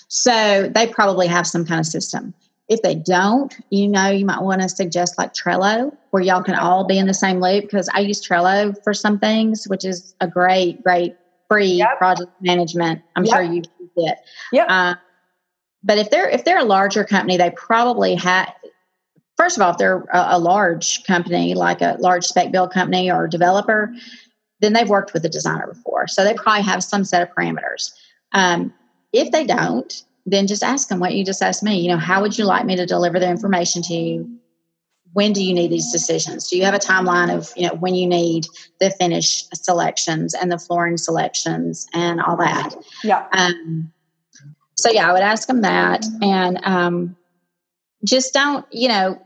So 0.07 0.69
they 0.73 0.87
probably 0.87 1.27
have 1.27 1.47
some 1.47 1.65
kind 1.65 1.79
of 1.79 1.87
system. 1.87 2.33
If 2.69 2.81
they 2.81 2.95
don't, 2.95 3.55
you 3.71 3.87
know, 3.87 4.09
you 4.09 4.25
might 4.25 4.41
want 4.41 4.61
to 4.61 4.69
suggest 4.69 5.17
like 5.17 5.33
Trello, 5.33 5.95
where 6.11 6.21
y'all 6.21 6.43
can 6.43 6.55
all 6.55 6.85
be 6.85 6.99
in 6.99 7.07
the 7.07 7.13
same 7.13 7.39
loop. 7.39 7.63
Because 7.63 7.89
I 7.93 8.01
use 8.01 8.25
Trello 8.25 8.75
for 8.83 8.93
some 8.93 9.17
things, 9.17 9.65
which 9.67 9.83
is 9.83 10.13
a 10.21 10.27
great, 10.27 10.83
great 10.83 11.15
free 11.47 11.65
yep. 11.65 11.97
project 11.97 12.31
management. 12.41 13.01
I'm 13.15 13.25
yep. 13.25 13.35
sure 13.35 13.41
you 13.41 13.55
use 13.55 13.89
it. 13.95 14.17
Yeah. 14.51 14.65
Uh, 14.65 14.95
but 15.83 15.97
if 15.97 16.09
they're 16.09 16.29
if 16.29 16.43
they're 16.43 16.59
a 16.59 16.65
larger 16.65 17.03
company, 17.03 17.37
they 17.37 17.51
probably 17.51 18.15
have. 18.15 18.53
First 19.37 19.55
of 19.55 19.61
all, 19.61 19.71
if 19.71 19.77
they're 19.77 19.99
a, 20.13 20.27
a 20.31 20.39
large 20.39 21.03
company 21.03 21.53
like 21.53 21.81
a 21.81 21.95
large 21.99 22.25
spec 22.25 22.51
build 22.51 22.71
company 22.71 23.11
or 23.11 23.27
developer, 23.27 23.93
then 24.61 24.73
they've 24.73 24.89
worked 24.89 25.13
with 25.13 25.23
a 25.25 25.29
designer 25.29 25.67
before, 25.67 26.07
so 26.07 26.23
they 26.23 26.33
probably 26.33 26.63
have 26.63 26.83
some 26.83 27.03
set 27.03 27.21
of 27.21 27.33
parameters. 27.35 27.91
Um, 28.33 28.73
if 29.13 29.31
they 29.31 29.45
don't, 29.45 30.03
then 30.25 30.47
just 30.47 30.63
ask 30.63 30.89
them 30.89 30.99
what 30.99 31.13
you 31.13 31.23
just 31.23 31.41
asked 31.41 31.63
me. 31.63 31.79
You 31.79 31.89
know, 31.89 31.97
how 31.97 32.21
would 32.21 32.37
you 32.37 32.45
like 32.45 32.65
me 32.65 32.75
to 32.75 32.85
deliver 32.85 33.19
the 33.19 33.29
information 33.29 33.81
to 33.83 33.93
you? 33.93 34.39
When 35.13 35.33
do 35.33 35.43
you 35.43 35.53
need 35.53 35.71
these 35.71 35.91
decisions? 35.91 36.49
Do 36.49 36.57
you 36.57 36.65
have 36.65 36.73
a 36.73 36.79
timeline 36.79 37.35
of 37.35 37.51
you 37.55 37.67
know 37.67 37.75
when 37.75 37.95
you 37.95 38.07
need 38.07 38.45
the 38.79 38.91
finish 38.91 39.45
selections 39.53 40.33
and 40.33 40.51
the 40.51 40.59
flooring 40.59 40.97
selections 40.97 41.87
and 41.93 42.21
all 42.21 42.37
that? 42.37 42.75
Yeah. 43.03 43.25
Um, 43.31 43.91
so 44.77 44.91
yeah, 44.91 45.09
I 45.09 45.13
would 45.13 45.21
ask 45.21 45.47
them 45.47 45.61
that, 45.61 46.05
and 46.21 46.59
um, 46.63 47.15
just 48.05 48.33
don't, 48.33 48.65
you 48.71 48.87
know, 48.87 49.21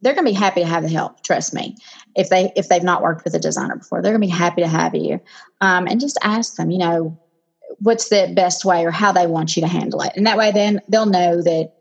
they're 0.00 0.14
going 0.14 0.26
to 0.26 0.30
be 0.30 0.38
happy 0.38 0.60
to 0.60 0.66
have 0.66 0.82
the 0.84 0.88
help. 0.88 1.22
Trust 1.22 1.54
me. 1.54 1.76
If 2.14 2.28
they 2.28 2.52
if 2.54 2.68
they've 2.68 2.82
not 2.82 3.02
worked 3.02 3.24
with 3.24 3.34
a 3.34 3.38
designer 3.38 3.76
before, 3.76 4.02
they're 4.02 4.12
going 4.12 4.22
to 4.22 4.26
be 4.26 4.30
happy 4.30 4.62
to 4.62 4.68
have 4.68 4.94
you. 4.94 5.20
Um, 5.60 5.86
and 5.86 6.00
just 6.00 6.18
ask 6.22 6.56
them, 6.56 6.70
you 6.70 6.78
know, 6.78 7.18
what's 7.80 8.08
the 8.08 8.32
best 8.34 8.64
way 8.64 8.84
or 8.84 8.90
how 8.90 9.12
they 9.12 9.26
want 9.26 9.56
you 9.56 9.62
to 9.62 9.68
handle 9.68 10.02
it. 10.02 10.12
And 10.16 10.26
that 10.26 10.36
way 10.36 10.52
then 10.52 10.80
they'll 10.88 11.06
know 11.06 11.42
that 11.42 11.72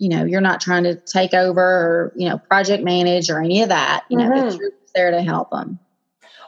you 0.00 0.08
know 0.08 0.24
you're 0.24 0.40
not 0.40 0.60
trying 0.60 0.84
to 0.84 0.96
take 0.96 1.34
over 1.34 1.60
or 1.60 2.12
you 2.16 2.28
know 2.28 2.38
project 2.38 2.82
manage 2.82 3.30
or 3.30 3.40
any 3.40 3.62
of 3.62 3.68
that 3.68 4.04
you 4.08 4.16
know 4.16 4.28
mm-hmm. 4.28 4.58
you're 4.58 4.70
there 4.94 5.10
to 5.12 5.22
help 5.22 5.50
them 5.50 5.78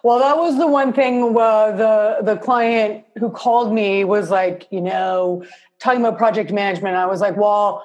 well 0.03 0.19
that 0.19 0.37
was 0.37 0.59
the 0.59 0.67
one 0.67 0.93
thing 0.93 1.37
uh, 1.37 1.73
the 1.73 2.19
the 2.23 2.37
client 2.37 3.05
who 3.19 3.31
called 3.31 3.73
me 3.73 4.05
was 4.05 4.31
like 4.31 4.67
you 4.71 4.81
know 4.81 5.45
talking 5.79 6.01
about 6.01 6.19
project 6.19 6.53
management. 6.53 6.97
I 6.97 7.07
was 7.07 7.21
like 7.21 7.37
well 7.37 7.85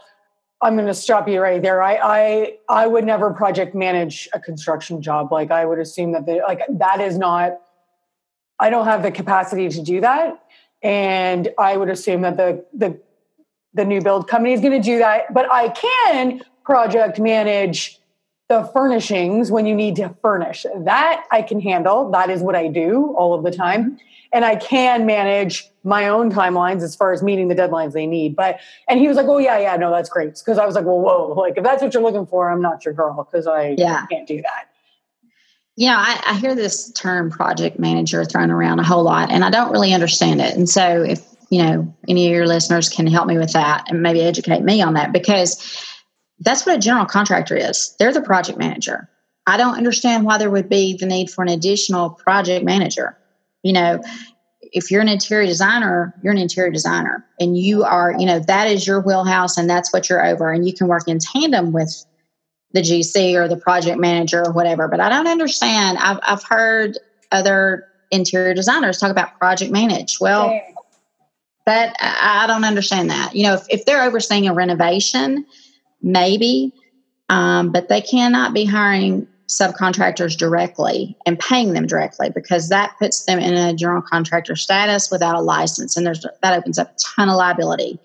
i'm 0.62 0.76
going 0.76 0.88
to 0.88 0.94
stop 0.94 1.28
you 1.28 1.40
right 1.40 1.62
there. 1.62 1.82
I 1.82 1.96
i 1.96 2.58
i 2.70 2.88
would 2.88 3.06
never 3.06 3.32
project 3.32 3.76
manage 3.76 4.28
a 4.34 4.40
construction 4.40 5.02
job. 5.02 5.32
Like 5.32 5.52
i 5.52 5.66
would 5.66 5.80
assume 5.80 6.12
that 6.14 6.26
they 6.26 6.42
like 6.42 6.62
that 6.70 7.02
is 7.02 7.18
not 7.18 7.60
i 8.60 8.70
don't 8.70 8.86
have 8.86 9.04
the 9.04 9.12
capacity 9.12 9.70
to 9.70 9.82
do 9.82 10.02
that. 10.02 10.44
And 10.82 11.50
i 11.58 11.78
would 11.78 11.90
assume 11.90 12.22
that 12.22 12.38
the 12.38 12.66
the 12.74 13.00
the 13.74 13.86
new 13.86 14.02
build 14.02 14.28
company 14.28 14.54
is 14.54 14.60
going 14.60 14.74
to 14.74 14.80
do 14.80 14.98
that, 14.98 15.34
but 15.34 15.52
I 15.54 15.70
can 15.70 16.42
project 16.66 17.20
manage 17.20 18.00
the 18.50 18.64
furnishings 18.74 19.52
when 19.52 19.66
you 19.66 19.76
need 19.76 19.96
to 19.98 20.16
furnish. 20.22 20.66
That 20.76 21.26
I 21.32 21.42
can 21.42 21.60
handle. 21.60 22.10
That 22.12 22.30
is 22.30 22.42
what 22.42 22.56
I 22.56 22.68
do 22.68 23.14
all 23.18 23.34
of 23.34 23.44
the 23.44 23.52
time. 23.52 24.00
And 24.32 24.44
I 24.44 24.56
can 24.56 25.06
manage 25.06 25.70
my 25.84 26.08
own 26.08 26.32
timelines 26.32 26.82
as 26.82 26.96
far 26.96 27.14
as 27.14 27.24
meeting 27.24 27.48
the 27.48 27.56
deadlines 27.56 27.94
they 27.94 28.06
need. 28.06 28.36
But 28.36 28.60
and 28.88 29.00
he 29.00 29.08
was 29.08 29.16
like, 29.16 29.28
"Oh 29.28 29.38
yeah, 29.38 29.58
yeah, 29.58 29.76
no, 29.78 29.90
that's 29.90 30.10
great." 30.10 30.36
Because 30.36 30.58
I 30.58 30.66
was 30.66 30.76
like, 30.76 30.86
"Well, 30.86 31.00
whoa, 31.00 31.34
like 31.34 31.58
if 31.58 31.64
that's 31.64 31.82
what 31.82 31.94
you're 31.94 32.04
looking 32.04 32.26
for, 32.26 32.50
I'm 32.50 32.62
not 32.62 32.84
your 32.84 32.94
girl 32.94 33.28
because 33.30 33.48
I 33.48 33.76
yeah. 33.78 34.06
can't 34.08 34.28
do 34.28 34.42
that." 34.42 34.70
You 35.78 35.88
know, 35.88 35.96
I, 35.98 36.22
I 36.26 36.34
hear 36.36 36.56
this 36.56 36.92
term 36.92 37.30
project 37.30 37.80
manager 37.80 38.26
thrown 38.26 38.52
around 38.52 38.80
a 38.80 38.84
whole 38.84 39.04
lot, 39.04 39.32
and 39.32 39.46
I 39.46 39.50
don't 39.50 39.72
really 39.72 39.94
understand 39.94 40.42
it. 40.42 40.56
And 40.56 40.68
so, 40.68 41.04
if 41.04 41.24
you 41.50 41.64
know, 41.64 41.96
any 42.10 42.28
of 42.28 42.34
your 42.34 42.48
listeners 42.48 42.90
can 42.90 43.08
help 43.08 43.28
me 43.28 43.38
with 43.38 43.54
that 43.54 43.86
and 43.90 44.02
maybe 44.02 44.22
educate 44.22 44.62
me 44.62 44.82
on 44.82 44.96
that 44.96 45.14
because 45.14 45.97
that's 46.40 46.66
what 46.66 46.76
a 46.76 46.80
general 46.80 47.06
contractor 47.06 47.56
is. 47.56 47.96
They're 48.00 48.14
the 48.14 48.22
project 48.22 48.58
manager. 48.58 49.10
I 49.46 49.58
don't 49.58 49.78
understand 49.78 50.26
why 50.26 50.38
there 50.38 50.52
would 50.52 50.70
be 50.70 50.98
the 50.98 51.06
need 51.06 51.30
for 51.30 51.42
an 51.42 51.50
additional 51.50 52.10
project 52.10 52.66
manager. 52.66 53.18
You 53.64 53.74
know, 53.74 54.04
if 54.62 54.92
you're 54.92 55.02
an 55.02 55.08
interior 55.08 55.46
designer, 55.46 56.14
you're 56.22 56.34
an 56.34 56.38
interior 56.38 56.72
designer 56.72 57.26
and 57.40 57.58
you 57.58 57.84
are, 57.84 58.14
you 58.18 58.26
know, 58.26 58.40
that 58.40 58.68
is 58.68 58.86
your 58.86 59.02
wheelhouse 59.02 59.58
and 59.58 59.70
that's 59.70 59.94
what 59.94 60.10
you're 60.10 60.26
over. 60.26 60.52
And 60.52 60.68
you 60.68 60.74
can 60.74 60.88
work 60.88 61.08
in 61.08 61.20
tandem 61.20 61.72
with 61.72 62.06
the 62.74 62.82
GC 62.82 63.36
or 63.36 63.48
the 63.48 63.58
project 63.58 63.98
manager 63.98 64.44
or 64.46 64.52
whatever. 64.52 64.88
But 64.88 65.00
I 65.00 65.10
don't 65.10 65.28
understand. 65.28 65.98
I've, 65.98 66.20
I've 66.22 66.44
heard 66.44 66.98
other 67.32 67.88
interior 68.12 68.54
designers 68.54 68.98
talk 68.98 69.12
about 69.12 69.38
project 69.40 69.72
manage. 69.72 70.20
Well, 70.20 70.60
that 71.66 71.96
I 72.00 72.48
don't 72.48 72.64
understand 72.64 73.10
that. 73.10 73.36
You 73.36 73.44
know, 73.44 73.54
if, 73.56 73.66
if 73.70 73.86
they're 73.86 74.04
overseeing 74.04 74.48
a 74.48 74.54
renovation, 74.54 75.46
maybe, 76.02 76.74
um, 77.30 77.72
but 77.72 77.90
they 77.90 78.02
cannot 78.02 78.54
be 78.54 78.66
hiring 78.66 79.28
subcontractors 79.48 80.38
directly 80.38 81.16
and 81.26 81.40
paying 81.40 81.74
them 81.74 81.86
directly 81.86 82.30
because 82.30 82.70
that 82.70 82.94
puts 83.00 83.26
them 83.26 83.40
in 83.40 83.54
a 83.54 83.74
general 83.74 84.02
contractor 84.02 84.56
status 84.56 85.10
without 85.10 85.36
a 85.36 85.42
license, 85.42 85.96
and 85.96 86.06
there's 86.06 86.26
that 86.42 86.58
opens 86.58 86.78
up 86.78 86.90
a 86.90 86.96
ton 87.16 87.30
of 87.30 87.36
liability 87.36 88.00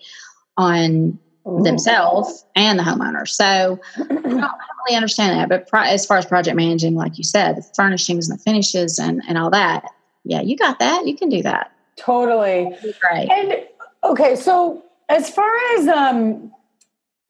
on 0.57 1.17
Ooh. 1.47 1.61
themselves 1.63 2.45
and 2.55 2.79
the 2.79 2.83
homeowner. 2.83 3.27
So 3.27 3.79
I 3.97 4.03
don't 4.03 4.25
really 4.25 4.95
understand 4.95 5.37
that. 5.37 5.49
But 5.49 5.67
pro- 5.67 5.81
as 5.81 6.05
far 6.05 6.17
as 6.17 6.25
project 6.25 6.55
managing, 6.55 6.95
like 6.95 7.17
you 7.17 7.23
said, 7.23 7.57
the 7.57 7.63
furnishings 7.75 8.29
and 8.29 8.39
the 8.39 8.43
finishes 8.43 8.97
and 8.97 9.21
and 9.27 9.37
all 9.37 9.49
that, 9.49 9.85
yeah, 10.23 10.41
you 10.41 10.55
got 10.55 10.79
that. 10.79 11.05
You 11.05 11.15
can 11.17 11.29
do 11.29 11.41
that. 11.43 11.71
Totally. 11.97 12.73
Right. 13.03 13.29
And 13.29 13.65
okay, 14.03 14.35
so 14.35 14.83
as 15.09 15.29
far 15.29 15.51
as 15.77 15.87
um 15.87 16.51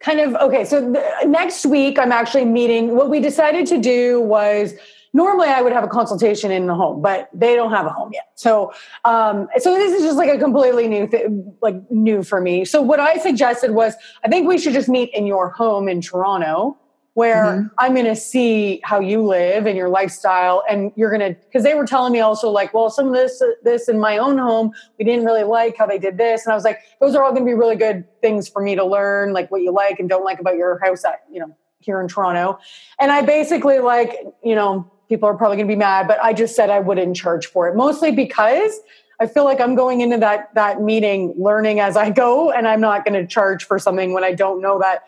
kind 0.04 0.20
of 0.20 0.36
okay, 0.36 0.66
so 0.66 0.82
the, 0.82 1.04
next 1.26 1.66
week 1.66 1.98
I'm 1.98 2.12
actually 2.12 2.46
meeting 2.46 2.96
what 2.96 3.10
we 3.10 3.20
decided 3.20 3.66
to 3.68 3.80
do 3.80 4.22
was 4.22 4.74
normally 5.14 5.48
I 5.48 5.62
would 5.62 5.72
have 5.72 5.84
a 5.84 5.88
consultation 5.88 6.52
in 6.52 6.68
the 6.68 6.76
home, 6.76 7.02
but 7.02 7.30
they 7.34 7.56
don't 7.56 7.72
have 7.72 7.86
a 7.86 7.90
home 7.90 8.12
yet. 8.14 8.30
So, 8.36 8.74
um, 9.06 9.48
so 9.60 9.76
this 9.76 9.94
is 9.94 10.04
just 10.04 10.18
like 10.18 10.30
a 10.30 10.38
completely 10.38 10.88
new 10.88 11.08
thing, 11.08 11.56
like 11.62 11.76
new 11.90 12.24
for 12.24 12.42
me. 12.42 12.66
So 12.66 12.82
what 12.82 13.00
I 13.00 13.18
suggested 13.18 13.72
was, 13.72 13.94
I 14.24 14.28
think 14.28 14.48
we 14.48 14.58
should 14.58 14.74
just 14.74 14.90
meet 14.90 15.10
in 15.14 15.26
your 15.26 15.50
home 15.50 15.88
in 15.88 16.02
Toronto 16.02 16.78
where 17.16 17.46
mm-hmm. 17.46 17.68
I'm 17.78 17.94
going 17.94 18.06
to 18.06 18.16
see 18.16 18.82
how 18.84 19.00
you 19.00 19.24
live 19.24 19.68
and 19.68 19.78
your 19.78 19.90
lifestyle. 19.90 20.64
And 20.68 20.92
you're 20.96 21.16
going 21.16 21.34
to, 21.34 21.40
because 21.40 21.64
they 21.64 21.76
were 21.76 21.86
telling 21.86 22.12
me 22.12 22.22
also, 22.22 22.50
like, 22.50 22.74
well, 22.74 22.90
some 22.90 23.08
of 23.08 23.14
this, 23.14 23.42
this 23.64 23.88
in 23.88 24.00
my 24.00 24.18
own 24.18 24.38
home, 24.38 24.72
we 24.98 25.06
didn't 25.06 25.26
really 25.26 25.44
like 25.44 25.78
how 25.78 25.86
they 25.86 26.00
did 26.00 26.18
this. 26.18 26.46
And 26.46 26.52
I 26.52 26.56
was 26.56 26.64
like, 26.64 26.80
those 27.00 27.16
are 27.16 27.24
all 27.24 27.32
going 27.32 27.44
to 27.44 27.50
be 27.50 27.54
really 27.54 27.76
good 27.76 28.06
things 28.22 28.48
for 28.48 28.62
me 28.62 28.76
to 28.76 28.84
learn, 28.84 29.32
like 29.34 29.52
what 29.52 29.62
you 29.62 29.72
like 29.72 30.00
and 30.00 30.10
don't 30.10 30.26
like 30.26 30.40
about 30.40 30.56
your 30.56 30.80
house, 30.84 31.06
at, 31.06 31.24
you 31.32 31.40
know, 31.40 31.56
here 31.80 32.02
in 32.02 32.08
Toronto. 32.08 32.58
And 33.00 33.12
I 33.12 33.22
basically, 33.22 33.80
like, 33.80 34.18
you 34.44 34.56
know, 34.56 34.92
people 35.08 35.30
are 35.30 35.36
probably 35.36 35.58
going 35.58 35.68
to 35.68 35.72
be 35.72 35.78
mad, 35.78 36.08
but 36.08 36.18
I 36.24 36.34
just 36.34 36.56
said 36.56 36.72
I 36.72 36.80
wouldn't 36.80 37.16
charge 37.16 37.46
for 37.46 37.68
it, 37.68 37.76
mostly 37.76 38.12
because. 38.12 38.80
I 39.20 39.28
feel 39.28 39.46
like 39.46 39.62
I'm 39.62 39.76
going 39.76 40.02
into 40.02 40.18
that 40.18 40.54
that 40.56 40.82
meeting 40.82 41.36
learning 41.38 41.80
as 41.80 41.96
I 41.96 42.10
go, 42.10 42.52
and 42.52 42.68
I'm 42.68 42.82
not 42.82 43.06
going 43.06 43.14
to 43.14 43.26
charge 43.26 43.64
for 43.64 43.78
something 43.78 44.12
when 44.12 44.24
I 44.24 44.34
don't 44.34 44.60
know 44.60 44.80
that 44.80 45.04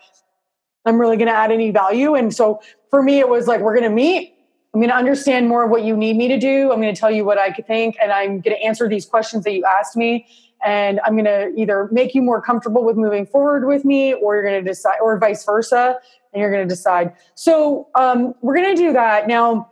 I'm 0.86 0.98
really 1.00 1.16
going 1.16 1.28
to 1.28 1.34
add 1.34 1.52
any 1.52 1.70
value. 1.70 2.14
And 2.14 2.34
so 2.34 2.60
for 2.90 3.02
me, 3.02 3.18
it 3.18 3.28
was 3.28 3.46
like, 3.46 3.60
we're 3.60 3.76
going 3.76 3.88
to 3.88 3.94
meet. 3.94 4.34
I'm 4.72 4.80
going 4.80 4.90
to 4.90 4.96
understand 4.96 5.48
more 5.48 5.64
of 5.64 5.70
what 5.70 5.84
you 5.84 5.96
need 5.96 6.16
me 6.16 6.28
to 6.28 6.38
do. 6.38 6.70
I'm 6.70 6.80
going 6.80 6.94
to 6.94 6.98
tell 6.98 7.10
you 7.10 7.24
what 7.24 7.38
I 7.38 7.50
think, 7.50 7.96
and 8.00 8.12
I'm 8.12 8.40
going 8.40 8.56
to 8.56 8.62
answer 8.62 8.88
these 8.88 9.06
questions 9.06 9.44
that 9.44 9.52
you 9.52 9.64
asked 9.64 9.96
me. 9.96 10.26
And 10.64 11.00
I'm 11.04 11.14
going 11.14 11.24
to 11.24 11.52
either 11.56 11.88
make 11.92 12.14
you 12.14 12.22
more 12.22 12.40
comfortable 12.40 12.84
with 12.84 12.96
moving 12.96 13.26
forward 13.26 13.66
with 13.66 13.84
me, 13.84 14.14
or 14.14 14.34
you're 14.34 14.44
going 14.44 14.62
to 14.62 14.68
decide, 14.68 14.98
or 15.02 15.18
vice 15.18 15.44
versa, 15.44 15.98
and 16.32 16.40
you're 16.40 16.50
going 16.50 16.66
to 16.66 16.68
decide. 16.68 17.14
So 17.34 17.88
um, 17.94 18.34
we're 18.42 18.56
going 18.56 18.74
to 18.76 18.80
do 18.80 18.92
that 18.92 19.26
now 19.26 19.70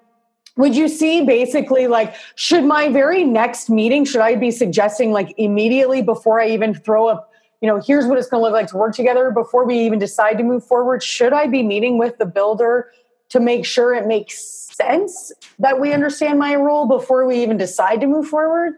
would 0.57 0.77
you 0.77 0.89
see 0.89 1.25
basically 1.25 1.87
like 1.87 2.15
should 2.37 2.65
my 2.65 2.89
very 2.89 3.25
next 3.25 3.69
meeting 3.69 4.05
should 4.05 4.21
i 4.21 4.35
be 4.35 4.51
suggesting 4.51 5.11
like 5.11 5.35
immediately 5.37 6.03
before 6.03 6.41
i 6.41 6.47
even 6.49 6.73
throw 6.75 7.09
up 7.09 7.34
you 7.65 7.71
know, 7.71 7.81
here's 7.81 8.05
what 8.05 8.19
it's 8.19 8.29
going 8.29 8.43
to 8.43 8.45
look 8.45 8.53
like 8.53 8.67
to 8.67 8.77
work 8.77 8.95
together 8.95 9.31
before 9.31 9.65
we 9.65 9.79
even 9.79 9.99
decide 9.99 10.37
to 10.37 10.45
move 10.45 10.63
forward. 10.67 11.03
Should 11.03 11.33
I 11.33 11.47
be 11.47 11.63
meeting 11.63 11.97
with 11.97 12.19
the 12.19 12.27
builder 12.27 12.91
to 13.31 13.41
make 13.41 13.65
sure 13.65 13.95
it 13.95 14.07
makes 14.07 14.37
sense 14.77 15.33
that 15.59 15.81
we 15.81 15.95
understand 15.95 16.39
my 16.39 16.57
role 16.57 16.87
before 16.87 17.25
we 17.25 17.43
even 17.43 17.57
decide 17.57 18.03
to 18.03 18.07
move 18.07 18.29
forward? 18.29 18.75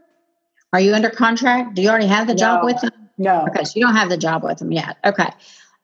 Are 0.73 0.79
you 0.79 0.95
under 0.95 1.11
contract? 1.11 1.75
Do 1.75 1.83
you 1.83 1.89
already 1.89 2.07
have 2.07 2.29
the 2.29 2.35
no. 2.35 2.39
job 2.39 2.65
with 2.65 2.81
them? 2.81 2.93
No. 3.19 3.49
Okay, 3.49 3.65
so 3.65 3.73
you 3.75 3.85
don't 3.85 3.97
have 3.97 4.09
the 4.09 4.17
job 4.17 4.45
with 4.45 4.59
them 4.59 4.71
yet. 4.71 4.99
Okay. 5.05 5.31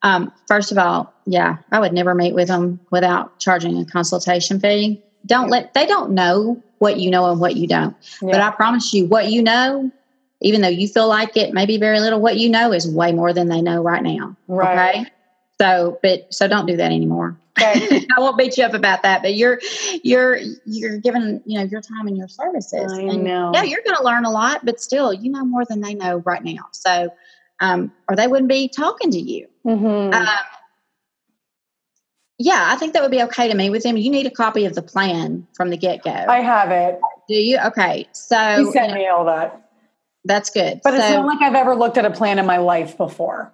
Um, 0.03 0.33
first 0.47 0.71
of 0.71 0.79
all, 0.79 1.13
yeah, 1.27 1.57
I 1.73 1.81
would 1.81 1.93
never 1.93 2.15
meet 2.15 2.37
with 2.37 2.47
them 2.47 2.79
without 2.93 3.37
charging 3.41 3.79
a 3.79 3.85
consultation 3.85 4.61
fee. 4.61 5.03
Don't 5.27 5.49
let 5.49 5.75
they 5.75 5.87
don't 5.87 6.13
know 6.13 6.63
what 6.79 7.01
you 7.01 7.11
know 7.11 7.29
and 7.29 7.41
what 7.41 7.57
you 7.57 7.67
don't. 7.67 7.97
Yeah. 8.23 8.31
But 8.31 8.41
I 8.43 8.51
promise 8.53 8.95
you, 8.95 9.07
what 9.07 9.29
you 9.29 9.43
know 9.43 9.91
even 10.43 10.61
though 10.61 10.69
you 10.69 10.89
feel 10.89 11.09
like 11.09 11.37
it 11.37 11.53
may 11.53 11.67
be 11.67 11.79
very 11.79 12.01
little, 12.01 12.21
what 12.21 12.37
you 12.37 12.49
know 12.49 12.73
is 12.73 12.89
way 12.89 13.13
more 13.13 13.33
than 13.33 13.49
they 13.49 13.63
know 13.63 13.83
right 13.83 14.03
now. 14.03 14.37
Right. 14.49 15.01
Okay. 15.01 15.11
So, 15.61 15.99
but 16.03 16.33
so 16.33 16.49
don't 16.49 16.67
do 16.67 16.77
that 16.77 16.93
anymore. 16.93 17.37
Okay. 17.61 18.07
I 18.17 18.21
won't 18.21 18.37
beat 18.37 18.57
you 18.57 18.65
up 18.65 18.75
about 18.75 19.03
that, 19.03 19.23
but 19.23 19.35
you're 19.35 19.61
you're 20.03 20.39
you're 20.65 20.99
giving 20.99 21.41
you 21.45 21.59
know 21.59 21.65
your 21.65 21.81
time 21.81 22.07
and 22.07 22.17
your 22.17 22.29
services. 22.29 22.93
I 22.93 23.03
and 23.03 23.25
know. 23.25 23.53
Yeah, 23.55 23.63
you're 23.63 23.83
going 23.85 23.97
to 23.97 24.03
learn 24.03 24.25
a 24.25 24.31
lot, 24.31 24.65
but 24.65 24.81
still, 24.81 25.13
you 25.13 25.31
know 25.31 25.45
more 25.45 25.65
than 25.65 25.81
they 25.81 25.95
know 25.95 26.19
right 26.19 26.43
now. 26.43 26.69
So, 26.73 27.13
um, 27.61 27.93
or 28.09 28.17
they 28.17 28.27
wouldn't 28.27 28.49
be 28.49 28.69
talking 28.69 29.11
to 29.11 29.21
you. 29.21 29.49
Mm-hmm. 29.65 30.15
Um, 30.15 30.29
yeah, 32.39 32.69
I 32.73 32.77
think 32.77 32.95
that 32.95 33.03
would 33.03 33.11
be 33.11 33.23
okay 33.23 33.49
to 33.49 33.55
meet 33.55 33.71
with 33.71 33.85
them. 33.85 33.97
You 33.97 34.11
need 34.11 34.27
a 34.27 34.31
copy 34.31 34.65
of 34.65 34.75
the 34.75 34.83
plan 34.83 35.47
from 35.55 35.71
the 35.71 35.77
get 35.77 36.03
go. 36.03 36.11
I 36.11 36.41
have 36.41 36.71
it. 36.71 37.01
Do 37.29 37.35
you? 37.35 37.59
Okay, 37.67 38.09
so 38.13 38.57
you 38.57 38.73
sent 38.73 38.95
me 38.95 39.07
all 39.07 39.25
that. 39.27 39.62
That's 40.25 40.51
good. 40.51 40.81
But 40.85 40.93
so, 40.93 40.97
it's 40.97 41.11
not 41.11 41.27
like 41.27 41.43
I've 41.43 41.55
ever 41.55 41.75
looked 41.75 41.99
at 41.99 42.05
a 42.05 42.11
plan 42.11 42.39
in 42.39 42.47
my 42.47 42.59
life 42.59 42.97
before. 42.97 43.53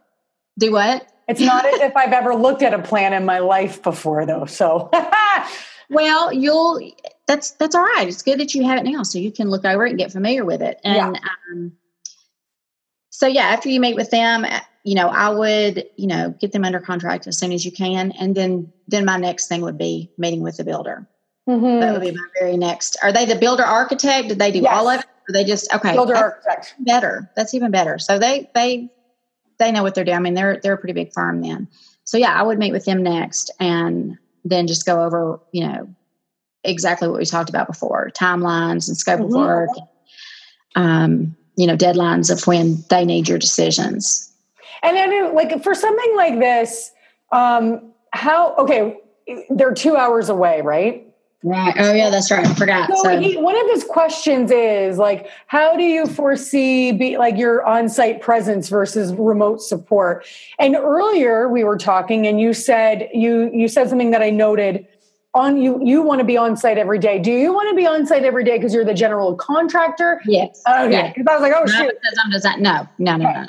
Do 0.59 0.73
what? 0.73 1.07
It's 1.29 1.41
not 1.41 1.67
as 1.67 1.81
if 1.81 1.97
I've 1.97 2.13
ever 2.13 2.35
looked 2.35 2.63
at 2.63 2.73
a 2.73 2.79
plan 2.79 3.13
in 3.13 3.27
my 3.27 3.39
life 3.41 3.83
before, 3.83 4.25
though. 4.25 4.47
So, 4.47 4.91
well, 5.91 6.33
you'll. 6.33 6.81
That's 7.27 7.51
that's 7.53 7.75
all 7.75 7.83
right. 7.83 8.09
It's 8.09 8.23
good 8.23 8.41
that 8.41 8.55
you 8.55 8.65
have 8.65 8.79
it 8.79 8.91
now, 8.91 9.03
so 9.03 9.19
you 9.19 9.31
can 9.31 9.51
look 9.51 9.67
over 9.67 9.85
it 9.85 9.91
and 9.91 9.99
get 9.99 10.11
familiar 10.11 10.45
with 10.45 10.63
it. 10.63 10.81
And 10.83 11.19
yeah. 11.23 11.31
um, 11.53 11.73
so, 13.11 13.27
yeah, 13.27 13.43
after 13.43 13.69
you 13.69 13.79
meet 13.79 13.95
with 13.95 14.11
them, 14.11 14.47
you 14.85 14.95
know, 14.95 15.09
I 15.09 15.29
would, 15.29 15.85
you 15.97 16.07
know, 16.07 16.35
get 16.41 16.53
them 16.53 16.65
under 16.65 16.81
contract 16.81 17.27
as 17.27 17.39
soon 17.39 17.53
as 17.53 17.65
you 17.65 17.73
can, 17.73 18.13
and 18.13 18.35
then 18.35 18.73
then 18.87 19.05
my 19.05 19.19
next 19.19 19.49
thing 19.49 19.61
would 19.61 19.77
be 19.77 20.11
meeting 20.17 20.41
with 20.41 20.57
the 20.57 20.65
builder. 20.65 21.07
Mm-hmm. 21.47 21.81
That 21.81 21.93
would 21.93 22.03
be 22.03 22.11
my 22.11 22.27
very 22.39 22.57
next. 22.57 22.97
Are 23.03 23.13
they 23.13 23.27
the 23.27 23.37
builder 23.37 23.65
architect? 23.65 24.29
Did 24.29 24.39
they 24.39 24.51
do 24.51 24.61
yes. 24.61 24.73
all 24.73 24.89
of 24.89 25.01
it? 25.01 25.07
They 25.33 25.45
just 25.45 25.73
okay 25.75 25.93
builder 25.93 26.17
architect 26.17 26.75
better 26.81 27.31
that's 27.37 27.55
even 27.55 27.71
better 27.71 27.99
so 27.99 28.19
they 28.19 28.49
they 28.55 28.89
they 29.59 29.73
know 29.73 29.83
what 29.83 29.95
they're 29.95 30.05
doing 30.05 30.17
i 30.17 30.21
mean 30.21 30.35
they're 30.35 30.59
they're 30.63 30.75
a 30.75 30.79
pretty 30.79 30.93
big 30.93 31.13
firm 31.13 31.43
then 31.43 31.69
so 32.05 32.17
yeah 32.17 32.33
i 32.39 32.43
would 32.43 32.59
meet 32.59 32.73
with 32.73 32.85
them 32.85 33.03
next 33.03 33.51
and 33.61 34.19
then 34.45 34.67
just 34.67 34.87
go 34.87 35.03
over 35.03 35.41
you 35.53 35.67
know 35.67 35.89
exactly 36.65 37.09
what 37.09 37.19
we 37.19 37.25
talked 37.25 37.51
about 37.51 37.67
before 37.67 38.11
timelines 38.15 38.89
and 38.89 38.97
scope 38.97 39.21
mm-hmm. 39.21 39.35
of 39.35 39.41
work 39.41 39.71
um 40.77 41.37
you 41.59 41.67
know 41.67 41.77
deadlines 41.77 42.31
of 42.31 42.47
when 42.47 42.85
they 42.89 43.05
need 43.05 43.29
your 43.29 43.37
decisions. 43.39 44.33
And 44.83 44.97
then, 44.97 45.35
like 45.35 45.63
for 45.63 45.75
something 45.75 46.17
like 46.17 46.39
this, 46.39 46.93
um, 47.33 47.93
how? 48.13 48.55
Okay, 48.55 48.97
they're 49.51 49.75
two 49.75 49.97
hours 49.97 50.29
away, 50.29 50.63
right? 50.63 51.08
Right. 51.45 51.75
Oh, 51.79 51.93
yeah, 51.93 52.11
that's 52.11 52.33
right. 52.33 52.45
I 52.45 52.55
forgot. 52.55 52.91
So, 52.97 53.03
so. 53.05 53.21
He, 53.21 53.37
one 53.37 53.57
of 53.57 53.71
his 53.71 53.85
questions 53.85 54.51
is 54.51 54.99
like, 54.99 55.31
how 55.47 55.77
do 55.77 55.85
you 55.85 56.07
foresee 56.07 56.91
be 56.91 57.17
like 57.17 57.37
your 57.37 57.65
on-site 57.65 58.21
presence 58.21 58.69
versus 58.69 59.15
remote 59.15 59.63
support? 59.63 60.27
And 60.59 60.75
earlier 60.75 61.49
we 61.49 61.63
were 61.63 61.79
talking, 61.79 62.27
and 62.27 62.41
you 62.41 62.53
said 62.53 63.09
you 63.15 63.51
you 63.53 63.69
said 63.69 63.89
something 63.89 64.11
that 64.11 64.23
I 64.23 64.31
noted. 64.31 64.87
On 65.35 65.61
you, 65.61 65.79
you 65.85 66.03
want 66.03 66.21
to 66.21 66.25
be 66.25 66.37
on 66.37 66.57
site 66.57 66.79
every 66.79 66.99
day. 66.99 67.19
Do 67.21 67.31
you 67.31 67.53
want 67.53 67.69
to 67.69 67.77
be 67.77 67.87
on 67.87 68.07
site 68.07 68.25
every 68.25 68.43
day 68.43 68.57
because 68.57 68.75
you're 68.75 68.85
the 68.85 68.95
general 68.95 69.37
contractor? 69.37 70.21
Yes. 70.25 70.61
Okay. 70.67 71.13
Because 71.15 71.27
I 71.31 71.35
was 71.35 71.43
like, 71.43 71.53
oh 71.55 71.65
Because 71.65 72.45
I'm. 72.45 72.63
No, 72.63 72.89
no, 72.99 73.17
no, 73.17 73.31
no, 73.31 73.43
no. 73.43 73.49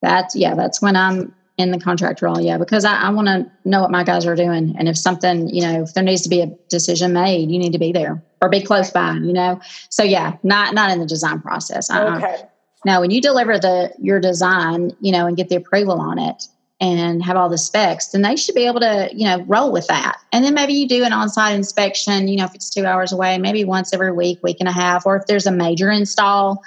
That's 0.00 0.34
yeah. 0.34 0.54
That's 0.54 0.82
when 0.82 0.96
I'm 0.96 1.32
in 1.62 1.70
the 1.70 1.80
contract 1.80 2.20
role 2.20 2.40
yeah 2.40 2.58
because 2.58 2.84
i, 2.84 2.94
I 2.94 3.10
want 3.10 3.28
to 3.28 3.50
know 3.64 3.80
what 3.80 3.90
my 3.90 4.04
guys 4.04 4.26
are 4.26 4.34
doing. 4.34 4.74
And 4.78 4.88
if 4.88 4.96
something 4.96 5.48
you 5.48 5.62
know 5.62 5.82
if 5.82 5.94
there 5.94 6.02
needs 6.02 6.22
to 6.22 6.28
be 6.28 6.40
a 6.40 6.46
decision 6.68 7.12
made 7.12 7.50
you 7.50 7.58
need 7.58 7.72
to 7.72 7.78
be 7.78 7.92
there 7.92 8.22
or 8.40 8.48
be 8.48 8.60
close 8.60 8.90
by 8.90 9.12
you 9.14 9.32
know? 9.32 9.60
So 9.88 10.02
yeah 10.02 10.36
not 10.42 10.74
not 10.74 10.90
in 10.90 10.98
the 10.98 11.06
design 11.06 11.40
process. 11.40 11.90
Uh-uh. 11.90 12.16
okay. 12.16 12.42
Now 12.84 13.00
when 13.00 13.10
you 13.10 13.20
deliver 13.20 13.58
the 13.58 13.92
your 13.98 14.20
design 14.20 14.92
you 15.00 15.12
know 15.12 15.26
and 15.26 15.36
get 15.36 15.48
the 15.48 15.56
approval 15.56 16.00
on 16.00 16.18
it 16.18 16.44
and 16.80 17.22
have 17.22 17.36
all 17.36 17.48
the 17.48 17.58
specs 17.58 18.08
then 18.08 18.22
they 18.22 18.34
should 18.34 18.56
be 18.56 18.66
able 18.66 18.80
to 18.80 19.08
you 19.12 19.26
know 19.26 19.42
roll 19.44 19.72
with 19.72 19.86
that. 19.86 20.18
And 20.32 20.44
then 20.44 20.54
maybe 20.54 20.72
you 20.72 20.88
do 20.88 21.04
an 21.04 21.12
on-site 21.12 21.54
inspection 21.54 22.28
you 22.28 22.36
know 22.36 22.44
if 22.44 22.54
it's 22.54 22.70
two 22.70 22.84
hours 22.84 23.12
away 23.12 23.38
maybe 23.38 23.64
once 23.64 23.92
every 23.92 24.12
week 24.12 24.40
week 24.42 24.56
and 24.60 24.68
a 24.68 24.72
half 24.72 25.06
or 25.06 25.16
if 25.16 25.26
there's 25.26 25.46
a 25.46 25.52
major 25.52 25.90
install 25.90 26.62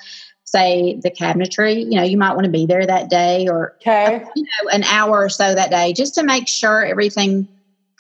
say 0.56 1.00
the 1.02 1.12
cabinetry, 1.12 1.84
you 1.84 1.96
know, 1.98 2.04
you 2.04 2.18
might 2.18 2.34
want 2.34 2.46
to 2.46 2.52
be 2.52 2.66
there 2.66 2.86
that 2.86 3.10
day 3.10 3.48
or 3.48 3.76
okay. 3.82 4.24
you 4.36 4.44
know, 4.44 4.70
an 4.72 4.84
hour 4.84 5.24
or 5.24 5.30
so 5.30 5.54
that 5.54 5.70
day 5.70 5.94
just 5.94 6.16
to 6.16 6.24
make 6.24 6.48
sure 6.48 6.86
everything 6.86 7.48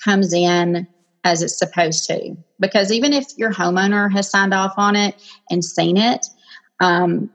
comes 0.03 0.33
in 0.33 0.87
as 1.23 1.41
it's 1.41 1.57
supposed 1.57 2.05
to. 2.07 2.35
Because 2.59 2.91
even 2.91 3.11
if 3.11 3.25
your 3.37 3.51
homeowner 3.51 4.11
has 4.11 4.29
signed 4.29 4.53
off 4.53 4.73
on 4.77 4.95
it 4.95 5.15
and 5.49 5.65
seen 5.65 5.97
it, 5.97 6.25
um, 6.79 7.29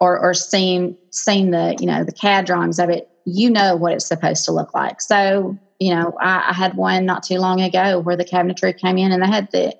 or, 0.00 0.18
or 0.18 0.34
seen 0.34 0.96
seen 1.10 1.52
the 1.52 1.76
you 1.78 1.86
know 1.86 2.04
the 2.04 2.12
CAD 2.12 2.46
drawings 2.46 2.78
of 2.78 2.90
it, 2.90 3.08
you 3.24 3.48
know 3.48 3.76
what 3.76 3.92
it's 3.92 4.06
supposed 4.06 4.44
to 4.44 4.52
look 4.52 4.74
like. 4.74 5.00
So 5.00 5.56
you 5.80 5.94
know, 5.94 6.16
I, 6.20 6.50
I 6.50 6.52
had 6.52 6.76
one 6.76 7.04
not 7.04 7.22
too 7.22 7.38
long 7.38 7.60
ago 7.60 8.00
where 8.00 8.16
the 8.16 8.24
cabinetry 8.24 8.78
came 8.78 8.98
in 8.98 9.12
and 9.12 9.22
they 9.22 9.26
had 9.26 9.50
the 9.52 9.76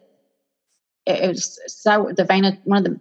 it 1.06 1.28
was 1.28 1.60
so 1.66 2.12
the 2.16 2.24
van 2.24 2.58
one 2.64 2.78
of 2.78 2.84
the 2.84 3.00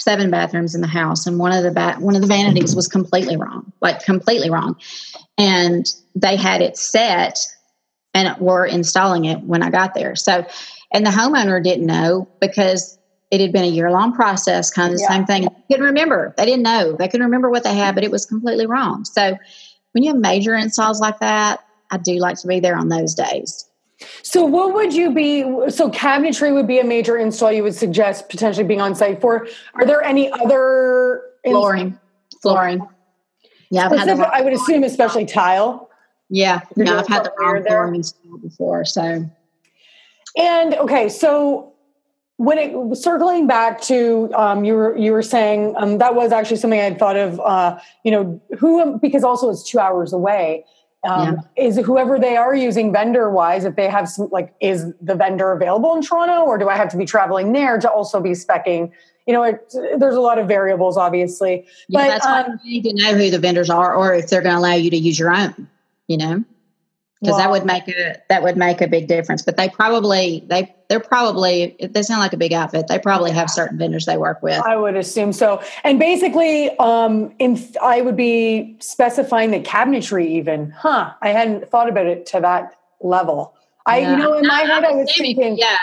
seven 0.00 0.30
bathrooms 0.30 0.74
in 0.74 0.80
the 0.80 0.86
house 0.86 1.26
and 1.26 1.38
one 1.38 1.52
of 1.52 1.62
the 1.62 1.70
ba- 1.70 1.96
one 1.98 2.14
of 2.14 2.20
the 2.20 2.26
vanities 2.26 2.74
was 2.74 2.88
completely 2.88 3.36
wrong 3.36 3.72
like 3.80 4.02
completely 4.04 4.50
wrong. 4.50 4.76
And 5.38 5.86
they 6.14 6.36
had 6.36 6.62
it 6.62 6.76
set 6.76 7.46
and 8.14 8.38
were 8.38 8.64
installing 8.64 9.26
it 9.26 9.40
when 9.40 9.62
i 9.62 9.70
got 9.70 9.94
there. 9.94 10.16
So 10.16 10.46
and 10.92 11.04
the 11.04 11.10
homeowner 11.10 11.62
didn't 11.62 11.86
know 11.86 12.28
because 12.40 12.98
it 13.30 13.40
had 13.40 13.52
been 13.52 13.64
a 13.64 13.68
year 13.68 13.90
long 13.90 14.12
process 14.12 14.70
kind 14.70 14.92
of 14.92 14.98
the 14.98 15.02
yeah. 15.02 15.08
same 15.08 15.26
thing. 15.26 15.42
They 15.42 15.74
couldn't 15.74 15.86
remember. 15.86 16.32
They 16.36 16.46
didn't 16.46 16.62
know. 16.62 16.92
They 16.92 17.08
couldn't 17.08 17.26
remember 17.26 17.50
what 17.50 17.64
they 17.64 17.74
had 17.74 17.94
but 17.94 18.04
it 18.04 18.10
was 18.10 18.24
completely 18.24 18.66
wrong. 18.66 19.04
So 19.04 19.36
when 19.96 20.02
you 20.02 20.12
have 20.12 20.20
major 20.20 20.54
installs 20.54 21.00
like 21.00 21.20
that 21.20 21.60
i 21.90 21.96
do 21.96 22.18
like 22.18 22.38
to 22.38 22.46
be 22.46 22.60
there 22.60 22.76
on 22.76 22.90
those 22.90 23.14
days 23.14 23.64
so, 24.22 24.44
what 24.44 24.74
would 24.74 24.92
you 24.92 25.12
be? 25.12 25.42
So, 25.70 25.90
cabinetry 25.90 26.52
would 26.52 26.66
be 26.66 26.78
a 26.78 26.84
major 26.84 27.16
install 27.16 27.50
you 27.50 27.62
would 27.62 27.74
suggest 27.74 28.28
potentially 28.28 28.66
being 28.66 28.80
on 28.80 28.94
site 28.94 29.20
for. 29.20 29.46
Are 29.74 29.86
there 29.86 30.02
any 30.02 30.30
other 30.32 31.22
flooring? 31.44 31.98
Flooring. 32.42 32.86
Yeah, 33.70 33.88
I 33.90 34.42
would 34.42 34.52
assume, 34.52 34.84
especially 34.84 35.24
tile. 35.24 35.90
Yeah, 36.28 36.60
no, 36.76 36.98
I've 36.98 37.08
had 37.08 37.24
the 37.24 37.32
wrong 37.38 37.64
flooring 37.64 37.94
installed 37.96 38.42
before. 38.42 38.84
So, 38.84 39.28
and 40.36 40.74
okay, 40.74 41.08
so 41.08 41.72
when 42.36 42.58
it 42.58 42.96
circling 42.96 43.46
back 43.46 43.80
to 43.82 44.30
um, 44.34 44.64
you 44.64 44.74
were 44.74 44.96
you 44.96 45.12
were 45.12 45.22
saying 45.22 45.74
um, 45.78 45.98
that 45.98 46.14
was 46.14 46.32
actually 46.32 46.58
something 46.58 46.78
I 46.78 46.84
had 46.84 46.98
thought 46.98 47.16
of. 47.16 47.40
Uh, 47.40 47.78
you 48.04 48.10
know, 48.10 48.40
who 48.58 48.98
because 48.98 49.24
also 49.24 49.48
it's 49.48 49.62
two 49.62 49.78
hours 49.78 50.12
away 50.12 50.64
um, 51.06 51.38
yeah. 51.56 51.64
is 51.64 51.78
whoever 51.78 52.18
they 52.18 52.36
are 52.36 52.54
using 52.54 52.92
vendor 52.92 53.30
wise 53.30 53.64
if 53.64 53.76
they 53.76 53.88
have 53.88 54.08
some 54.08 54.28
like 54.30 54.54
is 54.60 54.92
the 55.00 55.14
vendor 55.14 55.52
available 55.52 55.94
in 55.94 56.02
toronto 56.02 56.44
or 56.44 56.58
do 56.58 56.68
i 56.68 56.76
have 56.76 56.88
to 56.88 56.96
be 56.96 57.04
traveling 57.04 57.52
there 57.52 57.78
to 57.78 57.90
also 57.90 58.20
be 58.20 58.30
specking 58.30 58.90
you 59.26 59.32
know 59.32 59.42
it, 59.42 59.72
there's 59.98 60.16
a 60.16 60.20
lot 60.20 60.38
of 60.38 60.48
variables 60.48 60.96
obviously 60.96 61.66
yeah, 61.88 62.00
but 62.00 62.08
that's 62.08 62.26
um, 62.26 62.32
why 62.32 62.54
you 62.64 62.82
need 62.82 62.90
to 62.90 63.02
know 63.02 63.14
who 63.14 63.30
the 63.30 63.38
vendors 63.38 63.70
are 63.70 63.94
or 63.94 64.14
if 64.14 64.28
they're 64.28 64.42
going 64.42 64.54
to 64.54 64.58
allow 64.58 64.74
you 64.74 64.90
to 64.90 64.96
use 64.96 65.18
your 65.18 65.34
own 65.34 65.68
you 66.08 66.16
know 66.16 66.44
because 67.20 67.32
well, 67.32 67.38
that 67.38 67.50
would 67.50 67.64
make 67.64 67.88
a 67.88 68.16
that 68.28 68.42
would 68.42 68.56
make 68.56 68.80
a 68.80 68.86
big 68.86 69.08
difference. 69.08 69.42
But 69.42 69.56
they 69.56 69.68
probably 69.68 70.44
they 70.48 70.74
they're 70.88 71.00
probably 71.00 71.76
they 71.80 72.02
sound 72.02 72.20
like 72.20 72.32
a 72.32 72.36
big 72.36 72.52
outfit. 72.52 72.86
They 72.88 72.98
probably 72.98 73.30
have 73.32 73.50
certain 73.50 73.78
vendors 73.78 74.06
they 74.06 74.16
work 74.16 74.42
with. 74.42 74.60
I 74.64 74.76
would 74.76 74.96
assume 74.96 75.32
so. 75.32 75.62
And 75.84 75.98
basically, 75.98 76.76
um, 76.78 77.32
in 77.38 77.58
I 77.82 78.02
would 78.02 78.16
be 78.16 78.76
specifying 78.80 79.50
the 79.50 79.60
cabinetry 79.60 80.26
even. 80.26 80.70
Huh? 80.70 81.12
I 81.20 81.30
hadn't 81.30 81.70
thought 81.70 81.88
about 81.88 82.06
it 82.06 82.26
to 82.26 82.40
that 82.40 82.76
level. 83.00 83.54
I 83.86 83.98
yeah. 83.98 84.12
you 84.12 84.16
know 84.16 84.34
in 84.34 84.46
my 84.46 84.60
head 84.60 84.84
I 84.84 84.92
was 84.92 85.14
thinking 85.16 85.58
yeah. 85.58 85.78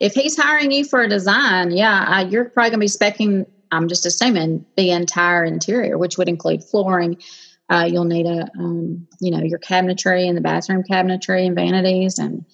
If 0.00 0.14
he's 0.14 0.36
hiring 0.36 0.70
you 0.70 0.84
for 0.84 1.02
a 1.02 1.08
design, 1.08 1.72
yeah, 1.72 2.04
uh, 2.08 2.28
you're 2.28 2.44
probably 2.44 2.70
going 2.70 2.80
to 2.80 2.84
be 2.84 2.86
specking. 2.86 3.46
I'm 3.72 3.88
just 3.88 4.06
assuming 4.06 4.64
the 4.76 4.92
entire 4.92 5.44
interior, 5.44 5.98
which 5.98 6.16
would 6.16 6.28
include 6.28 6.62
flooring, 6.62 7.18
uh, 7.68 7.88
you'll 7.90 8.04
need 8.04 8.26
a, 8.26 8.48
um, 8.58 9.06
you 9.20 9.30
know, 9.30 9.42
your 9.42 9.58
cabinetry 9.58 10.26
and 10.26 10.36
the 10.36 10.40
bathroom 10.40 10.84
cabinetry 10.84 11.46
and 11.46 11.54
vanities 11.54 12.18
and 12.18 12.44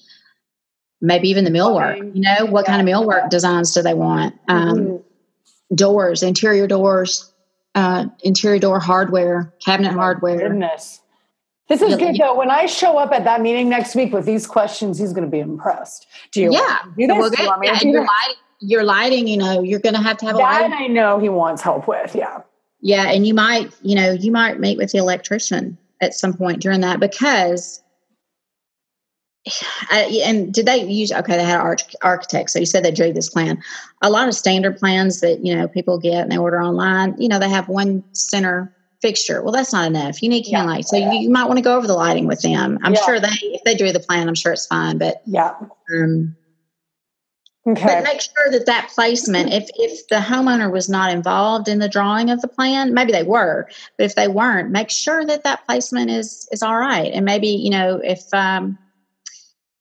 maybe 1.05 1.29
even 1.29 1.45
the 1.45 1.51
millwork. 1.51 1.99
You 2.15 2.23
know, 2.23 2.47
what 2.47 2.67
kind 2.67 2.81
of 2.81 2.93
millwork 2.93 3.31
designs 3.31 3.73
do 3.73 3.83
they 3.83 3.95
want? 3.95 4.35
Um, 4.49 4.79
mm-hmm. 4.79 5.75
Doors, 5.75 6.23
interior 6.23 6.67
doors, 6.67 7.33
uh, 7.75 8.07
interior 8.23 8.59
door 8.59 8.81
hardware, 8.81 9.53
cabinet 9.65 9.93
oh, 9.93 9.99
hardware. 9.99 10.49
Goodness. 10.49 11.01
This 11.69 11.81
is 11.81 11.97
good 11.97 12.17
though. 12.17 12.37
When 12.37 12.51
I 12.51 12.67
show 12.67 12.99
up 12.99 13.13
at 13.13 13.25
that 13.25 13.41
meeting 13.41 13.69
next 13.69 13.95
week 13.95 14.13
with 14.13 14.27
these 14.27 14.47
questions, 14.47 14.99
he's 14.99 15.13
going 15.13 15.25
to 15.25 15.31
be 15.31 15.41
impressed. 15.41 16.07
Do 16.33 16.43
you? 16.43 16.53
Yeah. 16.53 16.79
Do 16.97 17.07
this? 17.07 17.17
Well, 17.17 17.31
you 17.31 17.59
yeah, 17.63 17.81
your, 17.83 18.01
lighting, 18.01 18.37
your 18.61 18.85
lighting, 18.85 19.27
you 19.27 19.39
know, 19.39 19.63
you're 19.63 19.81
going 19.81 19.95
to 19.95 20.03
have 20.03 20.19
to 20.19 20.27
have 20.27 20.37
that. 20.37 20.43
A 20.43 20.69
lighting. 20.69 20.73
I 20.73 20.87
know 20.89 21.19
he 21.19 21.29
wants 21.29 21.63
help 21.63 21.89
with. 21.89 22.15
Yeah. 22.15 22.41
Yeah, 22.81 23.11
and 23.11 23.27
you 23.27 23.33
might, 23.33 23.73
you 23.81 23.95
know, 23.95 24.13
you 24.13 24.31
might 24.31 24.61
meet 24.61 24.77
with 24.77 24.93
the 24.93 24.99
electrician 24.99 25.79
at 26.03 26.13
some 26.13 26.35
point 26.35 26.61
during 26.61 26.83
that 26.83 27.01
because 27.01 27.83
and 29.93 30.53
did 30.53 30.67
they 30.67 30.85
use 30.85 31.13
okay 31.13 31.37
they 31.37 31.45
had 31.45 31.61
an 31.61 31.77
architect 32.03 32.51
so 32.51 32.59
you 32.59 32.67
said 32.67 32.85
they 32.85 32.91
drew 32.91 33.13
this 33.13 33.29
plan 33.29 33.63
a 34.03 34.11
lot 34.11 34.29
of 34.29 34.35
standard 34.35 34.79
plans 34.79 35.21
that 35.21 35.45
you 35.45 35.55
know 35.55 35.69
people 35.69 35.99
get 35.99 36.23
and 36.23 36.33
they 36.33 36.39
order 36.39 36.63
online 36.63 37.15
you 37.19 37.29
know 37.29 37.39
they 37.39 37.49
have 37.49 37.69
one 37.69 38.03
center 38.13 38.75
fixture 39.03 39.43
well 39.43 39.53
that's 39.53 39.73
not 39.73 39.87
enough 39.87 40.23
you 40.23 40.29
need 40.29 40.45
can 40.45 40.53
yeah. 40.53 40.65
light 40.65 40.87
so 40.87 40.97
you, 40.97 41.13
you, 41.13 41.31
might 41.31 41.45
want 41.45 41.59
to 41.59 41.63
go 41.63 41.77
over 41.77 41.87
the 41.87 41.95
lighting 41.95 42.27
with 42.27 42.41
them 42.41 42.79
i'm 42.83 42.95
yeah. 42.95 43.05
sure 43.05 43.21
they 43.21 43.29
if 43.43 43.63
they 43.65 43.77
drew 43.77 43.93
the 43.93 44.01
plan 44.01 44.29
i'm 44.29 44.35
sure 44.35 44.53
it's 44.53 44.67
fine 44.67 44.97
but 44.97 45.23
yeah 45.27 45.55
um, 45.95 46.35
Okay. 47.67 47.83
But 47.83 48.05
make 48.05 48.21
sure 48.21 48.51
that 48.51 48.67
that 48.67 48.91
placement, 48.95 49.51
if 49.51 49.71
if 49.77 50.07
the 50.09 50.17
homeowner 50.17 50.71
was 50.71 50.91
not 50.91 51.11
involved 51.11 51.67
in 51.67 51.79
the 51.79 51.89
drawing 51.89 52.29
of 52.29 52.43
the 52.43 52.49
plan, 52.49 52.93
maybe 52.93 53.11
they 53.11 53.23
were, 53.23 53.71
but 53.97 54.05
if 54.05 54.15
they 54.17 54.29
weren't, 54.29 54.71
make 54.71 54.91
sure 54.91 55.25
that 55.25 55.45
that 55.45 55.65
placement 55.65 56.11
is 56.11 56.47
is 56.53 56.63
all 56.63 56.77
right. 56.77 57.11
And 57.11 57.25
maybe 57.25 57.49
you 57.49 57.71
know 57.71 58.03
if 58.05 58.23
um, 58.35 58.79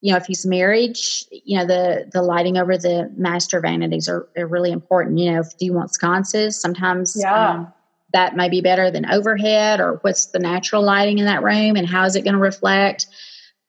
you 0.04 0.12
know 0.12 0.18
if 0.18 0.26
he's 0.26 0.46
married, 0.46 0.98
you 1.32 1.58
know 1.58 1.66
the 1.66 2.10
the 2.12 2.22
lighting 2.22 2.58
over 2.58 2.78
the 2.78 3.10
master 3.16 3.62
vanities 3.62 4.10
are, 4.10 4.28
are 4.38 4.46
really 4.46 4.72
important. 4.72 5.18
You 5.18 5.32
know, 5.32 5.40
if 5.40 5.58
do 5.58 5.66
you 5.66 5.72
want 5.72 5.94
sconces? 5.94 6.60
Sometimes 6.60 7.16
yeah. 7.20 7.52
Um, 7.52 7.74
that 8.12 8.36
may 8.36 8.48
be 8.48 8.62
better 8.62 8.92
than 8.92 9.10
overhead, 9.10 9.80
or 9.80 10.00
what's 10.02 10.28
the 10.28 10.40
natural 10.40 10.84
lighting 10.84 11.20
in 11.20 11.26
that 11.26 11.42
room, 11.42 11.78
and 11.78 11.88
how 11.88 12.04
is 12.04 12.18
it 12.18 12.24
going 12.26 12.36
to 12.36 12.40
reflect? 12.40 13.08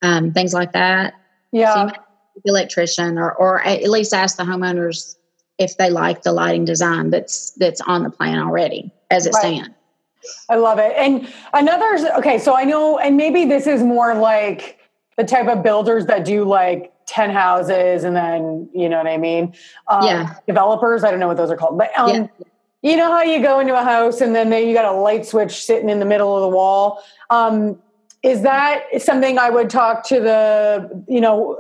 Um, 0.02 0.32
things 0.32 0.52
like 0.52 0.72
that. 0.72 1.14
Yeah. 1.52 1.88
So 1.88 1.92
the 2.44 2.50
electrician 2.50 3.16
or, 3.16 3.32
or 3.32 3.62
at 3.62 3.88
least 3.88 4.12
ask 4.12 4.36
the 4.36 4.42
homeowners 4.42 5.14
if 5.58 5.76
they 5.78 5.88
like 5.88 6.22
the 6.22 6.32
lighting 6.32 6.64
design 6.64 7.10
that's 7.10 7.52
that's 7.52 7.80
on 7.82 8.02
the 8.02 8.10
plan 8.10 8.40
already 8.40 8.92
as 9.10 9.24
it 9.24 9.34
right. 9.34 9.40
stands. 9.40 9.70
I 10.50 10.56
love 10.56 10.80
it. 10.80 10.92
And 10.96 11.32
another 11.52 12.12
okay, 12.18 12.38
so 12.38 12.56
I 12.56 12.64
know 12.64 12.98
and 12.98 13.16
maybe 13.16 13.44
this 13.44 13.68
is 13.68 13.84
more 13.84 14.16
like 14.16 14.73
the 15.16 15.24
type 15.24 15.46
of 15.48 15.62
builders 15.62 16.06
that 16.06 16.24
do 16.24 16.44
like 16.44 16.92
10 17.06 17.30
houses 17.30 18.04
and 18.04 18.16
then 18.16 18.68
you 18.74 18.88
know 18.88 18.98
what 18.98 19.06
I 19.06 19.16
mean? 19.16 19.54
Um, 19.88 20.04
yeah. 20.04 20.34
developers, 20.46 21.04
I 21.04 21.10
don't 21.10 21.20
know 21.20 21.28
what 21.28 21.36
those 21.36 21.50
are 21.50 21.56
called. 21.56 21.78
But 21.78 21.96
um, 21.98 22.10
yeah. 22.10 22.26
you 22.82 22.96
know 22.96 23.10
how 23.10 23.22
you 23.22 23.42
go 23.42 23.60
into 23.60 23.78
a 23.78 23.84
house 23.84 24.20
and 24.20 24.34
then 24.34 24.50
they, 24.50 24.68
you 24.68 24.74
got 24.74 24.84
a 24.84 24.96
light 24.96 25.26
switch 25.26 25.64
sitting 25.64 25.88
in 25.88 25.98
the 25.98 26.06
middle 26.06 26.34
of 26.34 26.42
the 26.42 26.56
wall. 26.56 27.02
Um, 27.30 27.78
is 28.22 28.42
that 28.42 28.84
something 29.02 29.38
I 29.38 29.50
would 29.50 29.68
talk 29.68 30.06
to 30.08 30.18
the, 30.18 31.04
you 31.06 31.20
know, 31.20 31.58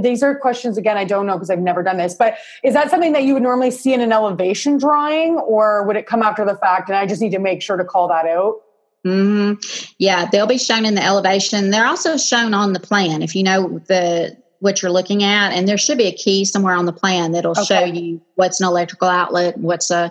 these 0.00 0.22
are 0.22 0.34
questions 0.34 0.78
again 0.78 0.96
I 0.96 1.04
don't 1.04 1.26
know 1.26 1.34
because 1.34 1.50
I've 1.50 1.58
never 1.58 1.82
done 1.82 1.96
this, 1.96 2.14
but 2.14 2.36
is 2.62 2.74
that 2.74 2.90
something 2.90 3.12
that 3.12 3.24
you 3.24 3.34
would 3.34 3.42
normally 3.42 3.70
see 3.70 3.92
in 3.92 4.00
an 4.00 4.12
elevation 4.12 4.78
drawing, 4.78 5.38
or 5.38 5.84
would 5.84 5.96
it 5.96 6.06
come 6.06 6.22
after 6.22 6.44
the 6.44 6.56
fact? 6.56 6.88
And 6.88 6.96
I 6.96 7.06
just 7.06 7.20
need 7.20 7.32
to 7.32 7.38
make 7.38 7.62
sure 7.62 7.76
to 7.76 7.84
call 7.84 8.08
that 8.08 8.26
out. 8.26 8.60
Mm-hmm. 9.06 9.92
Yeah, 9.98 10.28
they'll 10.30 10.46
be 10.46 10.58
shown 10.58 10.84
in 10.84 10.94
the 10.94 11.04
elevation. 11.04 11.70
They're 11.70 11.86
also 11.86 12.16
shown 12.16 12.54
on 12.54 12.72
the 12.72 12.80
plan 12.80 13.22
if 13.22 13.36
you 13.36 13.42
know 13.44 13.80
the 13.86 14.36
what 14.60 14.82
you're 14.82 14.90
looking 14.90 15.22
at, 15.22 15.52
and 15.52 15.68
there 15.68 15.78
should 15.78 15.98
be 15.98 16.06
a 16.06 16.12
key 16.12 16.44
somewhere 16.44 16.74
on 16.74 16.86
the 16.86 16.92
plan 16.92 17.32
that'll 17.32 17.52
okay. 17.52 17.64
show 17.64 17.84
you 17.84 18.20
what's 18.34 18.60
an 18.60 18.66
electrical 18.66 19.08
outlet, 19.08 19.56
what's 19.58 19.90
a 19.90 20.10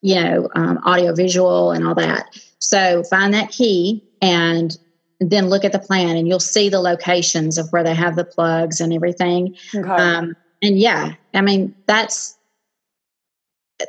you 0.00 0.14
know 0.14 0.48
um, 0.54 0.78
audio 0.84 1.14
visual, 1.14 1.70
and 1.70 1.86
all 1.86 1.94
that. 1.94 2.26
So 2.58 3.02
find 3.04 3.34
that 3.34 3.50
key 3.50 4.02
and 4.22 4.76
then 5.20 5.48
look 5.48 5.64
at 5.64 5.72
the 5.72 5.78
plan, 5.78 6.16
and 6.16 6.26
you'll 6.26 6.40
see 6.40 6.70
the 6.70 6.80
locations 6.80 7.58
of 7.58 7.68
where 7.70 7.84
they 7.84 7.94
have 7.94 8.16
the 8.16 8.24
plugs 8.24 8.80
and 8.80 8.92
everything. 8.92 9.54
Okay. 9.74 9.88
Um, 9.88 10.34
and 10.62 10.78
yeah, 10.78 11.14
I 11.34 11.42
mean 11.42 11.74
that's 11.86 12.38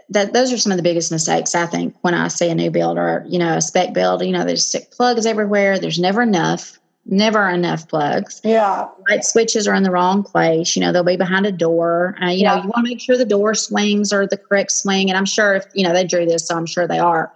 that 0.10 0.34
those 0.34 0.52
are 0.52 0.58
some 0.58 0.72
of 0.72 0.78
the 0.78 0.84
biggest 0.84 1.12
mistakes 1.12 1.54
I 1.54 1.66
think 1.66 1.96
when 2.02 2.14
I 2.14 2.28
see 2.28 2.50
a 2.50 2.56
new 2.56 2.72
build 2.72 2.98
or 2.98 3.24
you 3.28 3.38
know 3.38 3.58
a 3.58 3.62
spec 3.62 3.94
build. 3.94 4.26
You 4.26 4.32
know, 4.32 4.46
there's 4.46 4.66
stick 4.66 4.92
plugs 4.92 5.26
everywhere. 5.26 5.80
There's 5.80 6.00
never 6.00 6.22
enough, 6.24 6.80
never 7.06 7.48
enough 7.48 7.88
plugs. 7.88 8.42
Yeah, 8.44 8.88
light 9.10 9.24
switches 9.24 9.68
are 9.68 9.76
in 9.76 9.84
the 9.84 9.92
wrong 9.92 10.24
place. 10.24 10.76
You 10.76 10.82
know, 10.82 10.92
they'll 10.92 11.04
be 11.04 11.18
behind 11.18 11.46
a 11.46 11.52
door. 11.52 12.16
Uh, 12.22 12.30
you 12.30 12.44
yeah. 12.44 12.56
know, 12.56 12.64
you 12.64 12.70
want 12.70 12.86
to 12.86 12.92
make 12.92 13.00
sure 13.00 13.18
the 13.18 13.26
door 13.26 13.54
swings 13.54 14.12
are 14.12 14.26
the 14.26 14.38
correct 14.38 14.72
swing. 14.72 15.10
And 15.10 15.18
I'm 15.18 15.26
sure 15.26 15.56
if 15.56 15.66
you 15.74 15.84
know 15.84 15.94
they 15.94 16.06
drew 16.06 16.26
this, 16.26 16.48
so 16.48 16.56
I'm 16.56 16.66
sure 16.66 16.88
they 16.88 17.00
are. 17.00 17.32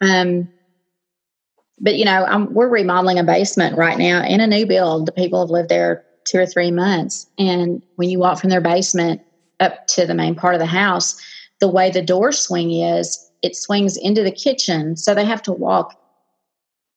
Um, 0.00 0.48
but 1.80 1.96
you 1.96 2.04
know, 2.04 2.24
I'm, 2.24 2.52
we're 2.52 2.68
remodeling 2.68 3.18
a 3.18 3.24
basement 3.24 3.78
right 3.78 3.96
now 3.96 4.22
in 4.24 4.40
a 4.40 4.46
new 4.46 4.66
build. 4.66 5.06
The 5.06 5.12
people 5.12 5.40
have 5.40 5.50
lived 5.50 5.70
there 5.70 6.04
two 6.24 6.38
or 6.38 6.46
three 6.46 6.70
months, 6.70 7.26
and 7.38 7.82
when 7.96 8.10
you 8.10 8.18
walk 8.18 8.40
from 8.40 8.50
their 8.50 8.60
basement 8.60 9.22
up 9.60 9.86
to 9.88 10.06
the 10.06 10.14
main 10.14 10.34
part 10.34 10.54
of 10.54 10.60
the 10.60 10.66
house 10.66 11.20
the 11.60 11.68
way 11.68 11.90
the 11.90 12.02
door 12.02 12.32
swing 12.32 12.70
is, 12.72 13.30
it 13.42 13.56
swings 13.56 13.96
into 13.96 14.22
the 14.22 14.30
kitchen. 14.30 14.96
So 14.96 15.14
they 15.14 15.24
have 15.24 15.42
to 15.42 15.52
walk 15.52 16.00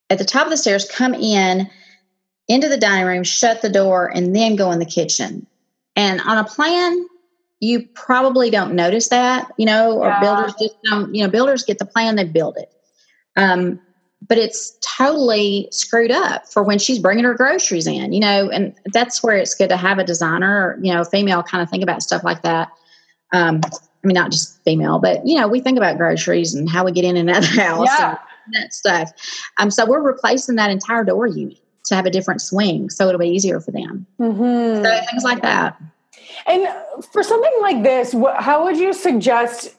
at 0.10 0.18
the 0.18 0.26
top 0.26 0.46
of 0.46 0.52
the 0.52 0.58
stairs, 0.58 0.90
come 0.90 1.14
in 1.14 1.70
into 2.48 2.68
the 2.68 2.78
dining 2.78 3.08
room, 3.08 3.24
shut 3.24 3.62
the 3.62 3.70
door, 3.70 4.12
and 4.14 4.36
then 4.36 4.56
go 4.56 4.72
in 4.72 4.80
the 4.80 4.86
kitchen. 4.86 5.48
And 5.96 6.20
on 6.22 6.38
a 6.38 6.44
plan, 6.44 7.08
you 7.60 7.88
probably 7.94 8.50
don't 8.50 8.74
notice 8.74 9.10
that, 9.10 9.52
you 9.58 9.66
know, 9.66 10.00
or 10.00 10.08
yeah. 10.08 10.20
builders 10.20 10.54
just 10.60 10.76
don't, 10.84 11.14
you 11.14 11.24
know, 11.24 11.30
builders 11.30 11.64
get 11.64 11.80
the 11.80 11.86
plan, 11.86 12.16
they 12.16 12.26
build 12.26 12.58
it. 12.58 12.74
Um, 13.38 13.80
but 14.28 14.38
it's 14.38 14.78
totally 14.98 15.68
screwed 15.72 16.12
up 16.12 16.48
for 16.48 16.64
when 16.64 16.78
she's 16.80 17.00
bringing 17.00 17.24
her 17.24 17.34
groceries 17.34 17.88
in, 17.88 18.14
you 18.14 18.20
know, 18.20 18.50
and 18.50 18.76
that's 18.94 19.24
where 19.24 19.36
it's 19.36 19.56
good 19.56 19.70
to 19.70 19.78
have 19.78 20.00
a 20.00 20.04
designer, 20.04 20.80
you 20.82 20.94
know, 20.94 21.04
female 21.04 21.42
kind 21.42 21.62
of 21.62 21.70
think 21.70 21.84
about 21.84 22.04
stuff 22.04 22.24
like 22.24 22.42
that. 22.42 22.70
Um, 23.32 23.62
I 24.04 24.08
mean, 24.08 24.16
not 24.16 24.32
just 24.32 24.64
female, 24.64 25.00
but 25.00 25.26
you 25.26 25.40
know, 25.40 25.48
we 25.48 25.60
think 25.60 25.78
about 25.78 25.98
groceries 25.98 26.54
and 26.54 26.70
how 26.70 26.84
we 26.84 26.92
get 26.92 27.06
in 27.06 27.18
and 27.18 27.30
out 27.30 27.48
of 27.48 27.56
the 27.56 27.62
house 27.62 27.88
yeah. 27.88 28.18
and 28.46 28.56
that 28.56 28.74
stuff. 28.74 29.12
Um, 29.58 29.70
so 29.70 29.86
we're 29.86 30.02
replacing 30.02 30.56
that 30.56 30.72
entire 30.72 31.04
door 31.04 31.28
unit 31.28 31.58
to 31.86 31.96
have 31.96 32.06
a 32.06 32.10
different 32.10 32.42
swing, 32.42 32.90
so 32.90 33.08
it'll 33.08 33.20
be 33.20 33.30
easier 33.30 33.60
for 33.60 33.72
them. 33.72 34.06
Mm-hmm. 34.20 34.84
So 34.84 35.02
things 35.10 35.24
like 35.24 35.42
that. 35.42 35.80
And 36.48 36.68
for 37.12 37.24
something 37.24 37.54
like 37.62 37.84
this, 37.84 38.16
how 38.38 38.64
would 38.64 38.78
you 38.78 38.94
suggest? 38.94 39.76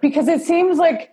Because 0.00 0.28
it 0.28 0.42
seems 0.42 0.78
like 0.78 1.10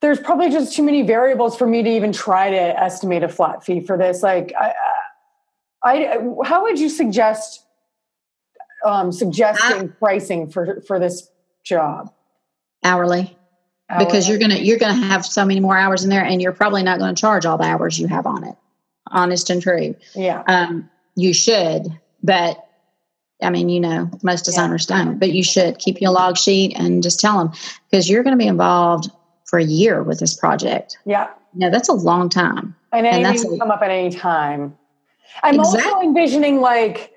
there's 0.00 0.20
probably 0.20 0.50
just 0.50 0.76
too 0.76 0.82
many 0.82 1.02
variables 1.02 1.56
for 1.56 1.66
me 1.66 1.82
to 1.82 1.90
even 1.90 2.12
try 2.12 2.50
to 2.50 2.80
estimate 2.80 3.22
a 3.22 3.28
flat 3.28 3.64
fee 3.64 3.80
for 3.80 3.96
this. 3.96 4.22
Like, 4.22 4.52
I, 4.58 4.74
I 5.82 6.18
how 6.44 6.62
would 6.62 6.78
you 6.78 6.88
suggest 6.88 7.64
um, 8.84 9.10
suggesting 9.10 9.88
I, 9.88 9.92
pricing 9.98 10.50
for 10.50 10.80
for 10.82 10.98
this 10.98 11.28
job? 11.66 12.12
Hourly. 12.82 13.36
Hourly. 13.90 14.04
Because 14.04 14.28
you're 14.28 14.38
gonna 14.38 14.56
you're 14.56 14.78
gonna 14.78 14.94
have 14.94 15.26
so 15.26 15.44
many 15.44 15.60
more 15.60 15.76
hours 15.76 16.02
in 16.02 16.10
there, 16.10 16.24
and 16.24 16.40
you're 16.40 16.52
probably 16.52 16.82
not 16.82 16.98
going 16.98 17.14
to 17.14 17.20
charge 17.20 17.44
all 17.46 17.58
the 17.58 17.64
hours 17.64 17.98
you 17.98 18.06
have 18.08 18.26
on 18.26 18.44
it. 18.44 18.56
Honest 19.08 19.50
and 19.50 19.62
true. 19.62 19.94
Yeah. 20.14 20.42
Um, 20.48 20.90
you 21.14 21.32
should, 21.32 21.86
but 22.22 22.66
I 23.42 23.50
mean, 23.50 23.68
you 23.68 23.80
know, 23.80 24.10
most 24.22 24.44
designers 24.44 24.86
yeah. 24.88 25.04
don't. 25.04 25.18
But 25.18 25.32
you 25.32 25.42
should 25.42 25.78
keep 25.78 26.00
your 26.00 26.10
log 26.10 26.36
sheet 26.36 26.74
and 26.76 27.02
just 27.02 27.20
tell 27.20 27.38
them 27.38 27.52
because 27.90 28.08
you're 28.08 28.22
going 28.22 28.36
to 28.36 28.42
be 28.42 28.48
involved 28.48 29.10
for 29.44 29.58
a 29.58 29.64
year 29.64 30.02
with 30.02 30.18
this 30.18 30.34
project. 30.34 30.98
Yeah. 31.04 31.28
Yeah, 31.54 31.70
that's 31.70 31.88
a 31.88 31.94
long 31.94 32.28
time. 32.28 32.74
And 32.92 33.06
anything 33.06 33.24
and 33.24 33.34
that's 33.34 33.44
can 33.44 33.58
come 33.58 33.70
up 33.70 33.82
at 33.82 33.90
any 33.90 34.10
time. 34.10 34.76
I'm 35.42 35.54
exactly. 35.58 35.82
also 35.82 36.00
envisioning 36.02 36.60
like, 36.60 37.12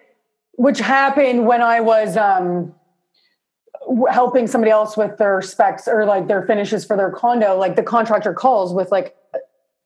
which 0.54 0.80
happened 0.80 1.46
when 1.46 1.62
I 1.62 1.80
was 1.80 2.18
um, 2.18 2.74
helping 4.12 4.48
somebody 4.48 4.72
else 4.72 4.96
with 4.96 5.18
their 5.18 5.42
specs 5.42 5.88
or 5.88 6.06
like 6.06 6.28
their 6.28 6.44
finishes 6.44 6.86
for 6.86 6.96
their 6.96 7.10
condo 7.10 7.58
like 7.58 7.76
the 7.76 7.84
contractor 7.84 8.34
calls 8.34 8.74
with 8.74 8.92
like 8.92 9.16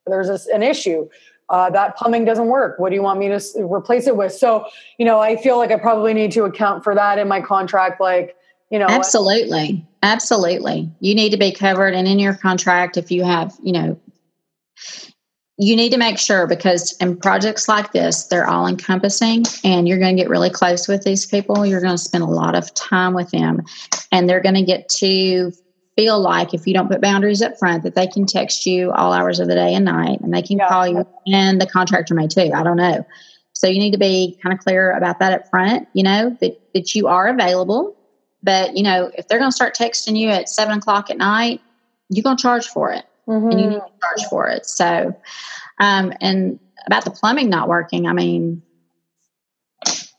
there's 0.06 0.28
this, 0.28 0.48
an 0.48 0.62
issue. 0.62 1.08
Uh, 1.50 1.70
that 1.70 1.96
plumbing 1.96 2.26
doesn't 2.26 2.48
work. 2.48 2.80
What 2.80 2.90
do 2.90 2.96
you 2.96 3.02
want 3.02 3.20
me 3.20 3.28
to 3.28 3.42
replace 3.64 4.08
it 4.08 4.18
with? 4.18 4.34
So 4.34 4.66
you 4.98 5.06
know 5.06 5.20
i 5.20 5.36
feel 5.36 5.58
like 5.58 5.72
i 5.72 5.78
probably 5.78 6.14
need 6.14 6.32
to 6.34 6.44
account 6.44 6.84
for 6.84 6.96
that 6.96 7.18
in 7.18 7.28
my 7.28 7.42
contract 7.42 8.00
like 8.02 8.36
you 8.70 8.80
know 8.80 8.88
absolutely. 8.88 9.86
Absolutely. 10.04 10.92
You 11.00 11.16
need 11.16 11.30
to 11.30 11.38
be 11.38 11.54
covered 11.54 11.94
and 11.94 12.08
in 12.10 12.20
your 12.20 12.34
contract 12.34 12.98
if 12.98 13.10
you 13.10 13.24
have 13.24 13.56
you 13.64 13.72
know 13.72 14.00
you 15.58 15.76
need 15.76 15.92
to 15.92 15.98
make 15.98 16.18
sure 16.18 16.48
because 16.48 16.96
in 17.00 17.16
projects 17.16 17.68
like 17.68 17.92
this, 17.92 18.26
they're 18.26 18.48
all 18.48 18.66
encompassing 18.66 19.44
and 19.64 19.88
you're 19.88 20.00
going 20.00 20.16
to 20.16 20.22
get 20.22 20.30
really 20.30 20.50
close 20.50 20.88
with 20.88 21.04
these 21.04 21.26
people. 21.26 21.66
You're 21.66 21.82
going 21.82 21.94
to 21.94 21.98
spend 22.04 22.24
a 22.24 22.28
lot 22.28 22.56
of 22.56 22.74
time 22.74 23.14
with 23.14 23.30
them 23.30 23.62
and 24.12 24.28
they're 24.28 24.42
going 24.42 24.56
to 24.56 24.64
get 24.64 24.90
to 24.90 25.52
feel 25.96 26.20
like 26.20 26.56
if 26.56 26.66
you 26.66 26.74
don't 26.74 26.90
put 26.90 27.02
boundaries 27.02 27.44
up 27.44 27.58
front 27.60 27.84
that 27.84 27.94
they 27.94 28.08
can 28.08 28.26
text 28.26 28.66
you 28.66 28.92
all 28.94 29.14
hours 29.14 29.40
of 29.40 29.48
the 29.48 29.54
day 29.54 29.76
and 29.76 29.86
night 29.86 30.20
and 30.22 30.34
they 30.34 30.42
can 30.42 30.58
yeah. 30.58 30.68
call 30.68 30.88
you 30.88 31.06
and 31.28 31.62
the 31.62 31.68
contractor 31.68 32.16
may 32.16 32.28
too. 32.28 32.52
I 32.54 32.64
don't 32.64 32.78
know. 32.78 33.06
So 33.54 33.68
you 33.68 33.78
need 33.78 33.92
to 33.92 34.00
be 34.00 34.40
kind 34.42 34.54
of 34.54 34.60
clear 34.60 34.92
about 34.94 35.20
that 35.20 35.34
up 35.34 35.48
front, 35.50 35.88
you 35.94 36.02
know, 36.02 36.36
that, 36.42 36.60
that 36.74 36.96
you 36.96 37.08
are 37.08 37.28
available. 37.28 37.96
But, 38.42 38.76
you 38.76 38.82
know, 38.82 39.12
if 39.16 39.28
they're 39.28 39.38
going 39.38 39.52
to 39.52 39.56
start 39.56 39.76
texting 39.76 40.18
you 40.18 40.30
at 40.30 40.50
seven 40.50 40.80
o'clock 40.80 41.12
at 41.12 41.18
night, 41.18 41.62
you're 42.10 42.24
going 42.24 42.38
to 42.38 42.42
charge 42.42 42.68
for 42.68 42.92
it 42.92 43.06
mm-hmm. 43.28 43.50
and 43.50 43.60
you 43.60 43.70
need 43.70 43.76
to 43.76 43.92
charge 44.02 44.30
for 44.30 44.48
it. 44.48 44.66
So, 44.66 45.16
um, 45.80 46.14
and 46.22 46.60
about 46.86 47.06
the 47.06 47.12
plumbing 47.12 47.50
not 47.50 47.68
working, 47.68 48.08
I 48.08 48.14
mean, 48.14 48.62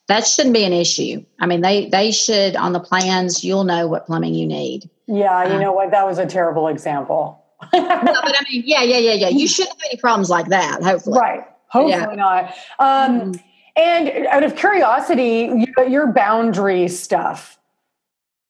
that 0.09 0.27
shouldn't 0.27 0.55
be 0.55 0.65
an 0.65 0.73
issue. 0.73 1.25
I 1.41 1.47
mean, 1.47 1.61
they 1.61 1.89
they 1.89 2.13
should 2.13 2.57
on 2.57 2.73
the 2.73 2.81
plans. 2.81 3.45
You'll 3.45 3.65
know 3.65 3.87
what 3.87 4.07
plumbing 4.07 4.35
you 4.35 4.47
need. 4.47 4.89
Yeah, 5.07 5.47
you 5.47 5.55
um, 5.55 5.61
know 5.61 5.73
what? 5.73 5.91
That 5.91 6.07
was 6.07 6.19
a 6.19 6.27
terrible 6.27 6.69
example. 6.69 7.43
no, 7.73 7.81
but 7.81 8.07
I 8.07 8.45
mean, 8.51 8.63
yeah, 8.67 8.83
yeah, 8.83 8.99
yeah, 8.99 9.15
yeah. 9.15 9.29
You 9.29 9.49
shouldn't 9.49 9.77
have 9.77 9.91
any 9.91 10.01
problems 10.01 10.29
like 10.29 10.49
that. 10.49 10.83
Hopefully, 10.83 11.19
right? 11.19 11.45
Hopefully 11.69 11.91
yeah. 11.91 12.15
not. 12.15 12.55
Um, 12.79 13.33
mm-hmm. 13.33 13.33
And 13.77 14.27
out 14.29 14.45
of 14.45 14.55
curiosity, 14.55 15.67
your 15.89 16.07
boundary 16.13 16.87
stuff 16.89 17.59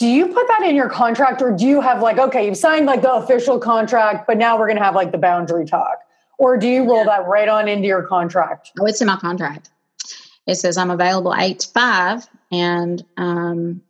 do 0.05 0.11
you 0.11 0.27
put 0.27 0.47
that 0.49 0.61
in 0.61 0.77
your 0.77 0.91
contract 0.91 1.41
or 1.41 1.51
do 1.51 1.65
you 1.65 1.81
have 1.81 2.03
like 2.03 2.19
okay 2.19 2.45
you've 2.45 2.59
signed 2.59 2.85
like 2.85 3.01
the 3.01 3.11
official 3.11 3.59
contract 3.59 4.27
but 4.27 4.37
now 4.37 4.59
we're 4.59 4.67
going 4.67 4.77
to 4.77 4.85
have 4.85 4.95
like 4.95 5.13
the 5.13 5.19
boundary 5.19 5.65
talk? 5.65 6.01
Or 6.37 6.59
do 6.59 6.69
you 6.69 6.85
roll 6.85 6.99
yeah. 6.99 7.17
that 7.17 7.27
right 7.27 7.49
on 7.49 7.69
into 7.69 7.87
your 7.87 8.03
contract? 8.03 8.71
Oh 8.79 8.85
it's 8.85 9.01
in 9.01 9.07
my 9.07 9.17
contract. 9.17 9.71
It 10.47 10.57
says 10.57 10.77
i'm 10.77 10.91
available 10.91 11.35
8 11.35 11.59
to 11.59 11.69
5 11.69 12.27
and 12.53 13.03
um, 13.17 13.81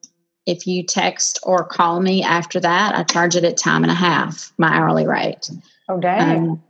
if 0.47 0.69
you 0.69 0.85
text 0.85 1.41
or 1.43 1.65
call 1.65 2.01
me 2.01 2.23
after 2.23 2.61
that 2.61 2.95
i 2.95 3.03
charge 3.03 3.35
it 3.35 3.43
at 3.43 3.57
time 3.57 3.83
and 3.83 3.91
a 3.91 3.95
half 3.97 4.53
my 4.57 4.69
hourly 4.69 5.09
rate. 5.09 5.51
Oh 5.89 5.99
dang. 5.99 6.51
Um, 6.51 6.63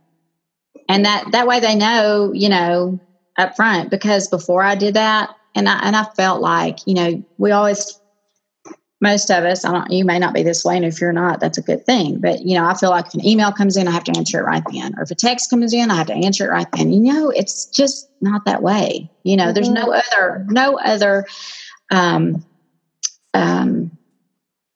and 0.89 1.05
that 1.05 1.31
that 1.33 1.45
way 1.45 1.59
they 1.59 1.75
know 1.75 2.31
you 2.33 2.49
know 2.49 2.99
up 3.37 3.55
front 3.55 3.91
because 3.91 4.27
before 4.27 4.63
i 4.63 4.73
did 4.73 4.95
that 4.95 5.35
and 5.53 5.69
i 5.69 5.77
and 5.83 5.95
i 5.95 6.03
felt 6.15 6.41
like 6.41 6.79
you 6.87 6.95
know 6.95 7.23
we 7.37 7.51
always 7.51 7.99
most 9.05 9.29
of 9.29 9.43
us, 9.43 9.63
I 9.63 9.71
don't, 9.71 9.91
you 9.91 10.03
may 10.03 10.17
not 10.17 10.33
be 10.33 10.41
this 10.41 10.65
way. 10.65 10.75
And 10.75 10.83
if 10.83 10.99
you're 10.99 11.13
not, 11.13 11.39
that's 11.39 11.59
a 11.59 11.61
good 11.61 11.85
thing. 11.85 12.19
But, 12.19 12.41
you 12.41 12.57
know, 12.57 12.65
I 12.65 12.73
feel 12.73 12.89
like 12.89 13.05
if 13.05 13.13
an 13.13 13.25
email 13.25 13.51
comes 13.51 13.77
in, 13.77 13.87
I 13.87 13.91
have 13.91 14.03
to 14.05 14.17
answer 14.17 14.39
it 14.39 14.43
right 14.43 14.63
then. 14.73 14.95
Or 14.97 15.03
if 15.03 15.11
a 15.11 15.15
text 15.15 15.49
comes 15.51 15.73
in, 15.73 15.91
I 15.91 15.95
have 15.95 16.07
to 16.07 16.13
answer 16.13 16.45
it 16.45 16.49
right 16.49 16.67
then. 16.73 16.91
You 16.91 17.13
know, 17.13 17.29
it's 17.29 17.65
just 17.65 18.09
not 18.19 18.45
that 18.45 18.63
way. 18.63 19.09
You 19.23 19.37
know, 19.37 19.45
mm-hmm. 19.45 19.53
there's 19.53 19.69
no 19.69 19.89
mm-hmm. 19.89 20.01
other, 20.13 20.45
no 20.49 20.79
other, 20.79 21.25
um, 21.91 22.43
um, 23.33 23.95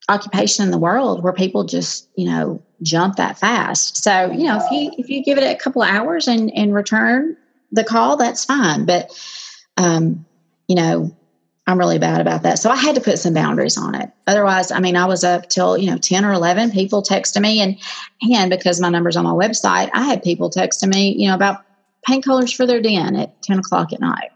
occupation 0.08 0.66
in 0.66 0.72
the 0.72 0.78
world 0.78 1.24
where 1.24 1.34
people 1.34 1.64
just, 1.64 2.08
you 2.16 2.26
know, 2.26 2.62
jump 2.82 3.16
that 3.18 3.38
fast. 3.38 4.04
So, 4.04 4.32
you 4.32 4.46
know, 4.46 4.58
if 4.58 4.72
you, 4.72 4.92
if 4.98 5.10
you 5.10 5.24
give 5.24 5.38
it 5.38 5.44
a 5.44 5.56
couple 5.56 5.82
of 5.82 5.90
hours 5.90 6.28
and, 6.28 6.52
and 6.56 6.74
return 6.74 7.36
the 7.72 7.84
call, 7.84 8.18
that's 8.18 8.46
fine. 8.46 8.86
But, 8.86 9.12
um, 9.78 10.26
you 10.68 10.76
know, 10.76 11.16
I'm 11.70 11.78
really 11.78 12.00
bad 12.00 12.20
about 12.20 12.42
that. 12.42 12.58
So 12.58 12.72
I 12.72 12.76
had 12.76 12.96
to 12.96 13.02
put 13.02 13.20
some 13.20 13.36
boundaries 13.36 13.78
on 13.78 13.94
it. 13.94 14.10
Otherwise, 14.26 14.72
I 14.72 14.80
mean, 14.80 14.96
I 14.96 15.06
was 15.06 15.24
up 15.24 15.50
till, 15.50 15.78
you 15.78 15.92
know, 15.92 16.00
10 16.00 16.26
or 16.26 16.34
11 16.34 16.72
people 16.72 17.04
texting 17.04 17.42
me 17.42 17.62
and, 17.62 17.78
and 18.34 18.50
because 18.50 18.82
my 18.82 18.90
number's 18.90 19.16
on 19.16 19.24
my 19.24 19.34
website, 19.34 19.92
I 19.94 20.04
had 20.04 20.24
people 20.24 20.50
texting 20.50 20.92
me, 20.92 21.14
you 21.16 21.28
know, 21.28 21.36
about 21.36 21.64
paint 22.08 22.26
colors 22.26 22.52
for 22.52 22.66
their 22.66 22.82
den 22.82 23.16
at 23.16 23.40
10 23.44 23.60
o'clock 23.60 23.94
at 23.94 24.00
night. 24.00 24.32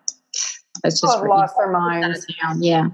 It's 0.84 1.02
just 1.02 1.18
have 1.18 1.26
lost 1.26 1.56
their 1.58 1.72
minds. 1.72 2.24
Yeah. 2.60 2.90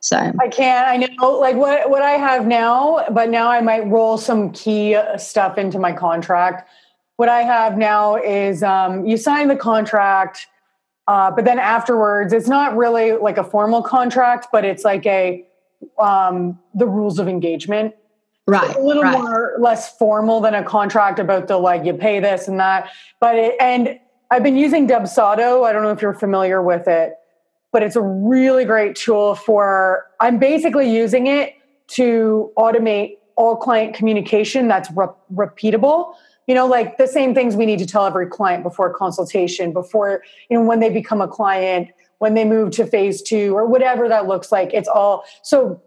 So 0.00 0.16
I 0.16 0.46
can't. 0.46 0.86
I 0.86 0.96
know, 0.98 1.30
like 1.32 1.56
what 1.56 1.90
what 1.90 2.02
I 2.02 2.12
have 2.12 2.46
now, 2.46 3.04
but 3.10 3.30
now 3.30 3.48
I 3.48 3.60
might 3.60 3.84
roll 3.88 4.18
some 4.18 4.52
key 4.52 4.96
stuff 5.16 5.58
into 5.58 5.80
my 5.80 5.92
contract. 5.92 6.68
What 7.16 7.28
I 7.28 7.40
have 7.40 7.76
now 7.76 8.14
is 8.14 8.62
um, 8.62 9.04
you 9.06 9.16
sign 9.16 9.48
the 9.48 9.56
contract, 9.56 10.46
uh, 11.06 11.30
but 11.30 11.44
then 11.44 11.58
afterwards, 11.58 12.32
it's 12.32 12.48
not 12.48 12.76
really 12.76 13.12
like 13.12 13.38
a 13.38 13.44
formal 13.44 13.82
contract, 13.82 14.48
but 14.52 14.64
it's 14.64 14.84
like 14.84 15.06
a 15.06 15.44
um, 15.98 16.58
the 16.74 16.86
rules 16.86 17.18
of 17.18 17.28
engagement. 17.28 17.94
Right. 18.46 18.68
It's 18.70 18.78
a 18.78 18.80
little 18.80 19.02
right. 19.02 19.18
more 19.18 19.56
less 19.58 19.96
formal 19.96 20.40
than 20.40 20.54
a 20.54 20.62
contract 20.62 21.18
about 21.18 21.48
the 21.48 21.56
like 21.56 21.84
you 21.84 21.94
pay 21.94 22.20
this 22.20 22.48
and 22.48 22.60
that. 22.60 22.90
But 23.20 23.36
it, 23.36 23.54
and 23.60 23.98
I've 24.30 24.42
been 24.42 24.56
using 24.56 24.88
Dubsado. 24.88 25.64
I 25.66 25.72
don't 25.72 25.82
know 25.82 25.90
if 25.90 26.00
you're 26.00 26.14
familiar 26.14 26.62
with 26.62 26.88
it 26.88 27.14
but 27.76 27.82
it's 27.82 27.96
a 27.96 28.00
really 28.00 28.64
great 28.64 28.96
tool 28.96 29.34
for 29.34 30.06
i'm 30.20 30.38
basically 30.38 30.90
using 30.90 31.26
it 31.26 31.54
to 31.86 32.50
automate 32.56 33.18
all 33.36 33.54
client 33.54 33.94
communication 33.94 34.66
that's 34.66 34.88
re- 34.92 35.06
repeatable 35.34 36.14
you 36.46 36.54
know 36.54 36.66
like 36.66 36.98
the 36.98 37.06
same 37.06 37.34
things 37.34 37.56
we 37.56 37.66
need 37.66 37.78
to 37.78 37.86
tell 37.86 38.06
every 38.06 38.26
client 38.26 38.62
before 38.62 38.92
consultation 38.92 39.72
before 39.72 40.22
you 40.48 40.58
know 40.58 40.64
when 40.64 40.80
they 40.80 40.90
become 40.90 41.20
a 41.20 41.28
client 41.28 41.90
when 42.18 42.34
they 42.34 42.44
move 42.44 42.70
to 42.72 42.86
phase 42.86 43.22
two 43.22 43.54
or 43.56 43.66
whatever 43.66 44.08
that 44.08 44.26
looks 44.26 44.50
like. 44.50 44.72
It's 44.72 44.88
all 44.88 45.24
so 45.42 45.82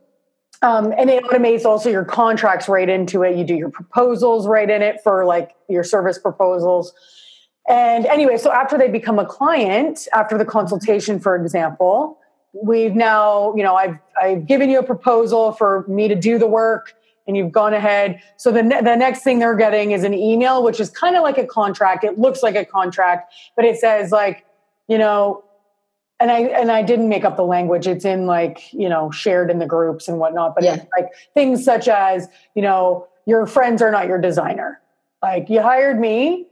um, 0.62 0.94
and 0.98 1.10
it 1.10 1.24
automates 1.24 1.64
also 1.64 1.90
your 1.90 2.04
contracts 2.04 2.68
right 2.68 2.90
into 2.90 3.24
it. 3.24 3.38
You 3.38 3.46
do 3.46 3.56
your 3.56 3.70
proposals 3.70 4.46
right 4.46 4.70
in 4.70 4.82
it 4.82 5.02
for 5.02 5.26
like 5.26 5.52
your 5.70 5.86
service 5.86 6.20
proposals. 6.20 6.94
And 7.70 8.06
anyway, 8.08 8.38
so 8.38 8.52
after 8.52 8.78
they 8.78 8.90
become 8.90 9.20
a 9.20 9.26
client, 9.26 10.08
after 10.14 10.38
the 10.38 10.44
consultation, 10.44 11.20
for 11.20 11.36
example, 11.36 12.20
we've 12.52 12.94
now, 12.94 13.56
you 13.56 13.64
know, 13.64 13.76
I've, 13.76 14.00
I've 14.22 14.48
given 14.48 14.70
you 14.70 14.80
a 14.80 14.84
proposal 14.84 15.54
for 15.54 15.86
me 15.88 16.10
to 16.10 16.16
do 16.16 16.38
the 16.38 16.48
work 16.48 16.94
and 17.30 17.38
you've 17.38 17.52
gone 17.52 17.76
ahead. 17.76 18.22
So 18.38 18.52
the, 18.52 18.64
ne- 18.64 18.82
the 18.82 18.96
next 18.96 19.22
thing 19.22 19.38
they're 19.38 19.56
getting 19.56 19.92
is 19.92 20.04
an 20.04 20.16
email, 20.16 20.64
which 20.64 20.80
is 20.80 20.90
kind 20.90 21.16
of 21.16 21.22
like 21.22 21.38
a 21.38 21.46
contract. 21.46 22.04
It 22.04 22.18
looks 22.18 22.42
like 22.42 22.56
a 22.56 22.66
contract, 22.66 23.32
but 23.56 23.66
it 23.66 23.78
says 23.78 24.12
like, 24.12 24.46
you 24.88 24.98
know, 24.98 25.44
and 26.20 26.32
I 26.32 26.40
and 26.40 26.72
I 26.72 26.82
didn't 26.82 27.08
make 27.08 27.24
up 27.24 27.38
the 27.38 27.46
language. 27.46 27.88
It's 27.88 28.04
in 28.04 28.26
like 28.26 28.74
you 28.74 28.90
know 28.90 29.10
shared 29.10 29.50
in 29.50 29.60
the 29.60 29.66
groups 29.66 30.10
and 30.10 30.20
whatnot. 30.20 30.54
But 30.56 30.66
yeah. 30.66 30.76
it's 30.76 30.86
like 30.98 31.12
things 31.34 31.64
such 31.64 31.88
as 31.88 32.28
you 32.56 32.62
know 32.62 33.08
your 33.26 33.46
friends 33.46 33.82
are 33.82 33.92
not 33.92 34.08
your 34.08 34.20
designer. 34.20 34.82
Like 35.22 35.50
you 35.50 35.62
hired 35.62 35.98
me, 35.98 36.48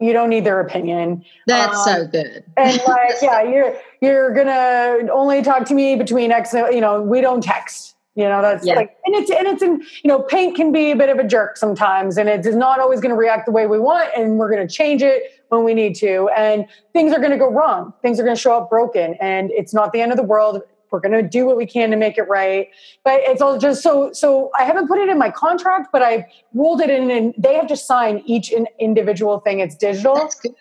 you 0.00 0.12
don't 0.12 0.30
need 0.30 0.44
their 0.44 0.58
opinion. 0.58 1.24
That's 1.46 1.76
um, 1.86 1.94
so 1.94 2.06
good. 2.08 2.44
and 2.56 2.80
like, 2.88 3.14
yeah, 3.22 3.42
you're 3.42 3.76
you're 4.00 4.34
gonna 4.34 5.12
only 5.12 5.42
talk 5.42 5.64
to 5.66 5.74
me 5.74 5.94
between 5.94 6.32
X. 6.32 6.52
You 6.52 6.80
know, 6.80 7.00
we 7.00 7.20
don't 7.20 7.42
text. 7.42 7.93
You 8.16 8.28
know, 8.28 8.42
that's 8.42 8.64
yeah. 8.64 8.74
like, 8.74 8.96
and 9.04 9.14
it's 9.16 9.30
and 9.30 9.46
it's 9.48 9.62
in. 9.62 9.82
You 10.04 10.08
know, 10.08 10.22
paint 10.22 10.54
can 10.54 10.70
be 10.70 10.92
a 10.92 10.96
bit 10.96 11.08
of 11.08 11.18
a 11.18 11.24
jerk 11.24 11.56
sometimes, 11.56 12.16
and 12.16 12.28
it 12.28 12.46
is 12.46 12.54
not 12.54 12.78
always 12.78 13.00
going 13.00 13.10
to 13.10 13.16
react 13.16 13.44
the 13.46 13.52
way 13.52 13.66
we 13.66 13.80
want, 13.80 14.10
and 14.16 14.38
we're 14.38 14.50
going 14.50 14.66
to 14.66 14.72
change 14.72 15.02
it 15.02 15.24
when 15.48 15.64
we 15.64 15.74
need 15.74 15.96
to, 15.96 16.28
and 16.36 16.66
things 16.92 17.12
are 17.12 17.18
going 17.18 17.32
to 17.32 17.38
go 17.38 17.50
wrong. 17.50 17.92
Things 18.02 18.20
are 18.20 18.22
going 18.22 18.36
to 18.36 18.40
show 18.40 18.56
up 18.56 18.70
broken, 18.70 19.16
and 19.20 19.50
it's 19.50 19.74
not 19.74 19.92
the 19.92 20.00
end 20.00 20.12
of 20.12 20.16
the 20.16 20.22
world 20.22 20.62
we're 20.94 21.00
going 21.00 21.10
to 21.10 21.28
do 21.28 21.44
what 21.44 21.56
we 21.56 21.66
can 21.66 21.90
to 21.90 21.96
make 21.96 22.16
it 22.16 22.28
right 22.28 22.68
but 23.02 23.20
it's 23.24 23.42
all 23.42 23.58
just 23.58 23.82
so 23.82 24.12
so 24.12 24.52
i 24.56 24.62
haven't 24.62 24.86
put 24.86 24.96
it 24.96 25.08
in 25.08 25.18
my 25.18 25.28
contract 25.28 25.88
but 25.92 26.02
i've 26.02 26.22
ruled 26.52 26.80
it 26.80 26.88
in 26.88 27.10
and 27.10 27.34
they 27.36 27.54
have 27.54 27.66
to 27.66 27.76
sign 27.76 28.22
each 28.26 28.52
individual 28.78 29.40
thing 29.40 29.58
it's 29.58 29.74
digital 29.74 30.14
that's 30.14 30.38
good 30.38 30.54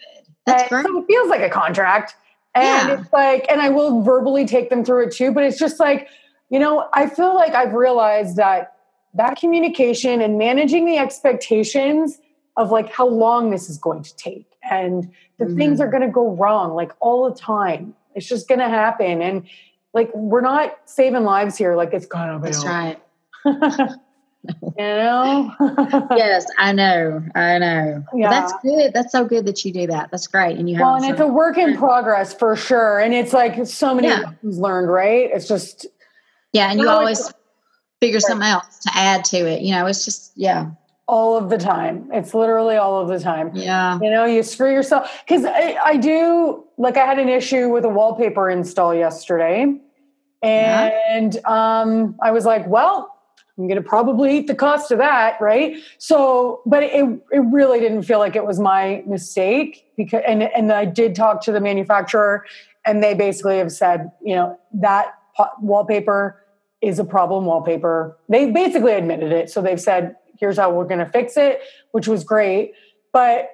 that's 0.48 0.68
great. 0.70 0.84
so 0.84 0.98
it 0.98 1.06
feels 1.06 1.30
like 1.30 1.42
a 1.42 1.50
contract 1.52 2.16
and 2.56 2.90
yeah. 2.90 3.00
it's 3.00 3.14
like 3.14 3.46
and 3.48 3.62
i 3.62 3.70
will 3.70 4.02
verbally 4.02 4.44
take 4.44 4.72
them 4.72 4.84
through 4.84 5.04
it 5.06 5.12
too 5.14 5.32
but 5.32 5.44
it's 5.44 5.60
just 5.60 5.80
like 5.80 6.08
you 6.54 6.60
know 6.60 6.88
i 6.94 7.10
feel 7.10 7.36
like 7.36 7.54
i've 7.54 7.74
realized 7.74 8.38
that 8.38 8.74
that 9.14 9.36
communication 9.38 10.22
and 10.22 10.38
managing 10.38 10.86
the 10.86 10.98
expectations 10.98 12.20
of 12.58 12.72
like 12.72 12.92
how 12.92 13.08
long 13.08 13.50
this 13.50 13.70
is 13.70 13.78
going 13.78 14.04
to 14.04 14.16
take 14.16 14.48
and 14.70 15.12
the 15.38 15.46
mm-hmm. 15.46 15.58
things 15.58 15.80
are 15.80 15.90
going 15.90 16.04
to 16.04 16.10
go 16.10 16.36
wrong 16.36 16.74
like 16.74 16.92
all 17.00 17.30
the 17.30 17.36
time. 17.36 17.94
It's 18.16 18.28
just 18.28 18.48
going 18.48 18.60
to 18.60 18.70
happen. 18.70 19.22
And 19.22 19.48
like 19.94 20.14
we're 20.16 20.42
not 20.42 20.78
saving 20.86 21.24
lives 21.24 21.58
here 21.58 21.76
like 21.76 21.94
it's 21.94 22.08
gonna 22.08 22.40
be 22.40 22.46
that's 22.46 22.66
right. 22.66 23.00
You 24.78 24.84
know? 24.84 25.54
Yes 26.18 26.46
i 26.58 26.74
know 26.74 27.24
i 27.34 27.58
know. 27.60 28.04
Yeah. 28.14 28.30
that's 28.30 28.54
good 28.62 28.92
that's 28.94 29.12
so 29.12 29.24
good 29.24 29.46
that 29.46 29.64
you 29.64 29.72
do 29.72 29.88
that. 29.88 30.12
That's 30.12 30.28
great 30.28 30.58
and 30.58 30.70
you 30.70 30.76
have 30.78 30.86
well 30.86 30.96
and 30.96 31.06
it's 31.06 31.22
a 31.22 31.28
work 31.28 31.58
in 31.58 31.78
progress 31.78 32.34
for 32.34 32.56
sure 32.56 33.00
and 33.00 33.14
it's 33.14 33.32
like 33.32 33.66
so 33.66 33.96
many 33.96 34.10
yeah. 34.10 34.20
lessons 34.20 34.58
learned 34.58 34.90
right? 34.90 35.30
It's 35.32 35.48
just 35.48 35.86
yeah 36.54 36.72
and 36.72 36.80
you 36.80 36.88
always 36.88 37.34
figure 38.00 38.20
something 38.20 38.48
else 38.48 38.80
to 38.80 38.92
add 38.94 39.26
to 39.26 39.38
it 39.38 39.62
you 39.62 39.72
know 39.72 39.86
it's 39.86 40.06
just 40.06 40.32
yeah 40.36 40.72
all 41.08 41.38
of 41.38 41.50
the 41.50 41.58
time. 41.58 42.10
It's 42.14 42.34
literally 42.34 42.78
all 42.78 43.02
of 43.02 43.08
the 43.08 43.20
time. 43.20 43.52
Yeah. 43.54 44.00
You 44.02 44.10
know, 44.10 44.26
you 44.26 44.42
screw 44.42 44.72
yourself. 44.72 45.24
Because 45.26 45.46
I, 45.46 45.78
I, 45.84 45.98
do, 45.98 46.64
like, 46.78 46.98
I 46.98 47.06
had 47.06 47.20
an 47.20 47.30
issue 47.30 47.70
with 47.70 47.84
a 47.84 47.90
wallpaper 47.90 48.50
install 48.50 48.96
yesterday. 48.96 49.80
And 50.42 51.34
yeah. 51.36 51.82
um, 51.82 52.16
I 52.22 52.32
was 52.32 52.46
like, 52.46 52.66
well, 52.68 53.10
I'm 53.58 53.68
going 53.68 53.82
to 53.82 53.88
probably 53.88 54.38
eat 54.40 54.48
the 54.48 54.56
cost 54.56 54.92
of 54.92 54.98
that. 55.00 55.40
Right. 55.42 55.78
So, 55.98 56.62
but 56.66 56.84
it, 56.84 57.06
it 57.32 57.40
really 57.52 57.80
didn't 57.80 58.04
feel 58.04 58.20
like 58.20 58.36
it 58.36 58.46
was 58.46 58.60
my 58.60 59.04
mistake 59.06 59.86
because, 59.96 60.24
and, 60.26 60.44
and 60.44 60.72
I 60.72 60.86
did 60.86 61.16
talk 61.16 61.42
to 61.44 61.52
the 61.52 61.62
manufacturer 61.62 62.46
and 62.86 63.04
they 63.04 63.14
basically 63.14 63.58
have 63.58 63.72
said, 63.72 64.12
you 64.22 64.36
know, 64.36 64.60
that 64.74 65.14
wallpaper 65.62 66.43
is 66.84 67.00
a 67.00 67.06
problem 67.06 67.46
wallpaper. 67.46 68.18
They 68.30 68.52
basically 68.52 68.94
admitted 68.94 69.32
it. 69.32 69.50
So 69.50 69.62
they've 69.62 69.80
said, 69.80 70.16
here's 70.40 70.58
how 70.58 70.72
we're 70.72 70.86
going 70.86 71.00
to 71.00 71.06
fix 71.06 71.38
it, 71.38 71.62
which 71.92 72.08
was 72.08 72.24
great. 72.24 72.74
But 73.12 73.50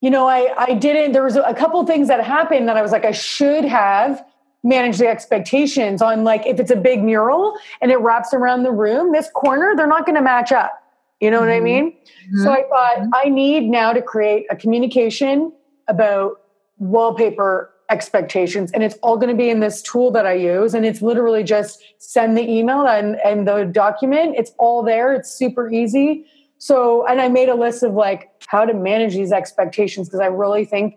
you 0.00 0.10
know, 0.10 0.28
I 0.28 0.54
I 0.56 0.74
didn't. 0.74 1.12
There 1.12 1.24
was 1.24 1.36
a 1.36 1.54
couple 1.54 1.84
things 1.86 2.08
that 2.08 2.22
happened 2.22 2.68
that 2.68 2.76
I 2.76 2.82
was 2.82 2.92
like, 2.92 3.04
I 3.04 3.12
should 3.12 3.64
have 3.64 4.24
managed 4.62 4.98
the 4.98 5.06
expectations 5.06 6.02
on 6.02 6.24
like 6.24 6.46
if 6.46 6.60
it's 6.60 6.70
a 6.70 6.76
big 6.76 7.02
mural 7.02 7.56
and 7.80 7.90
it 7.90 7.96
wraps 7.96 8.34
around 8.34 8.62
the 8.64 8.72
room, 8.72 9.12
this 9.12 9.30
corner 9.34 9.74
they're 9.76 9.86
not 9.86 10.04
going 10.04 10.16
to 10.16 10.22
match 10.22 10.52
up. 10.52 10.82
You 11.20 11.30
know 11.30 11.38
mm-hmm. 11.38 11.46
what 11.46 11.52
I 11.52 11.56
mm-hmm. 11.56 11.64
mean? 11.64 11.92
Mm-hmm. 11.92 12.42
So 12.42 12.52
I 12.52 12.62
thought 12.68 12.96
mm-hmm. 12.98 13.10
I 13.14 13.28
need 13.30 13.68
now 13.68 13.92
to 13.92 14.02
create 14.02 14.46
a 14.50 14.56
communication 14.56 15.52
about 15.88 16.42
wallpaper 16.78 17.70
expectations 17.90 18.70
and 18.72 18.82
it's 18.82 18.96
all 19.02 19.16
going 19.16 19.28
to 19.28 19.36
be 19.36 19.48
in 19.48 19.60
this 19.60 19.80
tool 19.82 20.10
that 20.10 20.26
i 20.26 20.32
use 20.32 20.74
and 20.74 20.84
it's 20.84 21.02
literally 21.02 21.44
just 21.44 21.82
send 21.98 22.36
the 22.36 22.48
email 22.48 22.86
and, 22.86 23.16
and 23.24 23.46
the 23.46 23.64
document. 23.64 24.34
It's 24.36 24.52
all 24.58 24.82
there. 24.82 25.12
It's 25.14 25.30
super 25.30 25.70
easy. 25.70 26.24
So 26.58 27.06
and 27.06 27.20
i 27.20 27.28
made 27.28 27.48
a 27.48 27.54
list 27.54 27.82
of 27.82 27.94
like 27.94 28.30
how 28.46 28.64
to 28.64 28.72
manage 28.72 29.14
these 29.14 29.32
expectations 29.32 30.08
because 30.08 30.20
i 30.20 30.26
really 30.26 30.64
think 30.64 30.96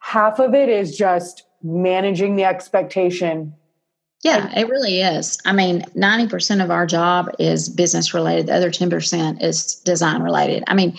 half 0.00 0.38
of 0.38 0.54
it 0.54 0.68
is 0.68 0.96
just 0.96 1.44
managing 1.62 2.36
the 2.36 2.44
expectation. 2.44 3.54
Yeah 4.24 4.50
it 4.58 4.68
really 4.68 5.00
is. 5.00 5.38
I 5.44 5.52
mean 5.52 5.82
90% 5.96 6.62
of 6.64 6.70
our 6.70 6.86
job 6.86 7.30
is 7.38 7.68
business 7.68 8.12
related. 8.12 8.46
The 8.46 8.54
other 8.54 8.70
10% 8.70 9.42
is 9.42 9.76
design 9.84 10.22
related. 10.22 10.64
I 10.66 10.74
mean 10.74 10.98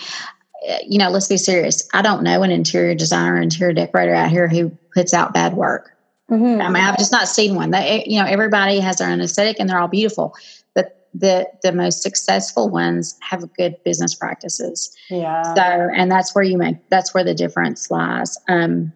you 0.86 0.98
know, 0.98 1.10
let's 1.10 1.28
be 1.28 1.36
serious. 1.36 1.88
I 1.92 2.02
don't 2.02 2.22
know 2.22 2.42
an 2.42 2.50
interior 2.50 2.94
designer, 2.94 3.40
interior 3.40 3.72
decorator 3.72 4.14
out 4.14 4.30
here 4.30 4.48
who 4.48 4.70
puts 4.94 5.14
out 5.14 5.32
bad 5.32 5.54
work. 5.54 5.96
Mm-hmm. 6.30 6.60
I 6.60 6.68
mean, 6.68 6.82
I've 6.82 6.98
just 6.98 7.12
not 7.12 7.28
seen 7.28 7.54
one. 7.54 7.70
That 7.70 8.06
you 8.06 8.20
know, 8.20 8.26
everybody 8.26 8.78
has 8.80 8.98
their 8.98 9.10
own 9.10 9.20
aesthetic, 9.20 9.56
and 9.58 9.68
they're 9.68 9.80
all 9.80 9.88
beautiful. 9.88 10.34
But 10.74 11.08
the 11.12 11.48
the 11.62 11.72
most 11.72 12.02
successful 12.02 12.68
ones 12.68 13.18
have 13.20 13.52
good 13.54 13.76
business 13.84 14.14
practices. 14.14 14.94
Yeah. 15.08 15.42
So, 15.54 15.62
and 15.62 16.10
that's 16.10 16.34
where 16.34 16.44
you 16.44 16.56
make 16.56 16.88
that's 16.88 17.12
where 17.12 17.24
the 17.24 17.34
difference 17.34 17.90
lies. 17.90 18.38
Um, 18.48 18.92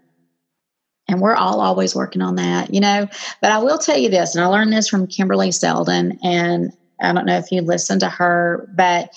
and 1.08 1.20
we're 1.20 1.34
all 1.34 1.60
always 1.60 1.94
working 1.94 2.22
on 2.22 2.36
that, 2.36 2.72
you 2.72 2.80
know. 2.80 3.08
But 3.40 3.50
I 3.50 3.58
will 3.58 3.78
tell 3.78 3.98
you 3.98 4.08
this, 4.08 4.34
and 4.34 4.44
I 4.44 4.46
learned 4.46 4.72
this 4.72 4.88
from 4.88 5.06
Kimberley 5.06 5.50
Seldon, 5.50 6.18
and 6.22 6.72
I 7.00 7.12
don't 7.12 7.26
know 7.26 7.36
if 7.36 7.50
you 7.50 7.62
listened 7.62 8.00
to 8.00 8.08
her, 8.08 8.68
but 8.76 9.10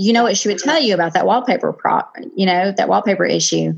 you 0.00 0.14
know 0.14 0.22
what 0.22 0.34
she 0.34 0.48
would 0.48 0.58
tell 0.58 0.80
you 0.80 0.94
about 0.94 1.12
that 1.12 1.26
wallpaper 1.26 1.74
prop, 1.74 2.16
you 2.34 2.46
know, 2.46 2.72
that 2.72 2.88
wallpaper 2.88 3.26
issue. 3.26 3.74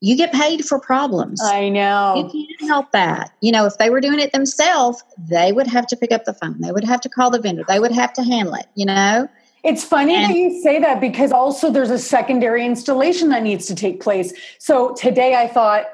You 0.00 0.16
get 0.16 0.32
paid 0.32 0.64
for 0.64 0.80
problems. 0.80 1.42
I 1.42 1.68
know. 1.68 2.14
You 2.16 2.46
can't 2.56 2.70
help 2.70 2.90
that. 2.92 3.32
You 3.42 3.52
know, 3.52 3.66
if 3.66 3.76
they 3.76 3.90
were 3.90 4.00
doing 4.00 4.18
it 4.18 4.32
themselves, 4.32 5.04
they 5.18 5.52
would 5.52 5.66
have 5.66 5.86
to 5.88 5.96
pick 5.96 6.10
up 6.10 6.24
the 6.24 6.32
phone. 6.32 6.58
They 6.62 6.72
would 6.72 6.84
have 6.84 7.02
to 7.02 7.10
call 7.10 7.30
the 7.30 7.38
vendor. 7.38 7.64
They 7.68 7.80
would 7.80 7.92
have 7.92 8.14
to 8.14 8.22
handle 8.22 8.54
it, 8.54 8.64
you 8.74 8.86
know? 8.86 9.28
It's 9.62 9.84
funny 9.84 10.16
and, 10.16 10.30
that 10.32 10.36
you 10.36 10.62
say 10.62 10.80
that 10.80 11.02
because 11.02 11.32
also 11.32 11.70
there's 11.70 11.90
a 11.90 11.98
secondary 11.98 12.64
installation 12.64 13.28
that 13.28 13.42
needs 13.42 13.66
to 13.66 13.74
take 13.74 14.00
place. 14.00 14.32
So 14.58 14.94
today 14.94 15.34
I 15.34 15.48
thought 15.48 15.84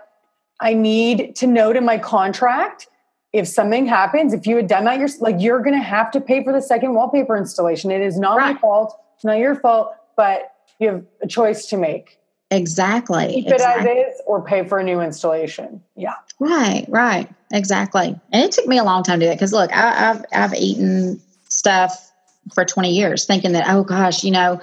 I 0.61 0.73
need 0.73 1.35
to 1.35 1.49
note 1.49 1.75
in 1.75 1.85
my 1.85 1.99
contract 1.99 2.87
if 3.33 3.49
something 3.49 3.87
happens, 3.87 4.33
if 4.33 4.47
you 4.47 4.55
had 4.55 4.69
done 4.69 4.85
that, 4.85 5.01
you're 5.01 5.09
like 5.19 5.37
you're 5.41 5.61
going 5.63 5.77
to 5.77 5.83
have 5.83 6.13
to 6.13 6.21
pay 6.21 6.45
for 6.45 6.53
the 6.53 6.63
second 6.63 6.95
wallpaper 6.95 7.37
installation. 7.37 7.91
It 7.91 8.03
is 8.03 8.19
not 8.19 8.39
right. 8.39 8.55
my 8.55 8.61
fault 8.61 8.97
it's 9.19 9.25
not 9.25 9.39
your 9.39 9.57
fault, 9.57 9.97
but 10.17 10.53
you 10.79 10.89
have 10.89 11.05
a 11.21 11.27
choice 11.27 11.67
to 11.67 11.77
make. 11.77 12.21
Exactly. 12.53 13.33
Keep 13.35 13.49
exactly. 13.49 13.91
it 13.91 14.07
as 14.07 14.15
is 14.15 14.23
or 14.25 14.41
pay 14.45 14.65
for 14.65 14.79
a 14.79 14.85
new 14.85 15.01
installation. 15.01 15.83
Yeah. 15.97 16.15
Right, 16.39 16.87
right. 16.87 17.29
Exactly. 17.53 18.19
And 18.33 18.45
it 18.45 18.53
took 18.53 18.69
me 18.69 18.79
a 18.79 18.85
long 18.85 19.03
time 19.03 19.19
to 19.19 19.27
do 19.27 19.29
that 19.29 19.35
because 19.35 19.53
look, 19.53 19.77
I, 19.77 20.11
I've 20.11 20.25
I've 20.33 20.55
eaten 20.55 21.21
stuff 21.49 22.13
for 22.55 22.65
20 22.65 22.93
years 22.95 23.25
thinking 23.25 23.51
that, 23.53 23.65
oh 23.69 23.83
gosh, 23.83 24.23
you 24.23 24.31
know, 24.31 24.61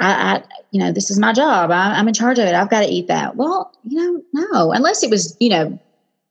I, 0.00 0.34
I 0.34 0.42
you 0.72 0.80
know, 0.80 0.90
this 0.90 1.12
is 1.12 1.18
my 1.20 1.32
job. 1.32 1.70
I, 1.70 1.94
I'm 1.94 2.08
in 2.08 2.14
charge 2.14 2.40
of 2.40 2.46
it. 2.46 2.54
I've 2.54 2.70
got 2.70 2.80
to 2.80 2.88
eat 2.88 3.06
that. 3.06 3.36
Well, 3.36 3.72
you 3.84 3.96
know, 3.96 4.22
no, 4.32 4.72
unless 4.72 5.04
it 5.04 5.10
was, 5.10 5.36
you 5.38 5.50
know, 5.50 5.78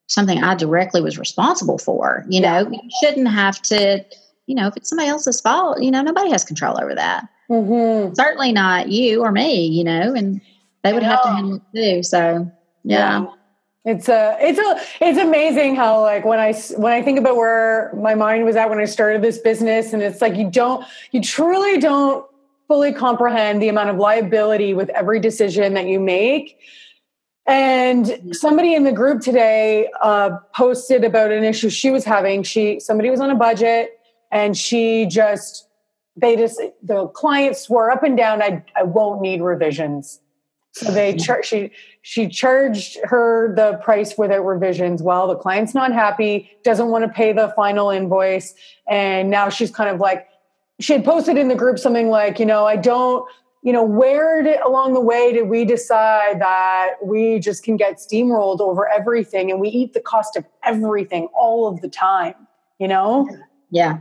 something 0.08 0.44
I 0.44 0.56
directly 0.56 1.00
was 1.00 1.18
responsible 1.18 1.78
for. 1.78 2.26
You 2.28 2.42
know, 2.42 2.70
you 2.70 2.80
shouldn't 3.02 3.30
have 3.30 3.62
to, 3.64 4.04
you 4.50 4.56
know, 4.56 4.66
if 4.66 4.76
it's 4.76 4.90
somebody 4.90 5.08
else's 5.08 5.40
fault, 5.40 5.80
you 5.80 5.92
know, 5.92 6.02
nobody 6.02 6.32
has 6.32 6.44
control 6.44 6.82
over 6.82 6.96
that. 6.96 7.30
Mm-hmm. 7.52 8.16
Certainly 8.16 8.52
not 8.52 8.90
you 8.90 9.22
or 9.22 9.32
me, 9.32 9.68
you 9.68 9.84
know, 9.84 10.16
and 10.16 10.42
they 10.84 10.92
would 10.92 11.04
have 11.04 11.22
to 11.22 11.30
handle 11.30 11.62
it 11.72 11.78
too. 11.78 12.02
So, 12.02 12.52
yeah. 12.84 13.22
yeah. 13.22 13.26
It's 13.86 14.10
a, 14.10 14.36
it's 14.42 14.58
a, 14.58 15.06
it's 15.06 15.20
amazing 15.20 15.76
how 15.76 16.02
like 16.02 16.26
when 16.26 16.40
I 16.40 16.54
when 16.78 16.92
I 16.92 17.04
think 17.04 17.20
about 17.20 17.36
where 17.36 17.94
my 17.96 18.16
mind 18.16 18.44
was 18.44 18.56
at 18.56 18.72
when 18.72 18.80
I 18.80 18.86
started 18.86 19.22
this 19.22 19.38
business, 19.38 19.94
and 19.94 20.02
it's 20.02 20.20
like 20.20 20.36
you 20.36 20.50
don't, 20.50 20.84
you 21.12 21.22
truly 21.22 21.78
don't 21.78 22.26
fully 22.68 22.92
comprehend 22.92 23.62
the 23.62 23.70
amount 23.70 23.92
of 23.92 23.98
liability 23.98 24.74
with 24.74 24.90
every 24.90 25.20
decision 25.20 25.76
that 25.76 25.86
you 25.86 26.00
make. 26.00 26.60
And 27.46 28.36
somebody 28.36 28.74
in 28.74 28.84
the 28.84 28.92
group 28.92 29.22
today 29.22 29.90
uh, 30.02 30.38
posted 30.56 31.04
about 31.04 31.32
an 31.32 31.44
issue 31.44 31.70
she 31.70 31.92
was 31.92 32.04
having. 32.04 32.42
She 32.42 32.80
somebody 32.80 33.12
was 33.12 33.20
on 33.20 33.30
a 33.30 33.36
budget, 33.36 33.99
and 34.32 34.58
she 34.58 35.06
just 35.06 35.68
they 36.16 36.36
just 36.36 36.62
the 36.84 37.08
client 37.08 37.56
swore 37.56 37.92
up 37.92 38.04
and 38.04 38.18
down, 38.18 38.42
"I 38.42 38.64
I 38.76 38.84
won't 38.84 39.22
need 39.22 39.42
revisions." 39.42 40.20
So 40.74 40.92
they 40.92 41.16
char- 41.18 41.44
she 41.44 41.72
she 42.02 42.28
charged 42.28 42.98
her 43.04 43.54
the 43.56 43.78
price 43.84 44.18
without 44.18 44.46
revisions. 44.46 45.02
Well, 45.02 45.28
the 45.28 45.36
client's 45.36 45.74
not 45.74 45.94
happy, 45.94 46.50
doesn't 46.64 46.90
want 46.90 47.04
to 47.06 47.10
pay 47.10 47.34
the 47.34 47.54
final 47.56 47.90
invoice, 47.90 48.54
and 48.88 49.30
now 49.30 49.50
she's 49.50 49.72
kind 49.72 49.90
of 49.90 50.00
like 50.00 50.28
she 50.80 50.94
had 50.94 51.04
posted 51.04 51.38
in 51.38 51.48
the 51.50 51.56
group 51.56 51.78
something 51.78 52.10
like, 52.10 52.40
you 52.40 52.46
know, 52.46 52.66
I 52.66 52.78
don't, 52.78 53.26
you 53.64 53.74
know, 53.74 53.84
where 53.84 54.42
did 54.42 54.60
along 54.62 54.94
the 54.94 55.02
way 55.02 55.34
did 55.34 55.50
we 55.50 55.66
decide 55.66 56.40
that 56.40 56.96
we 57.04 57.40
just 57.40 57.64
can 57.64 57.76
get 57.76 57.98
steamrolled 57.98 58.62
over 58.62 58.88
everything 58.88 59.52
and 59.52 59.60
we 59.60 59.68
eat 59.70 59.94
the 59.94 60.00
cost 60.00 60.38
of 60.38 60.46
everything 60.64 61.28
all 61.34 61.68
of 61.68 61.82
the 61.82 61.90
time, 61.90 62.36
you 62.80 62.88
know? 62.88 63.28
Yeah. 63.70 64.00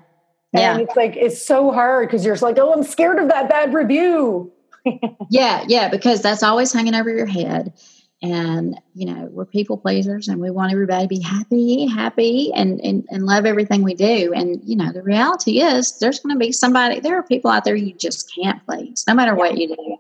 Yeah. 0.53 0.72
And 0.72 0.82
it's 0.82 0.96
like 0.96 1.16
it's 1.16 1.44
so 1.44 1.72
hard 1.72 2.09
because 2.09 2.24
you're 2.24 2.34
just 2.34 2.42
like, 2.42 2.59
oh, 2.59 2.72
I'm 2.72 2.82
scared 2.82 3.18
of 3.18 3.28
that 3.28 3.49
bad 3.49 3.74
review 3.74 4.53
yeah, 5.30 5.64
yeah, 5.68 5.88
because 5.88 6.22
that's 6.22 6.42
always 6.42 6.72
hanging 6.72 6.94
over 6.94 7.11
your 7.11 7.26
head. 7.26 7.72
And, 8.20 8.76
you 8.94 9.07
know, 9.07 9.28
we're 9.30 9.44
people 9.44 9.78
pleasers 9.78 10.26
and 10.26 10.40
we 10.40 10.51
want 10.51 10.72
everybody 10.72 11.05
to 11.05 11.09
be 11.09 11.20
happy, 11.20 11.86
happy, 11.86 12.53
and, 12.53 12.80
and, 12.80 13.07
and 13.11 13.26
love 13.26 13.46
everything 13.46 13.84
we 13.84 13.94
do. 13.94 14.32
And, 14.34 14.61
you 14.64 14.74
know, 14.74 14.90
the 14.92 15.03
reality 15.03 15.61
is 15.61 15.96
there's 16.01 16.18
going 16.18 16.34
to 16.34 16.38
be 16.38 16.51
somebody, 16.51 16.99
there 16.99 17.16
are 17.16 17.22
people 17.22 17.49
out 17.49 17.62
there 17.64 17.76
you 17.76 17.94
just 17.94 18.32
can't 18.34 18.64
please, 18.66 19.05
no 19.07 19.14
matter 19.14 19.36
what 19.36 19.57
you 19.57 19.68
do. 19.68 19.96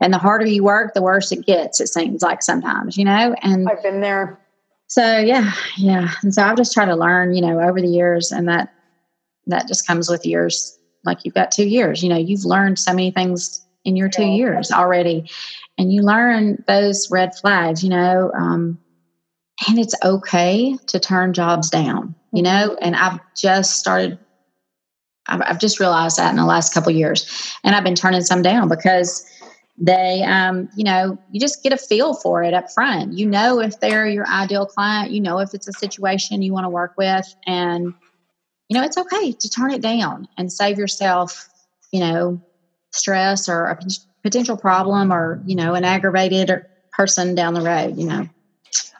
And 0.00 0.14
the 0.14 0.18
harder 0.18 0.46
you 0.46 0.62
work, 0.62 0.94
the 0.94 1.02
worse 1.02 1.32
it 1.32 1.44
gets, 1.44 1.80
it 1.80 1.88
seems 1.88 2.22
like 2.22 2.40
sometimes, 2.42 2.96
you 2.96 3.04
know? 3.04 3.34
And 3.42 3.68
I've 3.68 3.82
been 3.82 4.00
there. 4.00 4.38
So, 4.86 5.18
yeah, 5.18 5.52
yeah. 5.76 6.10
And 6.22 6.32
so 6.32 6.44
I've 6.44 6.56
just 6.56 6.72
tried 6.72 6.86
to 6.86 6.94
learn, 6.94 7.34
you 7.34 7.40
know, 7.40 7.60
over 7.60 7.80
the 7.80 7.88
years, 7.88 8.30
and 8.30 8.48
that, 8.48 8.72
that 9.46 9.68
just 9.68 9.86
comes 9.86 10.08
with 10.08 10.26
years. 10.26 10.78
Like 11.04 11.24
you've 11.24 11.34
got 11.34 11.52
two 11.52 11.68
years, 11.68 12.02
you 12.02 12.08
know, 12.08 12.16
you've 12.16 12.44
learned 12.44 12.78
so 12.78 12.92
many 12.92 13.10
things 13.10 13.64
in 13.84 13.96
your 13.96 14.08
two 14.08 14.26
years 14.26 14.72
already. 14.72 15.30
And 15.78 15.92
you 15.92 16.02
learn 16.02 16.64
those 16.66 17.10
red 17.10 17.34
flags 17.34 17.84
you 17.84 17.90
know 17.90 18.32
um, 18.38 18.78
and 19.68 19.78
it's 19.78 19.94
okay 20.04 20.76
to 20.86 20.98
turn 20.98 21.32
jobs 21.32 21.70
down 21.70 22.14
you 22.32 22.42
know? 22.42 22.70
Mm-hmm. 22.70 22.84
and 22.84 22.96
i've 22.96 23.20
just 23.34 23.78
started 23.78 24.18
I've, 25.28 25.42
I've 25.42 25.58
just 25.58 25.80
realized 25.80 26.18
that 26.18 26.30
in 26.30 26.36
the 26.36 26.44
last 26.44 26.72
couple 26.72 26.92
years. 26.92 27.52
And 27.64 27.74
i've 27.74 27.84
been 27.84 27.94
turning 27.94 28.22
some 28.22 28.42
down 28.42 28.68
because 28.68 29.24
they 29.78 30.22
um, 30.22 30.68
you 30.76 30.84
know 30.84 31.18
you 31.30 31.38
just 31.38 31.62
get 31.62 31.72
a 31.72 31.76
feel 31.76 32.14
for 32.14 32.42
it 32.42 32.54
up 32.54 32.70
front. 32.70 33.12
You 33.12 33.26
know 33.26 33.60
if 33.60 33.78
they're 33.80 34.06
your 34.06 34.26
ideal 34.28 34.66
client 34.66 35.10
you 35.10 35.20
know 35.20 35.38
if 35.38 35.52
it's 35.52 35.68
a 35.68 35.72
situation 35.72 36.42
you 36.42 36.52
want 36.52 36.64
to 36.64 36.70
work 36.70 36.94
with 36.96 37.34
and 37.46 37.92
you 38.68 38.76
know 38.76 38.84
it's 38.84 38.96
okay 38.96 39.32
to 39.32 39.48
turn 39.48 39.70
it 39.70 39.80
down 39.80 40.28
and 40.36 40.52
save 40.52 40.78
yourself 40.78 41.48
you 41.92 42.00
know 42.00 42.40
stress 42.92 43.48
or 43.48 43.66
a 43.66 43.78
potential 44.22 44.56
problem 44.56 45.12
or 45.12 45.42
you 45.46 45.54
know 45.54 45.74
an 45.74 45.84
aggravated 45.84 46.64
person 46.92 47.34
down 47.34 47.54
the 47.54 47.60
road 47.60 47.96
you 47.96 48.06
know 48.06 48.28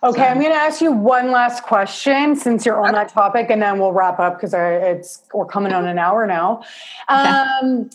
okay 0.05 0.23
so. 0.23 0.25
i'm 0.25 0.39
going 0.39 0.53
to 0.53 0.59
ask 0.59 0.81
you 0.81 0.93
one 0.93 1.31
last 1.31 1.63
question 1.63 2.37
since 2.37 2.65
you're 2.65 2.85
on 2.85 2.93
that 2.93 3.09
topic 3.09 3.51
and 3.51 3.63
then 3.63 3.79
we'll 3.79 3.93
wrap 3.93 4.19
up 4.19 4.37
because 4.37 4.55
it's 4.55 5.23
we're 5.33 5.47
coming 5.47 5.73
on 5.73 5.87
an 5.87 5.99
hour 5.99 6.27
now 6.27 6.63
okay. 7.11 7.29
um, 7.29 7.91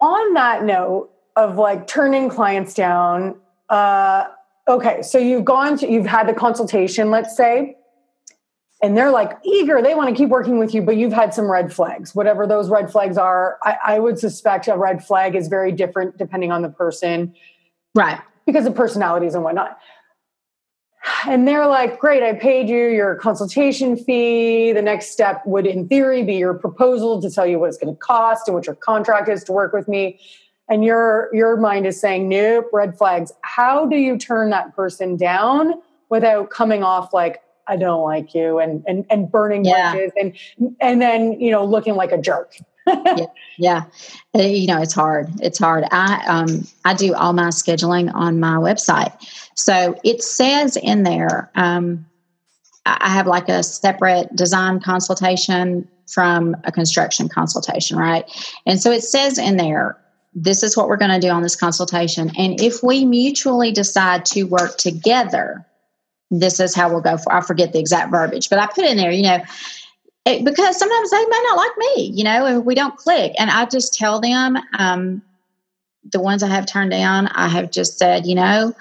on 0.00 0.34
that 0.34 0.64
note 0.64 1.10
of 1.36 1.56
like 1.56 1.86
turning 1.86 2.28
clients 2.28 2.74
down 2.74 3.34
uh, 3.70 4.24
okay 4.68 5.02
so 5.02 5.18
you've 5.18 5.44
gone 5.44 5.76
to 5.76 5.90
you've 5.90 6.06
had 6.06 6.28
the 6.28 6.34
consultation 6.34 7.10
let's 7.10 7.36
say 7.36 7.76
and 8.84 8.98
they're 8.98 9.10
like 9.10 9.38
eager. 9.42 9.80
They 9.80 9.94
want 9.94 10.10
to 10.10 10.14
keep 10.14 10.28
working 10.28 10.58
with 10.58 10.74
you 10.74 10.82
but 10.82 10.98
you've 10.98 11.12
had 11.12 11.32
some 11.32 11.50
red 11.50 11.72
flags. 11.72 12.14
Whatever 12.14 12.46
those 12.46 12.68
red 12.68 12.92
flags 12.92 13.16
are 13.16 13.58
I, 13.62 13.76
I, 13.86 13.98
would 13.98 14.18
suspect 14.18 14.68
a 14.68 14.76
red 14.76 15.02
flag 15.02 15.34
is 15.34 15.48
very 15.48 15.72
different 15.72 16.18
depending 16.18 16.52
on 16.52 16.60
the 16.60 16.68
person. 16.68 17.34
Right. 17.94 18.20
Because 18.44 18.66
of 18.66 18.74
personalities 18.74 19.34
and 19.34 19.42
whatnot. 19.42 19.78
And 21.26 21.48
they're 21.48 21.66
like 21.66 21.98
great 21.98 22.22
i 22.22 22.34
paid 22.34 22.68
you 22.68 22.88
your 22.88 23.14
consultation 23.14 23.96
fee. 23.96 24.72
The 24.72 24.82
next 24.82 25.12
step 25.12 25.40
would 25.46 25.66
in 25.66 25.88
theory 25.88 26.22
be 26.22 26.34
your 26.34 26.52
proposal 26.52 27.22
to 27.22 27.30
tell 27.30 27.46
you 27.46 27.58
what 27.58 27.70
it's 27.70 27.78
going 27.78 27.94
to 27.94 27.98
cost 27.98 28.48
and 28.48 28.54
what 28.54 28.66
your 28.66 28.76
contract 28.76 29.30
is 29.30 29.42
to 29.44 29.52
work 29.52 29.72
with 29.72 29.88
me. 29.88 30.20
And 30.68 30.84
your 30.84 31.30
your 31.32 31.56
mind 31.56 31.86
is 31.86 31.98
saying 31.98 32.28
nope 32.28 32.66
red 32.70 32.98
flags. 32.98 33.32
How 33.40 33.86
do 33.86 33.96
you 33.96 34.18
turn 34.18 34.50
that 34.50 34.76
person 34.76 35.16
down 35.16 35.72
without 36.10 36.50
coming 36.50 36.82
off 36.82 37.14
like 37.14 37.40
I 37.66 37.76
don't 37.76 38.02
like 38.02 38.34
you 38.34 38.58
and 38.58 38.84
and 38.86 39.04
and 39.10 39.30
burning 39.30 39.64
yeah. 39.64 39.92
bridges 39.92 40.12
and 40.20 40.76
and 40.80 41.00
then 41.00 41.40
you 41.40 41.50
know 41.50 41.64
looking 41.64 41.94
like 41.94 42.12
a 42.12 42.18
jerk. 42.18 42.56
yeah, 42.86 43.26
yeah. 43.58 43.84
Uh, 44.36 44.42
you 44.42 44.66
know 44.66 44.80
it's 44.80 44.92
hard. 44.92 45.30
It's 45.40 45.58
hard. 45.58 45.84
I 45.90 46.22
um 46.26 46.66
I 46.84 46.94
do 46.94 47.14
all 47.14 47.32
my 47.32 47.48
scheduling 47.48 48.14
on 48.14 48.40
my 48.40 48.56
website, 48.56 49.12
so 49.54 49.98
it 50.04 50.22
says 50.22 50.76
in 50.76 51.02
there. 51.02 51.50
Um, 51.54 52.06
I 52.86 53.08
have 53.08 53.26
like 53.26 53.48
a 53.48 53.62
separate 53.62 54.36
design 54.36 54.78
consultation 54.78 55.88
from 56.06 56.54
a 56.64 56.72
construction 56.72 57.28
consultation, 57.28 57.96
right? 57.96 58.30
And 58.66 58.80
so 58.80 58.90
it 58.90 59.02
says 59.02 59.38
in 59.38 59.56
there, 59.56 59.96
this 60.34 60.62
is 60.62 60.76
what 60.76 60.88
we're 60.88 60.96
going 60.96 61.18
to 61.18 61.26
do 61.26 61.32
on 61.32 61.42
this 61.42 61.56
consultation. 61.56 62.30
And 62.36 62.60
if 62.60 62.82
we 62.82 63.04
mutually 63.04 63.72
decide 63.72 64.24
to 64.26 64.44
work 64.44 64.76
together, 64.76 65.64
this 66.40 66.60
is 66.60 66.74
how 66.74 66.88
we'll 66.88 67.00
go 67.00 67.16
for. 67.16 67.32
I 67.32 67.40
forget 67.40 67.72
the 67.72 67.78
exact 67.78 68.10
verbiage, 68.10 68.50
but 68.50 68.58
I 68.58 68.66
put 68.66 68.84
in 68.84 68.96
there, 68.96 69.10
you 69.10 69.22
know, 69.22 69.38
it, 70.26 70.44
because 70.44 70.78
sometimes 70.78 71.10
they 71.10 71.24
may 71.26 71.42
not 71.44 71.56
like 71.56 71.72
me, 71.76 72.10
you 72.14 72.24
know, 72.24 72.46
if 72.46 72.64
we 72.64 72.74
don't 72.74 72.96
click. 72.96 73.32
And 73.38 73.50
I 73.50 73.66
just 73.66 73.94
tell 73.94 74.20
them, 74.20 74.58
um, 74.78 75.22
the 76.12 76.20
ones 76.20 76.42
I 76.42 76.48
have 76.48 76.66
turned 76.66 76.90
down, 76.90 77.28
I 77.28 77.48
have 77.48 77.70
just 77.70 77.98
said, 77.98 78.26
you 78.26 78.34
know, 78.34 78.74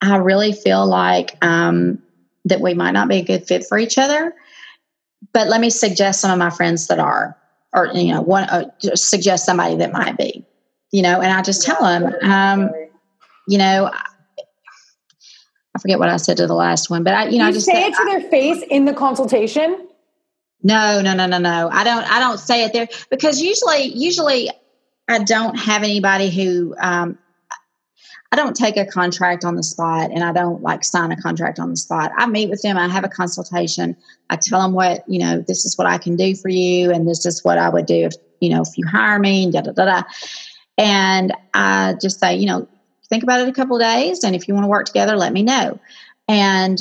I 0.00 0.16
really 0.16 0.52
feel 0.52 0.86
like 0.86 1.36
um, 1.44 2.02
that 2.44 2.60
we 2.60 2.74
might 2.74 2.92
not 2.92 3.08
be 3.08 3.18
a 3.18 3.24
good 3.24 3.46
fit 3.46 3.64
for 3.66 3.78
each 3.78 3.98
other. 3.98 4.34
But 5.32 5.48
let 5.48 5.60
me 5.60 5.70
suggest 5.70 6.20
some 6.20 6.30
of 6.30 6.38
my 6.38 6.50
friends 6.50 6.88
that 6.88 6.98
are, 6.98 7.36
or 7.72 7.86
you 7.94 8.12
know, 8.12 8.20
one 8.20 8.44
uh, 8.44 8.70
suggest 8.94 9.46
somebody 9.46 9.76
that 9.76 9.92
might 9.92 10.18
be, 10.18 10.44
you 10.90 11.02
know, 11.02 11.20
and 11.20 11.32
I 11.32 11.42
just 11.42 11.64
tell 11.64 11.80
them, 11.80 12.12
um, 12.22 12.70
you 13.46 13.58
know, 13.58 13.90
I 15.74 15.78
forget 15.78 15.98
what 15.98 16.08
I 16.08 16.16
said 16.18 16.36
to 16.36 16.46
the 16.46 16.54
last 16.54 16.90
one, 16.90 17.02
but 17.02 17.14
I, 17.14 17.28
you 17.28 17.38
know, 17.38 17.44
you 17.44 17.50
I 17.50 17.52
just 17.52 17.66
say 17.66 17.86
it 17.86 17.94
to 17.94 18.04
their 18.04 18.20
face 18.30 18.62
in 18.68 18.84
the 18.84 18.92
consultation. 18.92 19.88
No, 20.62 21.00
no, 21.00 21.14
no, 21.14 21.26
no, 21.26 21.38
no. 21.38 21.68
I 21.72 21.82
don't. 21.82 22.04
I 22.10 22.20
don't 22.20 22.38
say 22.38 22.64
it 22.64 22.72
there 22.72 22.88
because 23.10 23.40
usually, 23.40 23.84
usually, 23.84 24.50
I 25.08 25.18
don't 25.18 25.54
have 25.58 25.82
anybody 25.82 26.30
who. 26.30 26.74
Um, 26.80 27.18
I 28.30 28.36
don't 28.36 28.56
take 28.56 28.78
a 28.78 28.86
contract 28.86 29.44
on 29.44 29.56
the 29.56 29.62
spot, 29.62 30.10
and 30.10 30.24
I 30.24 30.32
don't 30.32 30.62
like 30.62 30.84
sign 30.84 31.10
a 31.10 31.20
contract 31.20 31.58
on 31.58 31.70
the 31.70 31.76
spot. 31.76 32.12
I 32.16 32.26
meet 32.26 32.48
with 32.48 32.62
them. 32.62 32.78
I 32.78 32.88
have 32.88 33.04
a 33.04 33.08
consultation. 33.08 33.94
I 34.30 34.36
tell 34.36 34.62
them 34.62 34.72
what 34.72 35.04
you 35.08 35.18
know. 35.18 35.40
This 35.46 35.64
is 35.64 35.76
what 35.76 35.86
I 35.86 35.98
can 35.98 36.16
do 36.16 36.34
for 36.36 36.48
you, 36.48 36.92
and 36.92 37.08
this 37.08 37.26
is 37.26 37.42
what 37.44 37.58
I 37.58 37.68
would 37.68 37.86
do 37.86 38.06
if 38.06 38.12
you 38.40 38.50
know 38.50 38.62
if 38.62 38.68
you 38.76 38.86
hire 38.86 39.18
me. 39.18 39.44
And 39.44 39.52
da 39.52 39.62
da 39.62 39.72
da 39.72 39.84
da. 39.84 40.02
And 40.78 41.34
I 41.54 41.96
just 42.00 42.20
say, 42.20 42.36
you 42.36 42.46
know, 42.46 42.68
think 43.12 43.22
about 43.22 43.40
it 43.40 43.48
a 43.48 43.52
couple 43.52 43.78
days. 43.78 44.24
And 44.24 44.34
if 44.34 44.48
you 44.48 44.54
want 44.54 44.64
to 44.64 44.68
work 44.68 44.86
together, 44.86 45.16
let 45.16 45.34
me 45.34 45.42
know. 45.42 45.78
And 46.28 46.80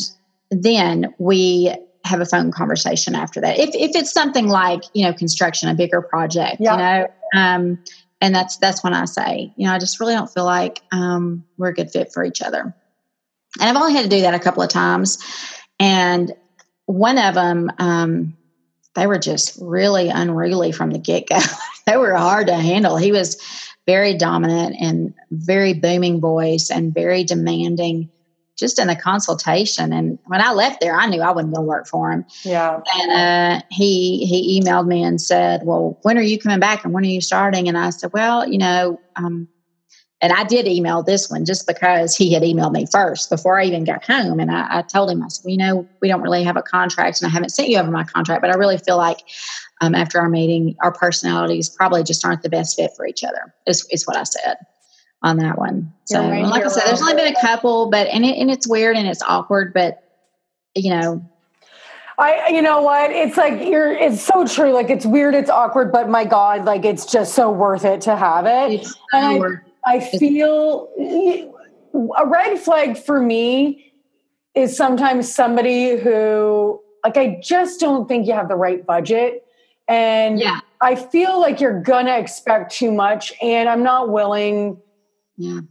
then 0.49 1.13
we 1.17 1.75
have 2.05 2.21
a 2.21 2.25
phone 2.25 2.51
conversation 2.53 3.15
after 3.15 3.41
that. 3.41 3.59
If, 3.59 3.75
if 3.75 3.95
it's 3.95 4.13
something 4.13 4.47
like, 4.47 4.83
you 4.93 5.03
know, 5.03 5.11
construction, 5.11 5.67
a 5.67 5.75
bigger 5.75 6.01
project, 6.01 6.61
yeah. 6.61 6.71
you 6.71 6.77
know, 6.77 7.07
um, 7.35 7.83
and 8.21 8.33
that's 8.33 8.55
that's 8.57 8.81
when 8.81 8.93
I 8.93 9.05
say, 9.05 9.51
you 9.57 9.67
know, 9.67 9.73
I 9.73 9.79
just 9.79 9.99
really 9.99 10.13
don't 10.13 10.31
feel 10.31 10.45
like 10.45 10.81
um, 10.93 11.43
we're 11.57 11.69
a 11.69 11.73
good 11.73 11.91
fit 11.91 12.13
for 12.13 12.23
each 12.23 12.41
other. 12.41 12.73
And 13.59 13.69
I've 13.69 13.75
only 13.75 13.93
had 13.93 14.03
to 14.03 14.09
do 14.09 14.21
that 14.21 14.33
a 14.33 14.39
couple 14.39 14.63
of 14.63 14.69
times, 14.69 15.17
and 15.79 16.31
one 16.85 17.17
of 17.17 17.33
them, 17.33 17.71
um, 17.79 18.37
they 18.93 19.07
were 19.07 19.17
just 19.17 19.57
really 19.59 20.09
unruly 20.09 20.71
from 20.71 20.91
the 20.91 20.99
get 20.99 21.27
go. 21.27 21.39
they 21.87 21.97
were 21.97 22.15
hard 22.15 22.47
to 22.47 22.53
handle. 22.53 22.95
He 22.95 23.11
was 23.11 23.41
very 23.91 24.13
dominant 24.15 24.73
and 24.79 25.13
very 25.31 25.73
booming 25.73 26.21
voice 26.21 26.71
and 26.71 26.93
very 26.93 27.25
demanding 27.25 28.09
just 28.57 28.79
in 28.79 28.87
the 28.87 28.95
consultation. 28.95 29.91
And 29.91 30.17
when 30.27 30.39
I 30.39 30.53
left 30.53 30.79
there, 30.79 30.95
I 30.95 31.07
knew 31.07 31.21
I 31.21 31.31
wasn't 31.31 31.53
going 31.53 31.65
to 31.65 31.69
work 31.69 31.87
for 31.87 32.09
him. 32.11 32.23
Yeah. 32.43 32.79
And 32.95 33.11
uh, 33.11 33.65
he 33.69 34.25
he 34.25 34.61
emailed 34.61 34.87
me 34.87 35.03
and 35.03 35.19
said, 35.19 35.61
"Well, 35.65 35.99
when 36.03 36.17
are 36.17 36.21
you 36.31 36.39
coming 36.39 36.61
back 36.61 36.85
and 36.85 36.93
when 36.93 37.03
are 37.03 37.15
you 37.17 37.21
starting?" 37.21 37.67
And 37.67 37.77
I 37.77 37.89
said, 37.89 38.11
"Well, 38.13 38.47
you 38.47 38.57
know." 38.57 38.99
Um, 39.17 39.49
and 40.23 40.31
I 40.31 40.43
did 40.43 40.67
email 40.67 41.01
this 41.01 41.31
one 41.31 41.45
just 41.45 41.65
because 41.65 42.15
he 42.15 42.31
had 42.31 42.43
emailed 42.43 42.73
me 42.73 42.85
first 42.91 43.31
before 43.31 43.59
I 43.59 43.65
even 43.65 43.83
got 43.83 44.05
home. 44.05 44.39
And 44.39 44.51
I, 44.51 44.77
I 44.77 44.81
told 44.83 45.09
him, 45.09 45.23
I 45.23 45.29
said, 45.29 45.43
well, 45.43 45.51
you 45.51 45.57
know, 45.57 45.89
we 45.99 46.09
don't 46.09 46.21
really 46.21 46.43
have 46.43 46.57
a 46.57 46.61
contract 46.61 47.21
and 47.21 47.27
I 47.27 47.33
haven't 47.33 47.49
sent 47.49 47.69
you 47.69 47.79
over 47.79 47.89
my 47.89 48.03
contract, 48.03 48.41
but 48.43 48.51
I 48.51 48.53
really 48.53 48.77
feel 48.77 48.97
like 48.97 49.17
um, 49.81 49.93
after 49.93 50.19
our 50.19 50.29
meeting, 50.29 50.75
our 50.81 50.91
personalities 50.91 51.67
probably 51.67 52.03
just 52.03 52.25
aren't 52.25 52.43
the 52.43 52.49
best 52.49 52.77
fit 52.77 52.91
for 52.95 53.05
each 53.05 53.23
other, 53.23 53.53
is, 53.67 53.85
is 53.91 54.07
what 54.07 54.15
I 54.15 54.23
said 54.23 54.57
on 55.21 55.37
that 55.37 55.57
one. 55.57 55.91
So, 56.05 56.21
like 56.21 56.63
I 56.63 56.67
said, 56.67 56.83
there's 56.85 57.01
only 57.01 57.15
been 57.15 57.35
a 57.35 57.41
couple, 57.41 57.89
but 57.89 58.07
and 58.07 58.23
it, 58.23 58.37
and 58.37 58.49
it's 58.49 58.67
weird 58.67 58.95
and 58.95 59.07
it's 59.07 59.21
awkward, 59.23 59.73
but 59.73 60.03
you 60.75 60.89
know, 60.89 61.27
I, 62.17 62.49
you 62.49 62.61
know 62.61 62.81
what? 62.81 63.11
It's 63.11 63.35
like 63.35 63.67
you're. 63.67 63.91
It's 63.91 64.21
so 64.21 64.45
true. 64.45 64.71
Like 64.71 64.89
it's 64.89 65.05
weird. 65.05 65.33
It's 65.33 65.49
awkward, 65.49 65.91
but 65.91 66.09
my 66.09 66.23
God, 66.23 66.65
like 66.65 66.85
it's 66.85 67.05
just 67.05 67.33
so 67.33 67.51
worth 67.51 67.83
it 67.83 68.01
to 68.01 68.15
have 68.15 68.45
it. 68.45 68.85
So 68.85 68.95
and 69.13 69.59
I, 69.85 69.95
I 69.95 69.99
feel 69.99 70.89
a 71.93 72.27
red 72.27 72.59
flag 72.59 72.97
for 72.97 73.21
me 73.21 73.91
is 74.53 74.75
sometimes 74.75 75.33
somebody 75.33 75.97
who, 75.97 76.79
like, 77.03 77.17
I 77.17 77.39
just 77.41 77.79
don't 77.79 78.07
think 78.07 78.27
you 78.27 78.33
have 78.33 78.49
the 78.49 78.55
right 78.55 78.85
budget, 78.85 79.45
and 79.91 80.39
yeah. 80.39 80.61
I 80.79 80.95
feel 80.95 81.39
like 81.39 81.59
you're 81.59 81.81
gonna 81.81 82.17
expect 82.17 82.71
too 82.71 82.91
much, 82.91 83.33
and 83.41 83.67
I'm 83.69 83.83
not 83.83 84.09
willing 84.09 84.81
yeah. 85.37 85.61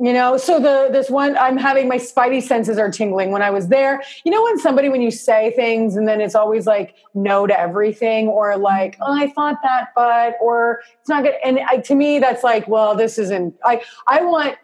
You 0.00 0.12
know, 0.12 0.36
so 0.36 0.58
the 0.58 0.88
this 0.90 1.08
one 1.08 1.38
I'm 1.38 1.56
having 1.56 1.86
my 1.86 1.98
spidey 1.98 2.42
senses 2.42 2.78
are 2.78 2.90
tingling 2.90 3.30
when 3.30 3.42
I 3.42 3.50
was 3.50 3.68
there. 3.68 4.02
You 4.24 4.32
know 4.32 4.42
when 4.42 4.58
somebody 4.58 4.88
when 4.88 5.00
you 5.00 5.12
say 5.12 5.52
things 5.52 5.94
and 5.94 6.08
then 6.08 6.20
it's 6.20 6.34
always 6.34 6.66
like 6.66 6.96
no 7.14 7.46
to 7.46 7.58
everything 7.58 8.26
or 8.26 8.56
like, 8.56 8.96
oh, 9.00 9.12
I 9.12 9.30
thought 9.30 9.58
that 9.62 9.90
but 9.94 10.34
or 10.40 10.80
it's 11.00 11.08
not 11.08 11.22
good 11.22 11.34
and 11.44 11.60
I, 11.60 11.76
to 11.78 11.94
me 11.94 12.18
that's 12.18 12.42
like, 12.42 12.66
well, 12.66 12.96
this 12.96 13.18
isn't 13.18 13.54
I 13.64 13.82
I 14.08 14.24
want 14.24 14.56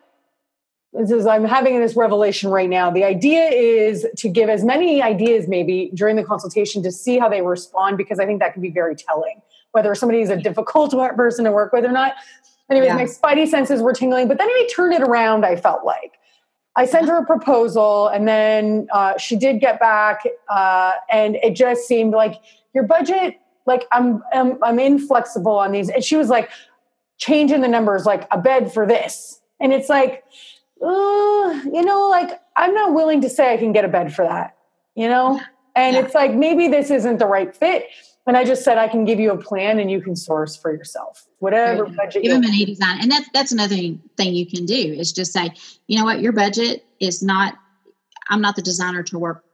this 0.92 1.10
is 1.10 1.26
I'm 1.26 1.44
having 1.44 1.78
this 1.80 1.94
revelation 1.94 2.50
right 2.50 2.68
now. 2.68 2.90
The 2.90 3.04
idea 3.04 3.44
is 3.44 4.06
to 4.16 4.28
give 4.28 4.48
as 4.48 4.64
many 4.64 5.00
ideas 5.00 5.46
maybe 5.46 5.90
during 5.94 6.16
the 6.16 6.24
consultation 6.24 6.82
to 6.82 6.90
see 6.90 7.18
how 7.18 7.28
they 7.28 7.42
respond 7.42 7.96
because 7.96 8.18
I 8.18 8.26
think 8.26 8.40
that 8.40 8.54
can 8.54 8.62
be 8.62 8.70
very 8.70 8.96
telling 8.96 9.40
whether 9.72 9.94
somebody 9.94 10.20
is 10.20 10.30
a 10.30 10.36
difficult 10.36 10.90
person 11.16 11.44
to 11.44 11.52
work 11.52 11.72
with 11.72 11.84
or 11.84 11.92
not. 11.92 12.14
Anyways, 12.70 12.88
yeah. 12.88 12.94
my 12.94 13.04
spidey 13.04 13.48
senses 13.48 13.82
were 13.82 13.92
tingling, 13.92 14.28
but 14.28 14.38
then 14.38 14.48
he 14.48 14.68
turned 14.68 14.94
it 14.94 15.02
around, 15.02 15.44
I 15.44 15.56
felt 15.56 15.84
like. 15.84 16.18
I 16.76 16.86
sent 16.86 17.08
her 17.08 17.18
a 17.18 17.26
proposal 17.26 18.08
and 18.08 18.26
then 18.28 18.86
uh, 18.92 19.18
she 19.18 19.36
did 19.36 19.60
get 19.60 19.80
back 19.80 20.22
uh, 20.48 20.92
and 21.10 21.36
it 21.36 21.54
just 21.54 21.86
seemed 21.86 22.12
like 22.12 22.36
your 22.74 22.84
budget, 22.84 23.36
like 23.66 23.86
I'm, 23.92 24.22
I'm, 24.32 24.62
I'm 24.62 24.78
inflexible 24.78 25.52
on 25.52 25.72
these. 25.72 25.88
And 25.88 26.02
she 26.02 26.16
was 26.16 26.28
like 26.28 26.50
changing 27.18 27.60
the 27.60 27.68
numbers, 27.68 28.06
like 28.06 28.26
a 28.30 28.38
bed 28.38 28.72
for 28.72 28.86
this. 28.86 29.40
And 29.60 29.72
it's 29.72 29.88
like, 29.88 30.24
you 30.80 31.82
know, 31.82 32.08
like 32.08 32.40
I'm 32.56 32.74
not 32.74 32.94
willing 32.94 33.20
to 33.22 33.28
say 33.28 33.52
I 33.52 33.56
can 33.56 33.72
get 33.72 33.84
a 33.84 33.88
bed 33.88 34.14
for 34.14 34.24
that, 34.24 34.56
you 34.94 35.08
know? 35.08 35.40
And 35.76 35.94
yeah. 35.94 36.02
it's 36.02 36.14
like, 36.14 36.34
maybe 36.34 36.68
this 36.68 36.90
isn't 36.90 37.18
the 37.18 37.26
right 37.26 37.54
fit. 37.54 37.86
And 38.26 38.36
I 38.36 38.44
just 38.44 38.64
said, 38.64 38.78
I 38.78 38.86
can 38.86 39.04
give 39.04 39.18
you 39.18 39.32
a 39.32 39.36
plan 39.36 39.78
and 39.78 39.90
you 39.90 40.00
can 40.00 40.14
source 40.14 40.54
for 40.56 40.72
yourself, 40.72 41.26
whatever 41.38 41.86
budget. 41.86 42.22
Give 42.22 42.32
them 42.32 42.44
an 42.44 42.50
design. 42.50 43.00
And 43.00 43.10
that's, 43.10 43.28
that's 43.32 43.52
another 43.52 43.76
thing 43.76 44.34
you 44.34 44.46
can 44.46 44.66
do 44.66 44.74
is 44.74 45.12
just 45.12 45.32
say, 45.32 45.50
you 45.86 45.98
know 45.98 46.04
what, 46.04 46.20
your 46.20 46.32
budget 46.32 46.84
is 47.00 47.22
not, 47.22 47.54
I'm 48.28 48.40
not 48.40 48.56
the 48.56 48.62
designer 48.62 49.02
to 49.04 49.18
work 49.18 49.44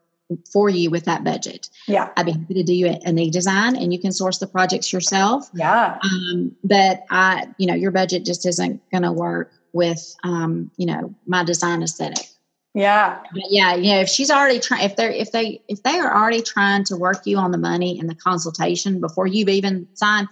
for 0.53 0.69
you 0.69 0.91
with 0.91 1.05
that 1.05 1.23
budget. 1.23 1.71
Yeah. 1.87 2.11
I'd 2.17 2.27
be 2.27 2.33
happy 2.33 2.55
to 2.55 2.63
do 2.65 2.75
you 2.75 2.89
a, 2.89 2.99
a 3.07 3.31
design 3.31 3.77
and 3.77 3.93
you 3.93 3.99
can 3.99 4.11
source 4.11 4.39
the 4.39 4.47
projects 4.47 4.93
yourself. 4.93 5.49
Yeah. 5.55 5.99
Um, 6.03 6.55
but 6.65 7.05
I, 7.11 7.47
you 7.59 7.67
know, 7.67 7.75
your 7.75 7.93
budget 7.93 8.25
just 8.25 8.45
isn't 8.45 8.83
going 8.91 9.05
to 9.05 9.13
work 9.13 9.53
with, 9.77 10.17
um, 10.25 10.71
you 10.77 10.87
know, 10.87 11.15
my 11.27 11.45
design 11.45 11.83
aesthetic. 11.83 12.27
Yeah. 12.75 13.21
But 13.33 13.45
yeah, 13.49 13.75
you 13.75 13.93
know, 13.93 14.01
if 14.01 14.09
she's 14.09 14.31
already 14.31 14.59
trying 14.59 14.85
if 14.85 14.97
they're 14.97 15.11
if 15.11 15.33
they 15.33 15.63
if 15.67 15.83
they 15.83 15.99
are 15.99 16.15
already 16.15 16.43
trying 16.43 16.85
to 16.85 16.97
work 16.97 17.27
you 17.27 17.39
on 17.39 17.51
the 17.51 17.59
money 17.59 17.99
and 17.99 18.11
the 18.11 18.15
consultation 18.15 19.01
before 19.01 19.27
you've 19.27 19.49
even 19.49 19.89
signed, 19.95 20.29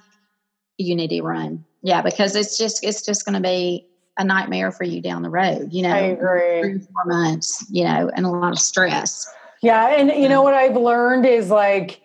you 0.76 0.94
need 0.94 1.08
to 1.08 1.22
run. 1.22 1.64
Yeah, 1.82 2.02
because 2.02 2.36
it's 2.36 2.58
just 2.58 2.84
it's 2.84 3.04
just 3.04 3.24
gonna 3.24 3.40
be 3.40 3.86
a 4.18 4.24
nightmare 4.24 4.72
for 4.72 4.84
you 4.84 5.00
down 5.00 5.22
the 5.22 5.30
road, 5.30 5.72
you 5.72 5.82
know. 5.82 5.94
I 5.94 5.98
agree. 6.00 6.60
Three, 6.60 6.78
four 6.80 7.04
months, 7.06 7.66
you 7.70 7.84
know, 7.84 8.10
and 8.14 8.26
a 8.26 8.30
lot 8.30 8.52
of 8.52 8.58
stress. 8.58 9.26
Yeah, 9.62 9.96
and 9.96 10.10
you 10.10 10.28
know 10.28 10.42
what 10.42 10.52
I've 10.52 10.76
learned 10.76 11.24
is 11.24 11.48
like 11.48 12.02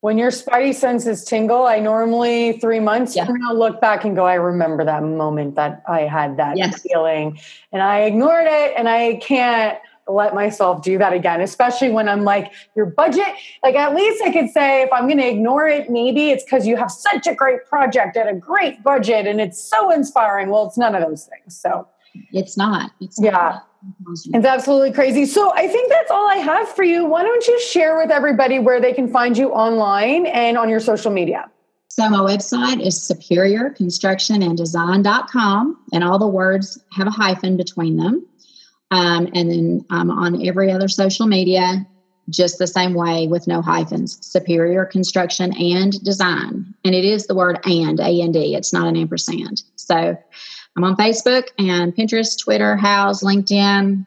when 0.00 0.18
your 0.18 0.30
spidey 0.30 0.74
senses 0.74 1.24
tingle, 1.24 1.66
I 1.66 1.80
normally 1.80 2.58
three 2.58 2.80
months 2.80 3.16
yeah. 3.16 3.24
from 3.24 3.38
now 3.38 3.52
look 3.52 3.80
back 3.80 4.04
and 4.04 4.14
go, 4.14 4.26
I 4.26 4.34
remember 4.34 4.84
that 4.84 5.02
moment 5.02 5.54
that 5.56 5.82
I 5.88 6.02
had 6.02 6.36
that 6.36 6.56
yes. 6.56 6.82
feeling. 6.82 7.38
And 7.72 7.82
I 7.82 8.00
ignored 8.00 8.46
it 8.46 8.74
and 8.76 8.88
I 8.88 9.16
can't 9.16 9.78
let 10.08 10.34
myself 10.34 10.82
do 10.82 10.98
that 10.98 11.12
again, 11.12 11.40
especially 11.40 11.90
when 11.90 12.08
I'm 12.08 12.22
like, 12.22 12.52
your 12.76 12.86
budget, 12.86 13.26
like 13.62 13.74
at 13.74 13.94
least 13.94 14.22
I 14.22 14.32
could 14.32 14.50
say 14.50 14.82
if 14.82 14.92
I'm 14.92 15.08
gonna 15.08 15.26
ignore 15.26 15.66
it, 15.66 15.90
maybe 15.90 16.30
it's 16.30 16.44
because 16.44 16.66
you 16.66 16.76
have 16.76 16.90
such 16.90 17.26
a 17.26 17.34
great 17.34 17.64
project 17.66 18.16
at 18.16 18.28
a 18.28 18.34
great 18.34 18.82
budget 18.82 19.26
and 19.26 19.40
it's 19.40 19.60
so 19.60 19.90
inspiring. 19.90 20.50
Well, 20.50 20.66
it's 20.66 20.78
none 20.78 20.94
of 20.94 21.02
those 21.02 21.24
things. 21.24 21.58
So 21.58 21.88
it's 22.32 22.56
not. 22.56 22.92
It's 23.00 23.20
yeah. 23.20 23.30
Not. 23.30 23.68
It's 24.08 24.46
absolutely 24.46 24.92
crazy. 24.92 25.26
So 25.26 25.52
I 25.54 25.68
think 25.68 25.90
that's 25.90 26.10
all 26.10 26.28
I 26.28 26.36
have 26.36 26.68
for 26.68 26.82
you. 26.82 27.04
Why 27.04 27.22
don't 27.22 27.46
you 27.46 27.60
share 27.60 27.96
with 27.96 28.10
everybody 28.10 28.58
where 28.58 28.80
they 28.80 28.92
can 28.92 29.06
find 29.08 29.36
you 29.36 29.50
online 29.50 30.26
and 30.26 30.58
on 30.58 30.68
your 30.68 30.80
social 30.80 31.12
media? 31.12 31.48
So 31.88 32.10
my 32.10 32.18
website 32.18 32.84
is 32.84 32.98
superiorconstructionanddesign.com 32.98 35.78
and 35.92 36.04
all 36.04 36.18
the 36.18 36.26
words 36.26 36.82
have 36.92 37.06
a 37.06 37.10
hyphen 37.10 37.56
between 37.56 37.96
them. 37.96 38.26
Um, 38.90 39.28
and 39.34 39.50
then 39.50 39.84
I'm 39.90 40.10
on 40.10 40.46
every 40.46 40.70
other 40.70 40.88
social 40.88 41.26
media 41.26 41.86
just 42.28 42.58
the 42.58 42.66
same 42.66 42.94
way 42.94 43.28
with 43.28 43.46
no 43.46 43.62
hyphens 43.62 44.18
superior 44.20 44.84
construction 44.84 45.56
and 45.56 46.02
design 46.02 46.74
and 46.84 46.94
it 46.94 47.04
is 47.04 47.26
the 47.26 47.34
word 47.34 47.58
and 47.64 48.00
a 48.00 48.20
and 48.20 48.34
d 48.34 48.54
it's 48.54 48.72
not 48.72 48.88
an 48.88 48.96
ampersand 48.96 49.62
so 49.76 50.18
I'm 50.76 50.84
on 50.84 50.96
Facebook 50.96 51.48
and 51.58 51.94
Pinterest, 51.96 52.38
Twitter, 52.38 52.76
Houzz, 52.76 53.22
LinkedIn. 53.22 54.04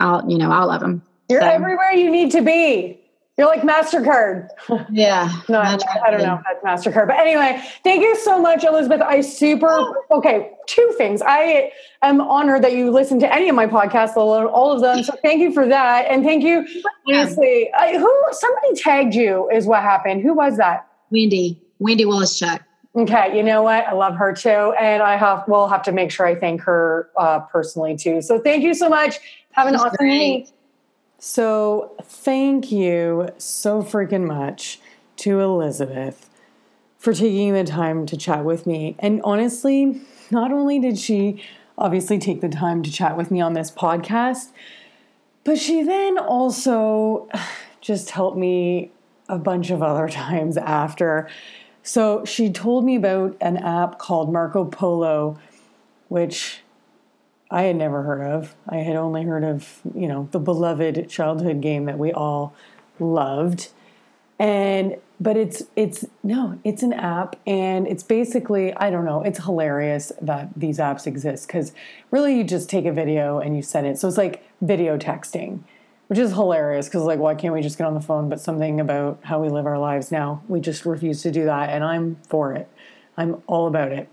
I'll, 0.00 0.28
you 0.28 0.38
know, 0.38 0.52
all 0.52 0.70
of 0.70 0.80
them. 0.80 1.02
You're 1.28 1.40
so. 1.40 1.46
everywhere 1.46 1.92
you 1.92 2.10
need 2.10 2.32
to 2.32 2.42
be. 2.42 3.00
You're 3.36 3.48
like 3.48 3.62
MasterCard. 3.62 4.48
Yeah. 4.90 5.30
no, 5.48 5.58
I, 5.58 5.76
I, 6.06 6.10
don't 6.10 6.20
know 6.20 6.40
that's 6.44 6.86
MasterCard. 6.86 7.08
But 7.08 7.16
anyway, 7.18 7.60
thank 7.82 8.02
you 8.02 8.16
so 8.16 8.40
much, 8.40 8.64
Elizabeth. 8.64 9.00
I 9.00 9.20
super, 9.22 9.68
oh. 9.68 10.04
okay, 10.12 10.52
two 10.66 10.94
things. 10.96 11.20
I 11.22 11.72
am 12.02 12.20
honored 12.20 12.62
that 12.62 12.74
you 12.74 12.90
listen 12.90 13.18
to 13.20 13.34
any 13.34 13.48
of 13.48 13.56
my 13.56 13.66
podcasts, 13.66 14.16
all 14.16 14.72
of 14.72 14.80
them. 14.80 15.02
So 15.02 15.16
thank 15.22 15.40
you 15.40 15.52
for 15.52 15.66
that. 15.66 16.06
And 16.08 16.24
thank 16.24 16.44
you, 16.44 16.66
honestly. 17.08 17.70
I, 17.76 17.98
who, 17.98 18.22
somebody 18.32 18.74
tagged 18.76 19.14
you 19.14 19.48
is 19.50 19.66
what 19.66 19.82
happened. 19.82 20.22
Who 20.22 20.34
was 20.34 20.56
that? 20.58 20.86
Wendy. 21.10 21.60
Wendy 21.80 22.04
Willis 22.04 22.38
Chuck. 22.38 22.62
Okay, 22.96 23.36
you 23.36 23.42
know 23.42 23.62
what? 23.62 23.86
I 23.86 23.92
love 23.92 24.14
her 24.16 24.32
too, 24.32 24.72
and 24.80 25.02
I 25.02 25.16
have 25.16 25.48
will 25.48 25.66
have 25.66 25.82
to 25.82 25.92
make 25.92 26.12
sure 26.12 26.26
I 26.26 26.36
thank 26.36 26.60
her 26.62 27.10
uh, 27.16 27.40
personally 27.40 27.96
too. 27.96 28.22
So 28.22 28.38
thank 28.38 28.62
you 28.62 28.72
so 28.72 28.88
much. 28.88 29.18
Have 29.52 29.66
an 29.66 29.74
awesome 29.74 30.06
week. 30.06 30.48
So 31.18 31.96
thank 32.02 32.70
you 32.70 33.30
so 33.38 33.82
freaking 33.82 34.26
much 34.26 34.78
to 35.16 35.40
Elizabeth 35.40 36.30
for 36.98 37.12
taking 37.12 37.52
the 37.52 37.64
time 37.64 38.06
to 38.06 38.16
chat 38.16 38.44
with 38.44 38.66
me. 38.66 38.94
And 38.98 39.20
honestly, 39.24 40.00
not 40.30 40.52
only 40.52 40.78
did 40.78 40.98
she 40.98 41.42
obviously 41.76 42.18
take 42.18 42.40
the 42.40 42.48
time 42.48 42.82
to 42.82 42.92
chat 42.92 43.16
with 43.16 43.30
me 43.30 43.40
on 43.40 43.54
this 43.54 43.70
podcast, 43.70 44.52
but 45.42 45.58
she 45.58 45.82
then 45.82 46.16
also 46.18 47.28
just 47.80 48.10
helped 48.10 48.38
me 48.38 48.92
a 49.28 49.38
bunch 49.38 49.70
of 49.70 49.82
other 49.82 50.08
times 50.10 50.56
after 50.56 51.28
so 51.84 52.24
she 52.24 52.50
told 52.50 52.84
me 52.84 52.96
about 52.96 53.36
an 53.42 53.58
app 53.58 53.98
called 53.98 54.32
Marco 54.32 54.64
Polo, 54.64 55.38
which 56.08 56.62
I 57.50 57.64
had 57.64 57.76
never 57.76 58.02
heard 58.02 58.22
of. 58.22 58.54
I 58.66 58.76
had 58.76 58.96
only 58.96 59.22
heard 59.22 59.44
of, 59.44 59.80
you 59.94 60.08
know, 60.08 60.26
the 60.32 60.40
beloved 60.40 61.10
childhood 61.10 61.60
game 61.60 61.84
that 61.84 61.98
we 61.98 62.10
all 62.10 62.54
loved. 62.98 63.68
And 64.38 64.96
but 65.20 65.36
it's 65.36 65.62
it's 65.76 66.04
no 66.22 66.58
it's 66.64 66.82
an 66.82 66.92
app 66.92 67.36
and 67.46 67.86
it's 67.86 68.02
basically 68.02 68.74
i 68.74 68.90
don't 68.90 69.04
know 69.04 69.22
it's 69.22 69.44
hilarious 69.44 70.10
that 70.20 70.48
these 70.56 70.78
apps 70.78 71.06
exist 71.06 71.46
because 71.46 71.72
really 72.10 72.36
you 72.36 72.42
just 72.42 72.68
take 72.68 72.84
a 72.84 72.92
video 72.92 73.38
and 73.38 73.54
you 73.54 73.62
send 73.62 73.86
it 73.86 73.96
so 73.96 74.08
it's 74.08 74.18
like 74.18 74.44
video 74.60 74.98
texting 74.98 75.60
which 76.14 76.22
is 76.22 76.30
hilarious 76.30 76.86
because 76.86 77.02
like 77.02 77.18
why 77.18 77.34
can't 77.34 77.52
we 77.52 77.60
just 77.60 77.76
get 77.76 77.88
on 77.88 77.94
the 77.94 78.00
phone 78.00 78.28
but 78.28 78.38
something 78.38 78.78
about 78.78 79.18
how 79.24 79.42
we 79.42 79.48
live 79.48 79.66
our 79.66 79.80
lives 79.80 80.12
now 80.12 80.40
we 80.46 80.60
just 80.60 80.86
refuse 80.86 81.22
to 81.22 81.30
do 81.32 81.44
that 81.44 81.70
and 81.70 81.82
i'm 81.82 82.16
for 82.28 82.52
it 82.52 82.68
i'm 83.16 83.42
all 83.48 83.66
about 83.66 83.90
it 83.90 84.08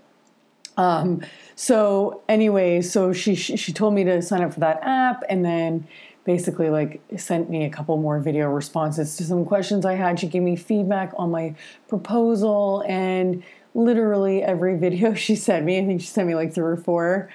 um, 0.76 1.22
so 1.54 2.20
anyway 2.28 2.80
so 2.80 3.12
she 3.12 3.36
she 3.36 3.72
told 3.72 3.94
me 3.94 4.02
to 4.02 4.20
sign 4.20 4.42
up 4.42 4.52
for 4.52 4.58
that 4.58 4.80
app 4.82 5.22
and 5.28 5.44
then 5.44 5.86
basically 6.24 6.70
like 6.70 7.00
sent 7.16 7.48
me 7.48 7.64
a 7.64 7.70
couple 7.70 7.96
more 7.96 8.18
video 8.18 8.48
responses 8.48 9.16
to 9.16 9.24
some 9.24 9.44
questions 9.44 9.84
I 9.84 9.94
had. 9.94 10.20
She 10.20 10.28
gave 10.28 10.42
me 10.42 10.54
feedback 10.54 11.12
on 11.16 11.32
my 11.32 11.56
proposal 11.88 12.84
and 12.86 13.42
literally 13.74 14.42
every 14.42 14.78
video 14.86 15.14
she 15.14 15.34
sent 15.34 15.64
me, 15.64 15.78
I 15.78 15.84
think 15.84 16.00
she 16.00 16.06
sent 16.06 16.26
me 16.26 16.34
like 16.34 16.54
three 16.54 16.64
or 16.64 16.76
four. 16.76 17.28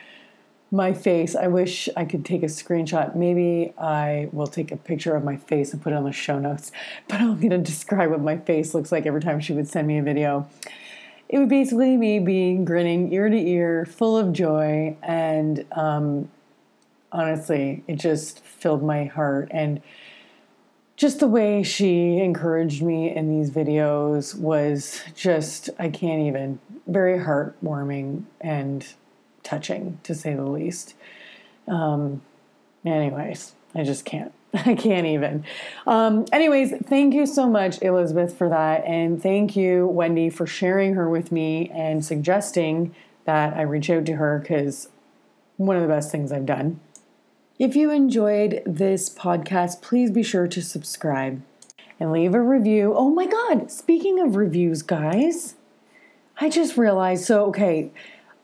My 0.70 0.91
face, 0.91 1.34
I 1.34 1.47
wish 1.47 1.88
I 1.95 2.03
could 2.03 2.26
take 2.26 2.43
a 2.43 2.47
screenshot. 2.47 3.15
Maybe 3.15 3.74
I 3.78 4.28
will 4.34 4.47
take 4.47 4.72
a 4.72 4.76
picture 4.76 5.15
of 5.15 5.24
my 5.24 5.38
face 5.38 5.72
and 5.72 5.82
put 5.82 5.93
it 5.93 5.95
on 5.95 6.03
the 6.03 6.11
show 6.11 6.39
notes. 6.39 6.72
But 7.07 7.22
I'm 7.22 7.38
going 7.38 7.51
to 7.51 7.57
describe 7.57 8.09
what 8.09 8.22
my 8.22 8.38
face 8.38 8.74
looks 8.74 8.91
like 8.91 9.05
every 9.05 9.22
time 9.22 9.39
she 9.39 9.53
would 9.53 9.70
send 9.70 9.88
me 9.88 9.97
a 9.97 10.03
video. 10.03 10.49
It 11.30 11.39
would 11.39 11.49
basically 11.49 11.95
me 11.95 12.20
being 12.20 12.65
grinning 12.65 13.13
ear 13.13 13.30
to 13.30 13.38
ear, 13.38 13.86
full 13.86 14.18
of 14.18 14.34
joy, 14.34 14.97
and 15.01 15.65
um, 15.72 16.30
honestly, 17.11 17.84
it 17.88 17.95
just 17.95 18.43
filled 18.43 18.84
my 18.84 19.05
heart. 19.05 19.49
And 19.51 19.82
just 20.97 21.20
the 21.20 21.28
way 21.28 21.63
she 21.63 22.18
encouraged 22.18 22.82
me 22.82 23.15
in 23.15 23.30
these 23.30 23.51
videos 23.51 24.38
was 24.38 25.01
just, 25.15 25.70
I 25.80 25.89
can't 25.89 26.24
even, 26.24 26.59
very 26.88 27.20
heartwarming 27.20 28.24
and 28.41 28.86
touching 29.47 29.99
to 30.03 30.13
say 30.13 30.35
the 30.35 30.43
least. 30.43 30.93
Um, 31.67 32.21
anyways, 32.85 33.53
I 33.73 33.83
just 33.83 34.05
can't. 34.05 34.33
I 34.53 34.75
can't 34.75 35.07
even. 35.07 35.45
Um, 35.85 36.25
anyways, 36.31 36.73
thank 36.85 37.13
you 37.13 37.25
so 37.25 37.47
much, 37.47 37.81
Elizabeth, 37.81 38.37
for 38.37 38.49
that. 38.49 38.83
And 38.85 39.21
thank 39.21 39.55
you, 39.55 39.87
Wendy, 39.87 40.29
for 40.29 40.45
sharing 40.45 40.95
her 40.95 41.09
with 41.09 41.31
me 41.31 41.69
and 41.69 42.03
suggesting 42.03 42.93
that 43.25 43.55
I 43.55 43.61
reach 43.61 43.89
out 43.89 44.05
to 44.05 44.15
her 44.15 44.39
because 44.39 44.89
one 45.57 45.75
of 45.75 45.81
the 45.81 45.87
best 45.87 46.11
things 46.11 46.31
I've 46.31 46.45
done. 46.45 46.79
If 47.59 47.75
you 47.75 47.89
enjoyed 47.89 48.61
this 48.65 49.09
podcast, 49.09 49.81
please 49.81 50.11
be 50.11 50.23
sure 50.23 50.47
to 50.47 50.61
subscribe 50.61 51.41
and 51.99 52.11
leave 52.11 52.35
a 52.35 52.41
review. 52.41 52.93
Oh 52.95 53.09
my 53.09 53.25
God, 53.25 53.71
speaking 53.71 54.19
of 54.19 54.35
reviews, 54.35 54.83
guys, 54.83 55.55
I 56.39 56.49
just 56.49 56.77
realized 56.77 57.25
so, 57.25 57.45
okay, 57.47 57.91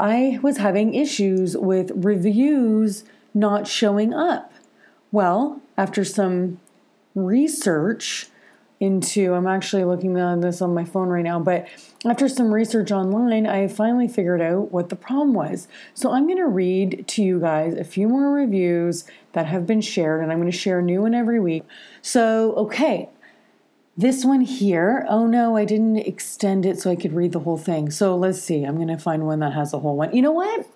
I 0.04 0.38
was 0.42 0.58
having 0.58 0.96
issues 0.96 1.56
with 1.56 1.94
reviews 1.96 3.06
not 3.34 3.68
showing 3.68 4.14
up. 4.14 4.52
Well, 5.14 5.62
after 5.78 6.04
some 6.04 6.60
research, 7.16 8.28
into 8.80 9.34
i'm 9.34 9.48
actually 9.48 9.86
looking 9.86 10.20
at 10.20 10.42
this 10.42 10.62
on 10.62 10.74
my 10.74 10.84
phone 10.84 11.08
right 11.08 11.24
now 11.24 11.40
but 11.40 11.66
after 12.06 12.28
some 12.28 12.54
research 12.54 12.92
online 12.92 13.48
i 13.48 13.66
finally 13.66 14.10
figured 14.10 14.42
out 14.42 14.72
what 14.74 14.90
the 14.90 14.96
problem 14.96 15.34
was 15.34 15.70
so 15.94 16.12
i'm 16.12 16.26
going 16.26 16.38
to 16.38 16.48
read 16.48 17.06
to 17.08 17.24
you 17.24 17.40
guys 17.40 17.76
a 17.76 17.84
few 17.84 18.10
more 18.10 18.34
reviews 18.34 19.06
that 19.32 19.46
have 19.46 19.66
been 19.66 19.80
shared 19.80 20.22
and 20.22 20.34
i'm 20.34 20.40
going 20.40 20.52
to 20.52 20.58
share 20.58 20.80
a 20.80 20.84
new 20.84 21.02
one 21.04 21.14
every 21.14 21.40
week 21.40 21.64
so 22.02 22.54
okay 22.56 23.08
this 23.96 24.26
one 24.26 24.42
here 24.42 25.06
oh 25.10 25.28
no 25.28 25.56
i 25.56 25.66
didn't 25.66 25.98
extend 25.98 26.66
it 26.66 26.80
so 26.80 26.90
i 26.90 26.96
could 26.96 27.14
read 27.14 27.32
the 27.32 27.40
whole 27.40 27.58
thing 27.58 27.92
so 27.92 28.16
let's 28.16 28.42
see 28.42 28.64
i'm 28.64 28.76
going 28.76 28.88
to 28.88 28.98
find 28.98 29.26
one 29.26 29.40
that 29.40 29.54
has 29.54 29.74
a 29.74 29.80
whole 29.80 29.96
one 29.96 30.14
you 30.16 30.22
know 30.22 30.32
what 30.32 30.68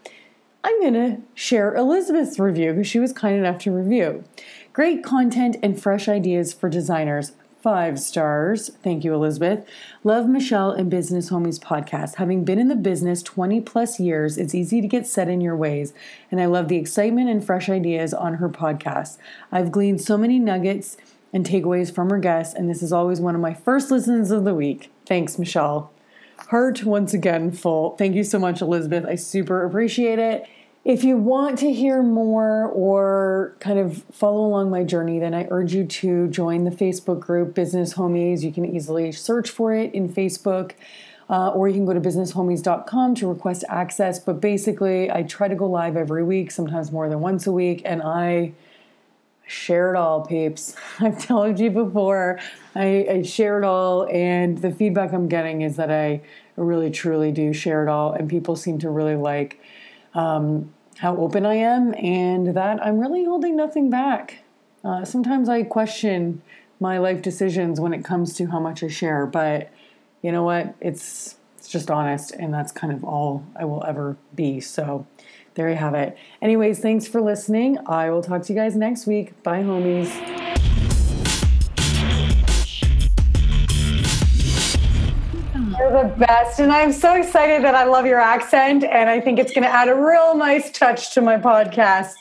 i'm 0.63 0.79
going 0.81 0.93
to 0.93 1.17
share 1.33 1.75
elizabeth's 1.75 2.37
review 2.37 2.73
because 2.73 2.87
she 2.87 2.99
was 2.99 3.11
kind 3.11 3.35
enough 3.35 3.57
to 3.57 3.71
review 3.71 4.23
great 4.71 5.03
content 5.03 5.55
and 5.63 5.81
fresh 5.81 6.07
ideas 6.07 6.53
for 6.53 6.69
designers 6.69 7.31
five 7.67 7.99
stars. 7.99 8.69
Thank 8.81 9.03
you, 9.03 9.13
Elizabeth. 9.13 9.67
Love 10.05 10.29
Michelle 10.29 10.71
and 10.71 10.89
Business 10.89 11.31
Homies 11.31 11.59
podcast. 11.59 12.15
Having 12.15 12.45
been 12.45 12.59
in 12.59 12.69
the 12.69 12.77
business 12.77 13.21
20 13.23 13.59
plus 13.59 13.99
years, 13.99 14.37
it's 14.37 14.55
easy 14.55 14.79
to 14.79 14.87
get 14.87 15.05
set 15.05 15.27
in 15.27 15.41
your 15.41 15.55
ways, 15.55 15.91
and 16.31 16.39
I 16.39 16.45
love 16.45 16.69
the 16.69 16.77
excitement 16.77 17.29
and 17.29 17.43
fresh 17.43 17.67
ideas 17.67 18.13
on 18.13 18.35
her 18.35 18.47
podcast. 18.47 19.17
I've 19.51 19.71
gleaned 19.71 19.99
so 19.99 20.17
many 20.17 20.39
nuggets 20.39 20.95
and 21.33 21.45
takeaways 21.45 21.93
from 21.93 22.09
her 22.09 22.19
guests, 22.19 22.53
and 22.55 22.69
this 22.69 22.81
is 22.81 22.93
always 22.93 23.19
one 23.19 23.35
of 23.35 23.41
my 23.41 23.53
first 23.53 23.91
listens 23.91 24.31
of 24.31 24.43
the 24.45 24.53
week. 24.53 24.91
Thanks, 25.05 25.37
Michelle. 25.37 25.91
Heart 26.49 26.83
once 26.83 27.13
again 27.13 27.51
full. 27.51 27.95
Thank 27.97 28.15
you 28.15 28.23
so 28.23 28.39
much, 28.39 28.61
Elizabeth. 28.61 29.05
I 29.05 29.15
super 29.15 29.65
appreciate 29.65 30.19
it. 30.19 30.47
If 30.85 31.03
you 31.03 31.17
want 31.17 31.59
to 31.59 31.73
hear 31.73 32.01
more 32.01 32.67
or 32.67 33.57
kind 33.59 33.77
of 33.77 34.03
follow 34.13 34.45
along 34.45 34.69
my 34.69 34.85
journey, 34.85 35.19
then 35.19 35.33
I 35.33 35.45
urge 35.49 35.73
you 35.73 35.85
to 35.85 36.29
join 36.29 36.63
the 36.63 36.71
Facebook 36.71 37.19
group 37.19 37.53
Business 37.53 37.95
Homies. 37.95 38.41
You 38.41 38.53
can 38.53 38.63
easily 38.63 39.11
search 39.11 39.49
for 39.49 39.73
it 39.73 39.93
in 39.93 40.07
Facebook. 40.07 40.73
Uh, 41.29 41.49
or 41.49 41.67
you 41.67 41.73
can 41.73 41.85
go 41.85 41.93
to 41.93 41.99
businesshomies.com 41.99 43.15
to 43.15 43.27
request 43.27 43.65
access. 43.67 44.17
But 44.17 44.39
basically, 44.39 45.11
I 45.11 45.23
try 45.23 45.49
to 45.49 45.55
go 45.55 45.65
live 45.65 45.97
every 45.97 46.23
week, 46.23 46.51
sometimes 46.51 46.89
more 46.89 47.09
than 47.09 47.19
once 47.19 47.45
a 47.45 47.51
week, 47.51 47.81
and 47.83 48.01
I 48.01 48.53
share 49.47 49.93
it 49.93 49.97
all, 49.97 50.25
peeps. 50.25 50.75
I've 50.99 51.25
told 51.25 51.59
you 51.59 51.71
before, 51.71 52.39
I, 52.75 53.07
I 53.09 53.21
share 53.23 53.57
it 53.57 53.63
all, 53.63 54.07
and 54.07 54.57
the 54.57 54.71
feedback 54.71 55.13
I'm 55.13 55.27
getting 55.27 55.61
is 55.61 55.77
that 55.77 55.89
I 55.89 56.21
really 56.55 56.91
truly 56.91 57.31
do 57.31 57.53
share 57.53 57.83
it 57.83 57.89
all, 57.89 58.13
and 58.13 58.29
people 58.29 58.55
seem 58.55 58.77
to 58.79 58.89
really 58.89 59.15
like 59.15 59.59
um, 60.13 60.73
how 60.97 61.15
open 61.17 61.45
I 61.45 61.55
am 61.55 61.93
and 61.95 62.55
that 62.55 62.83
I'm 62.85 62.99
really 62.99 63.23
holding 63.23 63.55
nothing 63.55 63.89
back. 63.89 64.39
Uh, 64.83 65.05
sometimes 65.05 65.47
I 65.49 65.63
question 65.63 66.41
my 66.79 66.97
life 66.97 67.21
decisions 67.21 67.79
when 67.79 67.93
it 67.93 68.03
comes 68.03 68.33
to 68.35 68.47
how 68.47 68.59
much 68.59 68.83
I 68.83 68.87
share, 68.87 69.25
but 69.25 69.71
you 70.21 70.31
know 70.31 70.43
what? 70.43 70.75
It's 70.81 71.37
it's 71.57 71.67
just 71.67 71.91
honest, 71.91 72.31
and 72.31 72.53
that's 72.53 72.71
kind 72.71 72.93
of 72.93 73.03
all 73.03 73.43
I 73.55 73.65
will 73.65 73.83
ever 73.85 74.15
be. 74.35 74.59
So 74.59 75.05
there 75.57 75.69
you 75.69 75.75
have 75.75 75.95
it. 75.95 76.15
Anyways, 76.41 76.79
thanks 76.79 77.07
for 77.07 77.19
listening. 77.19 77.79
I 77.87 78.11
will 78.11 78.21
talk 78.21 78.43
to 78.43 78.53
you 78.53 78.59
guys 78.59 78.75
next 78.75 79.07
week. 79.07 79.41
Bye, 79.41 79.63
homies. 79.63 80.07
You're 85.79 86.03
the 86.03 86.15
best. 86.17 86.59
And 86.59 86.71
I'm 86.71 86.93
so 86.93 87.15
excited 87.15 87.63
that 87.63 87.73
I 87.73 87.85
love 87.85 88.05
your 88.05 88.19
accent. 88.19 88.83
And 88.83 89.09
I 89.09 89.19
think 89.19 89.39
it's 89.39 89.51
going 89.51 89.63
to 89.63 89.69
add 89.69 89.89
a 89.89 89.95
real 89.95 90.37
nice 90.37 90.71
touch 90.71 91.13
to 91.15 91.21
my 91.21 91.37
podcast. 91.37 92.13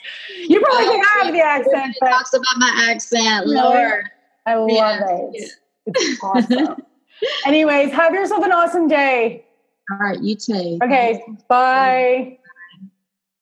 You 0.49 0.61
probably 0.61 0.87
can 0.87 1.05
have 1.05 1.32
the 1.32 1.41
accent. 1.41 1.95
But 2.01 2.09
talks 2.09 2.32
about 2.32 2.57
my 2.57 2.89
accent. 2.91 3.47
Lord. 3.47 4.05
I 4.47 4.55
love 4.55 4.70
yeah. 4.70 5.01
it. 5.09 5.51
It's 5.87 6.24
awesome. 6.24 6.76
Anyways, 7.45 7.93
have 7.93 8.14
yourself 8.14 8.45
an 8.45 8.53
awesome 8.53 8.89
day. 8.89 9.45
All 9.91 9.99
right. 9.99 10.20
You 10.20 10.37
too. 10.37 10.78
Okay. 10.82 11.22
Bye. 11.49 12.39